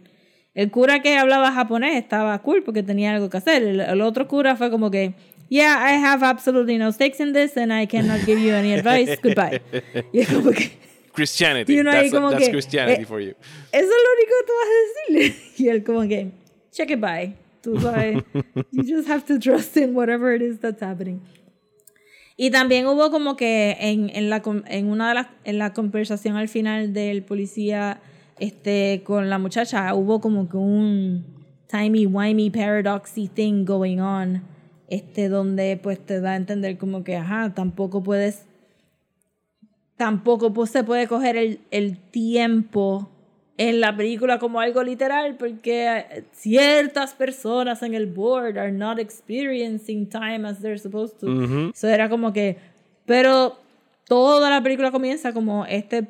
el 0.55 0.71
cura 0.71 1.03
que 1.03 1.17
hablaba 1.17 1.53
japonés 1.53 1.97
estaba 1.97 2.41
cool 2.43 2.63
porque 2.65 2.83
tenía 2.83 3.15
algo 3.15 3.31
que 3.31 3.37
hacer. 3.37 3.63
El, 3.63 3.81
el 3.81 4.01
otro 4.01 4.27
cura 4.27 4.57
fue 4.57 4.71
como 4.71 4.91
que, 4.91 5.15
yeah, 5.49 5.89
I 5.89 6.05
have 6.05 6.25
absolutely 6.25 6.79
no 6.79 6.91
stakes 6.91 7.23
in 7.23 7.33
this 7.33 7.57
and 7.57 7.73
I 7.73 7.87
cannot 7.87 8.21
give 8.25 8.41
you 8.41 8.53
any 8.53 8.73
advice. 8.73 9.17
Goodbye. 9.23 9.63
Y 10.13 10.21
es 10.21 10.29
como 10.29 10.51
que, 10.51 10.73
Christianity. 11.13 11.75
Y 11.75 11.81
uno 11.81 11.93
ahí 11.93 12.11
that's 12.11 12.13
como 12.13 12.31
that's 12.31 12.47
que, 12.47 12.51
Christianity 12.51 13.03
eh, 13.03 13.07
for 13.07 13.21
you. 13.21 13.31
eso 13.31 13.39
es 13.71 13.85
lo 13.85 14.11
único 14.17 14.33
que 14.41 14.47
tú 14.47 14.53
vas 14.59 14.69
a 14.69 15.23
decirle. 15.23 15.43
Y 15.59 15.69
él 15.69 15.85
como 15.85 16.03
que, 16.09 16.31
check 16.73 16.91
it 16.91 16.99
bye. 16.99 17.44
Tú 17.65 17.81
sabes, 17.81 18.23
you 18.73 18.83
just 18.83 19.09
have 19.09 19.25
to 19.25 19.39
trust 19.39 19.75
in 19.79 19.95
whatever 19.95 20.35
it 20.35 20.43
is 20.43 20.61
that's 20.61 20.83
happening. 20.83 21.23
Y 22.37 22.51
también 22.51 22.87
hubo 22.87 23.11
como 23.11 23.37
que 23.37 23.77
en, 23.81 24.11
en, 24.11 24.29
la, 24.29 24.43
en 24.67 24.89
una 24.89 25.09
de 25.09 25.15
las, 25.15 25.27
en 25.45 25.59
la 25.59 25.73
conversación 25.73 26.37
al 26.37 26.49
final 26.49 26.93
del 26.93 27.23
policía 27.23 28.03
este, 28.39 29.03
con 29.05 29.31
la 29.31 29.39
muchacha, 29.39 29.95
hubo 29.95 30.21
como 30.21 30.49
que 30.49 30.59
un 30.59 31.25
timey-wimey 31.69 32.51
paradoxy 32.51 33.29
thing 33.29 33.65
going 33.65 33.99
on, 33.99 34.43
este, 34.89 35.29
donde 35.29 35.79
pues 35.83 35.99
te 36.05 36.21
da 36.21 36.33
a 36.33 36.37
entender 36.37 36.77
como 36.77 37.03
que, 37.03 37.17
ajá, 37.17 37.55
tampoco 37.55 38.03
puedes 38.03 38.45
tampoco 39.97 40.53
pues, 40.53 40.71
se 40.71 40.85
puede 40.85 41.07
coger 41.07 41.37
el, 41.37 41.61
el 41.71 41.97
tiempo 41.97 43.09
en 43.57 43.81
la 43.81 43.97
película 43.97 44.39
como 44.39 44.61
algo 44.61 44.83
literal 44.83 45.37
porque 45.37 46.25
ciertas 46.33 47.15
personas 47.15 47.83
en 47.83 47.95
el 47.95 48.07
board 48.07 48.59
are 48.59 48.73
not 48.73 48.99
experiencing 48.99 50.09
time 50.09 50.47
as 50.47 50.61
they're 50.61 50.79
supposed 50.79 51.19
to. 51.19 51.27
Ujú. 51.27 51.71
Eso 51.73 51.89
era 51.89 52.09
como 52.09 52.33
que, 52.33 52.57
pero 53.07 53.57
toda 54.07 54.51
la 54.51 54.63
película 54.63 54.91
comienza 54.91 55.33
como 55.33 55.65
este 55.67 56.09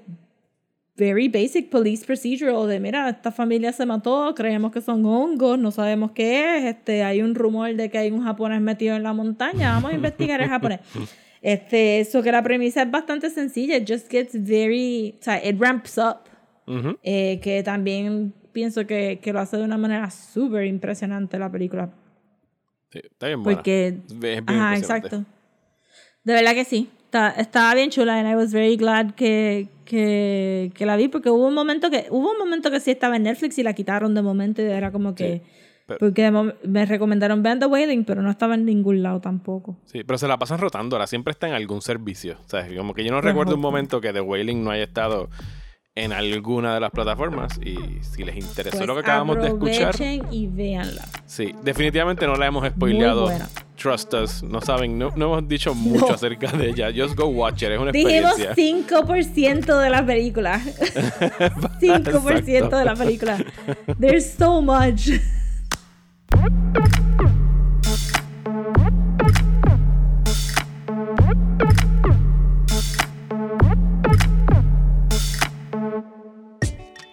very 0.97 1.29
basic 1.29 1.71
police 1.71 2.05
procedural 2.07 2.69
de 2.69 2.79
mira, 2.79 3.09
esta 3.09 3.33
familia 3.33 3.73
se 3.73 3.85
mató, 3.85 4.33
creemos 4.35 4.73
que 4.73 4.81
son 4.81 5.05
hongos, 5.05 5.59
no 5.59 5.71
sabemos 5.71 6.13
qué 6.13 6.59
es, 6.59 6.77
este, 6.77 7.03
hay 7.03 7.21
un 7.21 7.35
rumor 7.35 7.75
de 7.75 7.91
que 7.91 7.99
hay 7.99 8.11
un 8.11 8.23
japonés 8.23 8.61
metido 8.61 8.95
en 8.95 9.03
la 9.03 9.13
montaña, 9.13 9.73
vamos 9.73 9.93
a 9.93 9.95
investigar 9.95 10.41
el 10.41 10.49
japonés. 10.49 10.81
Este, 11.45 12.01
eso 12.01 12.23
que 12.23 12.33
la 12.33 12.43
premisa 12.43 12.81
es 12.81 12.91
bastante 12.91 13.29
sencilla, 13.29 13.77
it 13.77 13.87
just 13.87 14.11
gets 14.11 14.33
very, 14.33 15.15
o 15.21 15.23
sea, 15.23 15.47
it 15.47 15.61
ramps 15.61 15.99
up, 15.99 16.21
Ujú. 16.67 16.99
eh, 17.03 17.41
que 17.43 17.63
también 17.63 18.33
pienso 18.53 18.87
que, 18.87 19.19
que 19.23 19.33
lo 19.33 19.41
hace 19.41 19.57
de 19.57 19.65
una 19.65 19.77
manera 19.79 20.11
súper 20.11 20.65
impresionante 20.67 21.39
la 21.39 21.51
película, 21.51 21.91
Sí, 22.91 23.01
está 23.03 23.27
bien 23.27 23.43
buena. 23.43 23.57
porque, 23.59 23.99
Es 24.07 24.19
bien 24.19 24.45
ajá, 24.49 24.77
exacto. 24.77 25.25
De 26.23 26.33
verdad 26.33 26.53
que 26.55 26.65
sí. 26.65 26.89
Está- 27.07 27.31
estaba 27.31 27.75
bien 27.75 27.91
chula 27.91 28.19
and 28.19 28.29
I 28.29 28.35
was 28.35 28.53
very 28.53 28.77
glad 28.77 29.13
que, 29.15 29.69
que, 29.85 30.73
que 30.75 30.87
la 30.87 30.97
vi 30.97 31.09
porque 31.09 31.31
hubo 31.31 31.47
un 31.47 31.55
momento 31.55 31.91
que 31.91 32.07
hubo 32.11 32.31
un 32.33 32.39
momento 32.39 32.71
que 32.71 32.81
sí 32.81 32.91
estaba 32.93 33.17
en 33.17 33.25
Netflix 33.25 33.59
y 33.59 33.63
la 33.63 33.73
quitaron 33.73 34.15
de 34.15 34.23
momento 34.23 34.63
y 34.63 34.65
era 34.65 34.91
como 34.91 35.15
que 35.15 35.43
pero- 35.87 35.99
porque 36.01 36.31
me 36.65 36.87
recomendaron 36.87 37.43
Band 37.43 37.61
the 37.61 37.67
Wailing 37.67 38.05
pero 38.05 38.23
no 38.23 38.31
estaba 38.31 38.55
en 38.55 38.65
ningún 38.65 39.03
lado 39.03 39.21
tampoco. 39.21 39.77
Sí, 39.85 40.03
pero 40.05 40.19
se 40.19 40.27
la 40.27 40.39
pasan 40.39 40.59
rotando, 40.59 40.97
ahora 40.97 41.07
siempre 41.07 41.31
está 41.33 41.47
en 41.47 41.55
algún 41.55 41.83
servicio. 41.83 42.37
O 42.45 42.49
sea, 42.49 42.67
como 42.77 42.95
que 42.95 43.05
yo 43.05 43.11
no 43.13 43.19
Pues, 43.19 43.27
recuerdo 43.27 43.55
un 43.57 43.61
momento 43.61 44.01
que 44.01 44.13
The 44.13 44.21
Wailing 44.21 44.65
no 44.65 44.71
haya 44.71 44.85
estado 44.85 45.29
en 45.97 46.13
alguna 46.13 46.75
de 46.75 46.81
las 46.81 46.91
plataformas. 46.91 47.59
Y 47.65 47.77
si 48.03 48.25
les 48.25 48.37
interesó 48.37 48.79
Pues 48.79 48.87
lo 48.89 48.95
que 48.95 49.01
acabamos 49.01 49.37
de 49.41 49.47
escuchar, 49.49 49.95
y 50.31 50.47
véanla. 50.49 51.05
sí, 51.27 51.55
definitivamente 51.63 52.27
no 52.27 52.35
la 52.37 52.47
hemos 52.47 52.67
spoileado. 52.69 53.31
Trust 53.77 54.15
us, 54.15 54.43
no 54.43 54.61
saben, 54.61 54.99
no, 54.99 55.11
no 55.17 55.27
hemos 55.27 55.49
dicho 55.49 55.75
mucho 55.75 56.07
No. 56.09 56.15
acerca 56.15 56.51
de 56.53 56.71
ella. 56.71 56.89
Just 56.95 57.17
go 57.17 57.27
watch 57.27 57.63
it, 57.63 57.71
es 57.71 57.79
una 57.79 57.93
Dijimos 57.93 58.39
experiencia. 58.39 58.89
5% 58.99 59.79
de 59.81 59.91
la 59.91 60.07
película. 60.07 60.61
5% 61.81 62.79
de 62.79 62.85
la 62.85 62.95
película. 62.95 63.39
There's 64.01 64.33
so 64.33 64.63
much. 64.63 65.11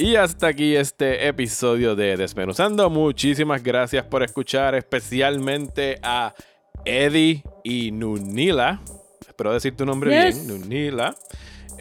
Y 0.00 0.16
hasta 0.16 0.46
aquí 0.46 0.76
este 0.76 1.28
episodio 1.28 1.94
de 1.94 2.16
Desmenuzando. 2.16 2.88
Muchísimas 2.88 3.62
gracias 3.62 4.02
por 4.06 4.22
escuchar, 4.22 4.74
especialmente 4.74 5.98
a 6.02 6.34
Eddie 6.86 7.44
y 7.62 7.90
Nunila. 7.92 8.80
Espero 9.28 9.52
decir 9.52 9.76
tu 9.76 9.84
nombre 9.84 10.10
Yes. 10.10 10.46
bien, 10.46 10.62
Nunila. 10.62 11.14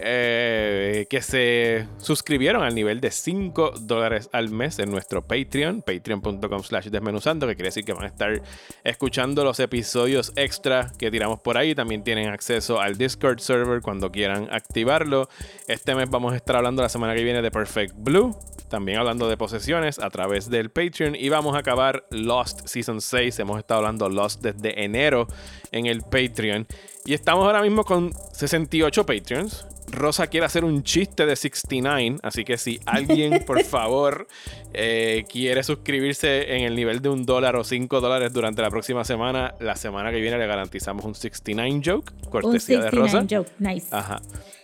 Eh, 0.01 1.05
que 1.09 1.21
se 1.21 1.87
suscribieron 1.97 2.63
al 2.63 2.75
nivel 2.75 3.01
de 3.01 3.11
5 3.11 3.73
dólares 3.81 4.29
al 4.31 4.49
mes 4.49 4.79
en 4.79 4.91
nuestro 4.91 5.21
Patreon, 5.21 5.81
patreon.com 5.81 6.63
slash 6.63 6.87
desmenuzando, 6.87 7.47
que 7.47 7.55
quiere 7.55 7.67
decir 7.67 7.83
que 7.85 7.93
van 7.93 8.03
a 8.03 8.07
estar 8.07 8.41
escuchando 8.83 9.43
los 9.43 9.59
episodios 9.59 10.31
extra 10.35 10.91
que 10.97 11.11
tiramos 11.11 11.39
por 11.39 11.57
ahí. 11.57 11.75
También 11.75 12.03
tienen 12.03 12.29
acceso 12.29 12.79
al 12.79 12.97
Discord 12.97 13.39
server 13.39 13.81
cuando 13.81 14.11
quieran 14.11 14.47
activarlo. 14.51 15.29
Este 15.67 15.95
mes 15.95 16.09
vamos 16.09 16.33
a 16.33 16.35
estar 16.35 16.55
hablando 16.55 16.81
la 16.81 16.89
semana 16.89 17.15
que 17.15 17.23
viene 17.23 17.41
de 17.41 17.51
Perfect 17.51 17.95
Blue. 17.97 18.35
También 18.69 18.99
hablando 18.99 19.27
de 19.27 19.35
posesiones 19.35 19.99
a 19.99 20.09
través 20.09 20.49
del 20.49 20.69
Patreon. 20.69 21.15
Y 21.15 21.29
vamos 21.29 21.55
a 21.55 21.59
acabar 21.59 22.05
Lost 22.11 22.67
Season 22.67 23.01
6. 23.01 23.39
Hemos 23.39 23.57
estado 23.57 23.79
hablando 23.79 24.09
Lost 24.09 24.41
desde 24.41 24.83
enero 24.83 25.27
en 25.71 25.87
el 25.87 26.01
Patreon. 26.01 26.67
Y 27.05 27.13
estamos 27.13 27.45
ahora 27.45 27.61
mismo 27.61 27.83
con 27.83 28.13
68 28.33 29.05
Patreons. 29.05 29.65
Rosa 29.91 30.27
quiere 30.27 30.45
hacer 30.45 30.63
un 30.63 30.83
chiste 30.83 31.25
de 31.25 31.35
69, 31.35 32.17
así 32.23 32.43
que 32.43 32.57
si 32.57 32.79
alguien, 32.85 33.43
por 33.47 33.63
favor, 33.63 34.27
eh, 34.73 35.23
quiere 35.29 35.63
suscribirse 35.63 36.55
en 36.55 36.63
el 36.63 36.75
nivel 36.75 37.01
de 37.01 37.09
un 37.09 37.25
dólar 37.25 37.55
o 37.55 37.63
5 37.63 37.99
dólares 38.01 38.31
durante 38.33 38.61
la 38.61 38.69
próxima 38.69 39.03
semana, 39.03 39.53
la 39.59 39.75
semana 39.75 40.11
que 40.11 40.19
viene 40.21 40.37
le 40.37 40.47
garantizamos 40.47 41.05
un 41.05 41.15
69 41.15 41.81
joke, 41.83 42.11
Un 42.23 42.29
cortesía 42.29 42.79
de 42.79 42.91
Rosa. 42.91 43.21
69 43.21 43.27
joke. 43.29 43.51
Nice. 43.59 43.87
Ajá. 43.91 44.21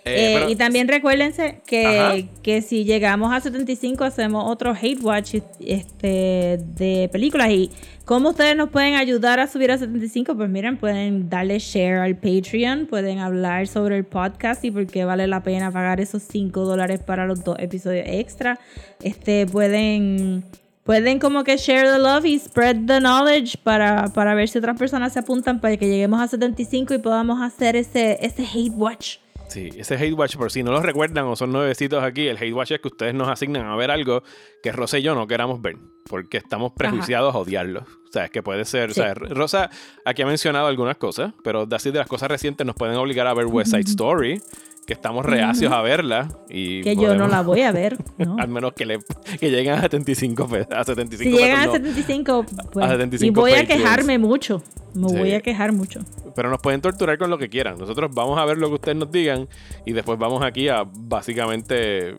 Eh, 0.07 0.33
Eh, 0.33 0.33
pero- 0.37 0.49
y 0.51 0.55
también 0.55 0.87
recuérdense 0.87 1.61
que, 1.65 2.27
que 2.43 2.61
si 2.61 2.83
llegamos 2.85 3.33
a 3.33 3.41
75 3.41 4.03
hacemos 4.03 4.43
otro 4.47 4.75
hate 4.79 5.01
watch 5.01 5.33
este, 5.59 6.59
de 6.59 7.09
películas. 7.11 7.49
Y 7.49 7.71
cómo 8.05 8.29
ustedes 8.29 8.55
nos 8.55 8.69
pueden 8.69 8.95
ayudar 8.95 9.39
a 9.39 9.47
subir 9.47 9.71
a 9.71 9.77
75, 9.77 10.35
pues 10.35 10.49
miren, 10.49 10.77
pueden 10.77 11.29
darle 11.29 11.59
share 11.59 11.97
al 11.97 12.15
Patreon, 12.15 12.85
pueden 12.85 13.19
hablar 13.19 13.67
sobre 13.67 13.97
el 13.97 14.05
podcast 14.05 14.63
y 14.63 14.71
por 14.71 14.85
qué 14.87 15.03
vale 15.05 15.27
la 15.27 15.43
pena 15.43 15.71
pagar 15.71 15.99
esos 15.99 16.23
5 16.23 16.61
dólares 16.61 17.01
para 17.01 17.25
los 17.25 17.43
dos 17.43 17.57
episodios 17.59 18.05
extra. 18.07 18.59
Este, 19.01 19.45
pueden... 19.47 20.43
Pueden 20.83 21.17
como 21.17 21.43
que 21.43 21.57
share 21.57 21.91
the 21.91 21.97
love 21.97 22.25
y 22.25 22.37
spread 22.37 22.85
the 22.85 22.99
knowledge 22.99 23.57
para, 23.63 24.09
para 24.09 24.35
ver 24.35 24.47
si 24.47 24.59
otras 24.59 24.77
personas 24.77 25.13
se 25.13 25.17
apuntan 25.17 25.59
para 25.59 25.77
que 25.77 25.87
lleguemos 25.87 26.21
a 26.21 26.27
75 26.27 26.93
y 26.93 26.99
podamos 26.99 27.41
hacer 27.41 27.75
ese, 27.75 28.19
ese 28.21 28.43
hate 28.43 28.71
watch. 28.75 29.17
Sí, 29.47 29.69
ese 29.77 29.95
Hate 29.95 30.13
Watch, 30.13 30.35
por 30.37 30.51
si 30.51 30.63
no 30.63 30.71
lo 30.71 30.81
recuerdan 30.81 31.25
o 31.25 31.35
son 31.35 31.51
nuevecitos 31.51 32.03
aquí, 32.03 32.27
el 32.27 32.37
Hate 32.37 32.51
Watch 32.53 32.71
es 32.71 32.79
que 32.81 32.87
ustedes 32.87 33.13
nos 33.13 33.29
asignan 33.29 33.65
a 33.67 33.75
ver 33.75 33.91
algo 33.91 34.23
que 34.63 34.71
Rosa 34.71 34.97
y 34.99 35.03
yo 35.03 35.15
no 35.15 35.27
queramos 35.27 35.61
ver, 35.61 35.77
porque 36.09 36.37
estamos 36.37 36.73
prejuiciados 36.75 37.33
a 37.33 37.37
odiarlo. 37.37 37.81
O 37.81 38.11
sea, 38.11 38.25
es 38.25 38.31
que 38.31 38.41
puede 38.43 38.65
ser. 38.65 38.93
Sí. 38.93 38.99
O 38.99 39.03
sea, 39.03 39.13
Rosa 39.13 39.69
aquí 40.03 40.21
ha 40.23 40.25
mencionado 40.25 40.67
algunas 40.67 40.97
cosas, 40.97 41.33
pero 41.43 41.67
así 41.71 41.91
de 41.91 41.99
las 41.99 42.07
cosas 42.07 42.29
recientes 42.29 42.65
nos 42.65 42.75
pueden 42.75 42.95
obligar 42.97 43.27
a 43.27 43.33
ver 43.33 43.45
West 43.45 43.71
Side 43.71 43.81
Story. 43.89 44.41
que 44.87 44.93
estamos 44.93 45.25
reacios 45.25 45.71
a 45.73 45.81
verla. 45.81 46.29
Y 46.47 46.83
Que 46.83 46.95
yo 46.95 47.01
no 47.01 47.07
podemos- 47.07 47.31
la 47.31 47.41
voy 47.41 47.61
a 47.61 47.71
ver. 47.71 47.97
¿no? 48.19 48.35
Al 48.39 48.47
menos 48.49 48.73
que, 48.73 48.85
le, 48.85 48.99
que 49.39 49.49
lleguen 49.49 49.73
a 49.73 49.81
75 49.81 50.47
pe- 50.47 50.67
a 50.69 50.83
75 50.83 51.35
Si 51.37 51.43
llegan 51.43 51.57
a 51.57 51.71
pesos, 51.71 51.79
no. 51.81 51.87
75, 51.87 52.45
pues, 52.71 52.85
A 52.85 52.89
75 52.89 53.25
y 53.25 53.41
voy 53.41 53.53
a 53.53 53.65
quejarme 53.65 54.19
mucho. 54.19 54.61
Me 54.93 55.09
Sí. 55.09 55.15
voy 55.17 55.31
a 55.33 55.41
quejar 55.41 55.71
mucho. 55.71 56.01
Pero 56.35 56.49
nos 56.49 56.59
pueden 56.59 56.81
torturar 56.81 57.17
con 57.17 57.29
lo 57.29 57.37
que 57.37 57.49
quieran. 57.49 57.77
Nosotros 57.77 58.11
vamos 58.13 58.37
a 58.39 58.45
ver 58.45 58.57
lo 58.57 58.67
que 58.69 58.75
ustedes 58.75 58.97
nos 58.97 59.11
digan 59.11 59.47
y 59.85 59.93
después 59.93 60.19
vamos 60.19 60.43
aquí 60.43 60.67
a 60.67 60.83
básicamente 60.83 62.15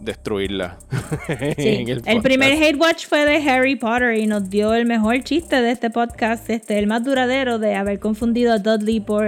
destruirla. 0.00 0.78
Sí. 1.56 1.84
el, 1.86 2.00
podcast. 2.00 2.22
primer 2.22 2.52
hate 2.52 2.76
watch 2.76 3.06
fue 3.06 3.24
de 3.24 3.36
Harry 3.48 3.76
Potter 3.76 4.16
y 4.16 4.26
nos 4.26 4.50
dio 4.50 4.74
el 4.74 4.86
mejor 4.86 5.22
chiste 5.22 5.60
de 5.60 5.70
este 5.70 5.88
podcast, 5.88 6.50
este, 6.50 6.78
el 6.78 6.88
más 6.88 7.04
duradero 7.04 7.58
de 7.60 7.76
haber 7.76 8.00
confundido 8.00 8.52
a 8.52 8.58
Dudley 8.58 9.00
por 9.00 9.24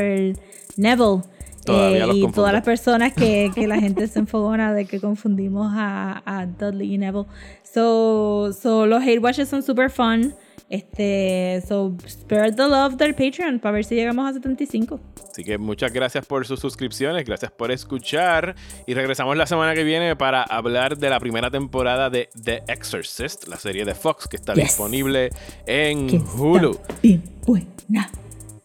Neville. 0.76 1.22
Eh, 1.66 1.98
y 1.98 2.00
confundo. 2.00 2.32
todas 2.32 2.52
las 2.52 2.64
personas 2.64 3.12
que, 3.12 3.50
que 3.54 3.66
la 3.68 3.78
gente 3.78 4.06
se 4.08 4.18
enfogona 4.18 4.72
de 4.74 4.86
que 4.86 5.00
confundimos 5.00 5.72
a, 5.74 6.22
a 6.24 6.46
Dudley 6.46 6.94
y 6.94 6.98
Neville. 6.98 7.26
So, 7.62 8.52
so 8.52 8.86
los 8.86 9.02
hate 9.02 9.20
watches 9.20 9.48
son 9.48 9.62
super 9.62 9.90
fun. 9.90 10.34
Este, 10.70 11.62
so, 11.66 11.96
spare 12.06 12.52
the 12.52 12.68
love 12.68 12.94
del 12.96 13.14
Patreon 13.14 13.58
para 13.58 13.72
ver 13.72 13.84
si 13.84 13.94
llegamos 13.94 14.28
a 14.28 14.34
75. 14.34 15.00
Así 15.30 15.42
que 15.44 15.56
muchas 15.56 15.92
gracias 15.92 16.26
por 16.26 16.46
sus 16.46 16.60
suscripciones, 16.60 17.24
gracias 17.24 17.50
por 17.52 17.70
escuchar 17.70 18.54
y 18.86 18.92
regresamos 18.94 19.36
la 19.36 19.46
semana 19.46 19.74
que 19.74 19.84
viene 19.84 20.14
para 20.16 20.42
hablar 20.42 20.98
de 20.98 21.08
la 21.10 21.20
primera 21.20 21.50
temporada 21.50 22.10
de 22.10 22.28
The 22.42 22.64
Exorcist, 22.68 23.46
la 23.48 23.56
serie 23.56 23.84
de 23.84 23.94
Fox 23.94 24.26
que 24.28 24.36
está 24.36 24.54
Yes. 24.54 24.64
disponible 24.64 25.30
en 25.66 26.06
Que 26.08 26.16
está 26.16 26.32
Hulu. 26.32 26.78
Bien 27.02 27.22
buena. 27.46 28.10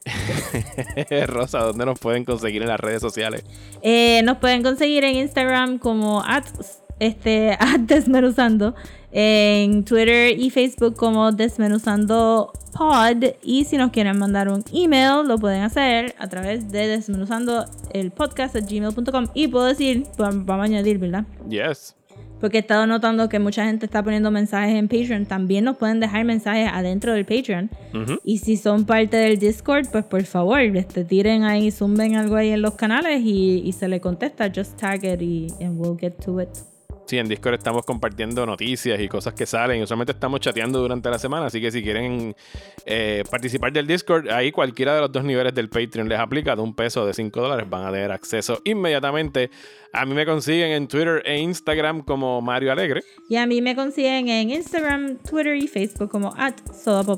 Rosa, 1.27 1.59
¿dónde 1.59 1.85
nos 1.85 1.99
pueden 1.99 2.25
conseguir 2.25 2.61
en 2.61 2.67
las 2.67 2.79
redes 2.79 3.01
sociales? 3.01 3.45
Eh, 3.81 4.21
nos 4.23 4.37
pueden 4.39 4.61
conseguir 4.63 5.03
en 5.05 5.15
Instagram 5.15 5.77
como 5.79 6.21
at, 6.23 6.43
este, 7.05 7.51
at 7.59 7.79
desmenuzando, 7.81 8.75
en 9.11 9.83
Twitter 9.85 10.37
y 10.39 10.49
Facebook 10.49 10.95
como 10.95 11.31
desmenuzando 11.31 12.51
pod 12.75 13.23
y 13.43 13.65
si 13.65 13.77
nos 13.77 13.91
quieren 13.91 14.17
mandar 14.17 14.49
un 14.49 14.63
email 14.73 15.27
lo 15.27 15.37
pueden 15.37 15.61
hacer 15.61 16.15
a 16.17 16.27
través 16.27 16.71
de 16.71 16.87
desmenuzando 16.87 17.65
el 17.93 18.09
podcast 18.11 18.55
gmail.com 18.55 19.27
y 19.35 19.47
puedo 19.49 19.65
decir, 19.65 20.03
va- 20.19 20.31
vamos 20.33 20.61
a 20.61 20.63
añadir, 20.63 20.97
¿verdad? 20.97 21.25
Yes. 21.47 21.95
Porque 22.41 22.57
he 22.57 22.59
estado 22.59 22.85
notando 22.87 23.29
que 23.29 23.39
mucha 23.39 23.63
gente 23.65 23.85
está 23.85 24.03
poniendo 24.03 24.29
mensajes 24.29 24.75
en 24.75 24.89
Patreon. 24.89 25.25
También 25.27 25.63
nos 25.63 25.77
pueden 25.77 26.01
dejar 26.01 26.25
mensajes 26.25 26.69
adentro 26.73 27.13
del 27.13 27.23
Patreon. 27.23 27.69
Ujú. 27.93 28.19
Y 28.25 28.39
si 28.39 28.57
son 28.57 28.83
parte 28.85 29.15
del 29.15 29.39
Discord, 29.39 29.87
pues 29.91 30.03
por 30.03 30.23
favor, 30.23 30.59
este, 30.59 31.05
tiren 31.05 31.45
ahí, 31.45 31.71
zumben 31.71 32.15
algo 32.17 32.35
ahí 32.35 32.49
en 32.49 32.61
los 32.61 32.73
canales 32.73 33.21
y, 33.23 33.61
y 33.63 33.71
se 33.71 33.87
le 33.87 34.01
contesta. 34.01 34.51
Just 34.53 34.75
tag 34.77 35.05
it 35.05 35.21
y 35.21 35.47
and 35.61 35.79
we'll 35.79 35.97
get 35.97 36.15
to 36.25 36.41
it. 36.41 36.49
Sí, 37.05 37.17
en 37.17 37.27
Discord 37.27 37.55
estamos 37.55 37.85
compartiendo 37.85 38.45
noticias 38.45 38.99
y 38.99 39.09
cosas 39.09 39.33
que 39.33 39.45
salen. 39.45 39.83
Usualmente 39.83 40.13
estamos 40.13 40.39
chateando 40.39 40.79
durante 40.79 41.09
la 41.09 41.19
semana, 41.19 41.47
así 41.47 41.59
que 41.59 41.69
si 41.69 41.83
quieren 41.83 42.33
eh, 42.85 43.23
participar 43.29 43.73
del 43.73 43.85
Discord, 43.85 44.29
ahí 44.29 44.51
cualquiera 44.51 44.95
de 44.95 45.01
los 45.01 45.11
dos 45.11 45.23
niveles 45.23 45.53
del 45.53 45.69
Patreon 45.69 46.07
les 46.07 46.19
aplica 46.19 46.55
de 46.55 46.61
un 46.61 46.73
peso 46.73 47.05
de 47.05 47.13
5 47.13 47.41
dólares. 47.41 47.69
Van 47.69 47.85
a 47.85 47.91
tener 47.91 48.11
acceso 48.11 48.61
inmediatamente. 48.63 49.49
A 49.91 50.05
mí 50.05 50.15
me 50.15 50.25
consiguen 50.25 50.71
en 50.71 50.87
Twitter 50.87 51.21
e 51.25 51.37
Instagram 51.39 52.03
como 52.03 52.41
Mario 52.41 52.71
Alegre. 52.71 53.03
Y 53.29 53.35
a 53.35 53.45
mí 53.45 53.61
me 53.61 53.75
consiguen 53.75 54.29
en 54.29 54.49
Instagram, 54.49 55.17
Twitter 55.17 55.55
y 55.57 55.67
Facebook 55.67 56.09
como 56.09 56.33
at 56.37 56.55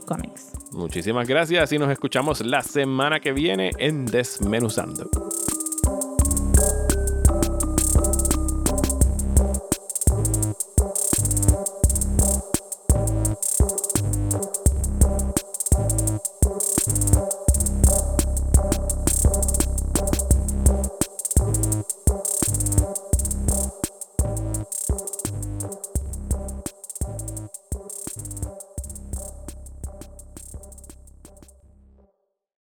Comics. 0.05 0.51
Muchísimas 0.71 1.27
gracias 1.27 1.71
y 1.71 1.77
nos 1.77 1.91
escuchamos 1.91 2.41
la 2.41 2.61
semana 2.61 3.19
que 3.19 3.31
viene 3.31 3.71
en 3.77 4.05
Desmenuzando. 4.05 5.09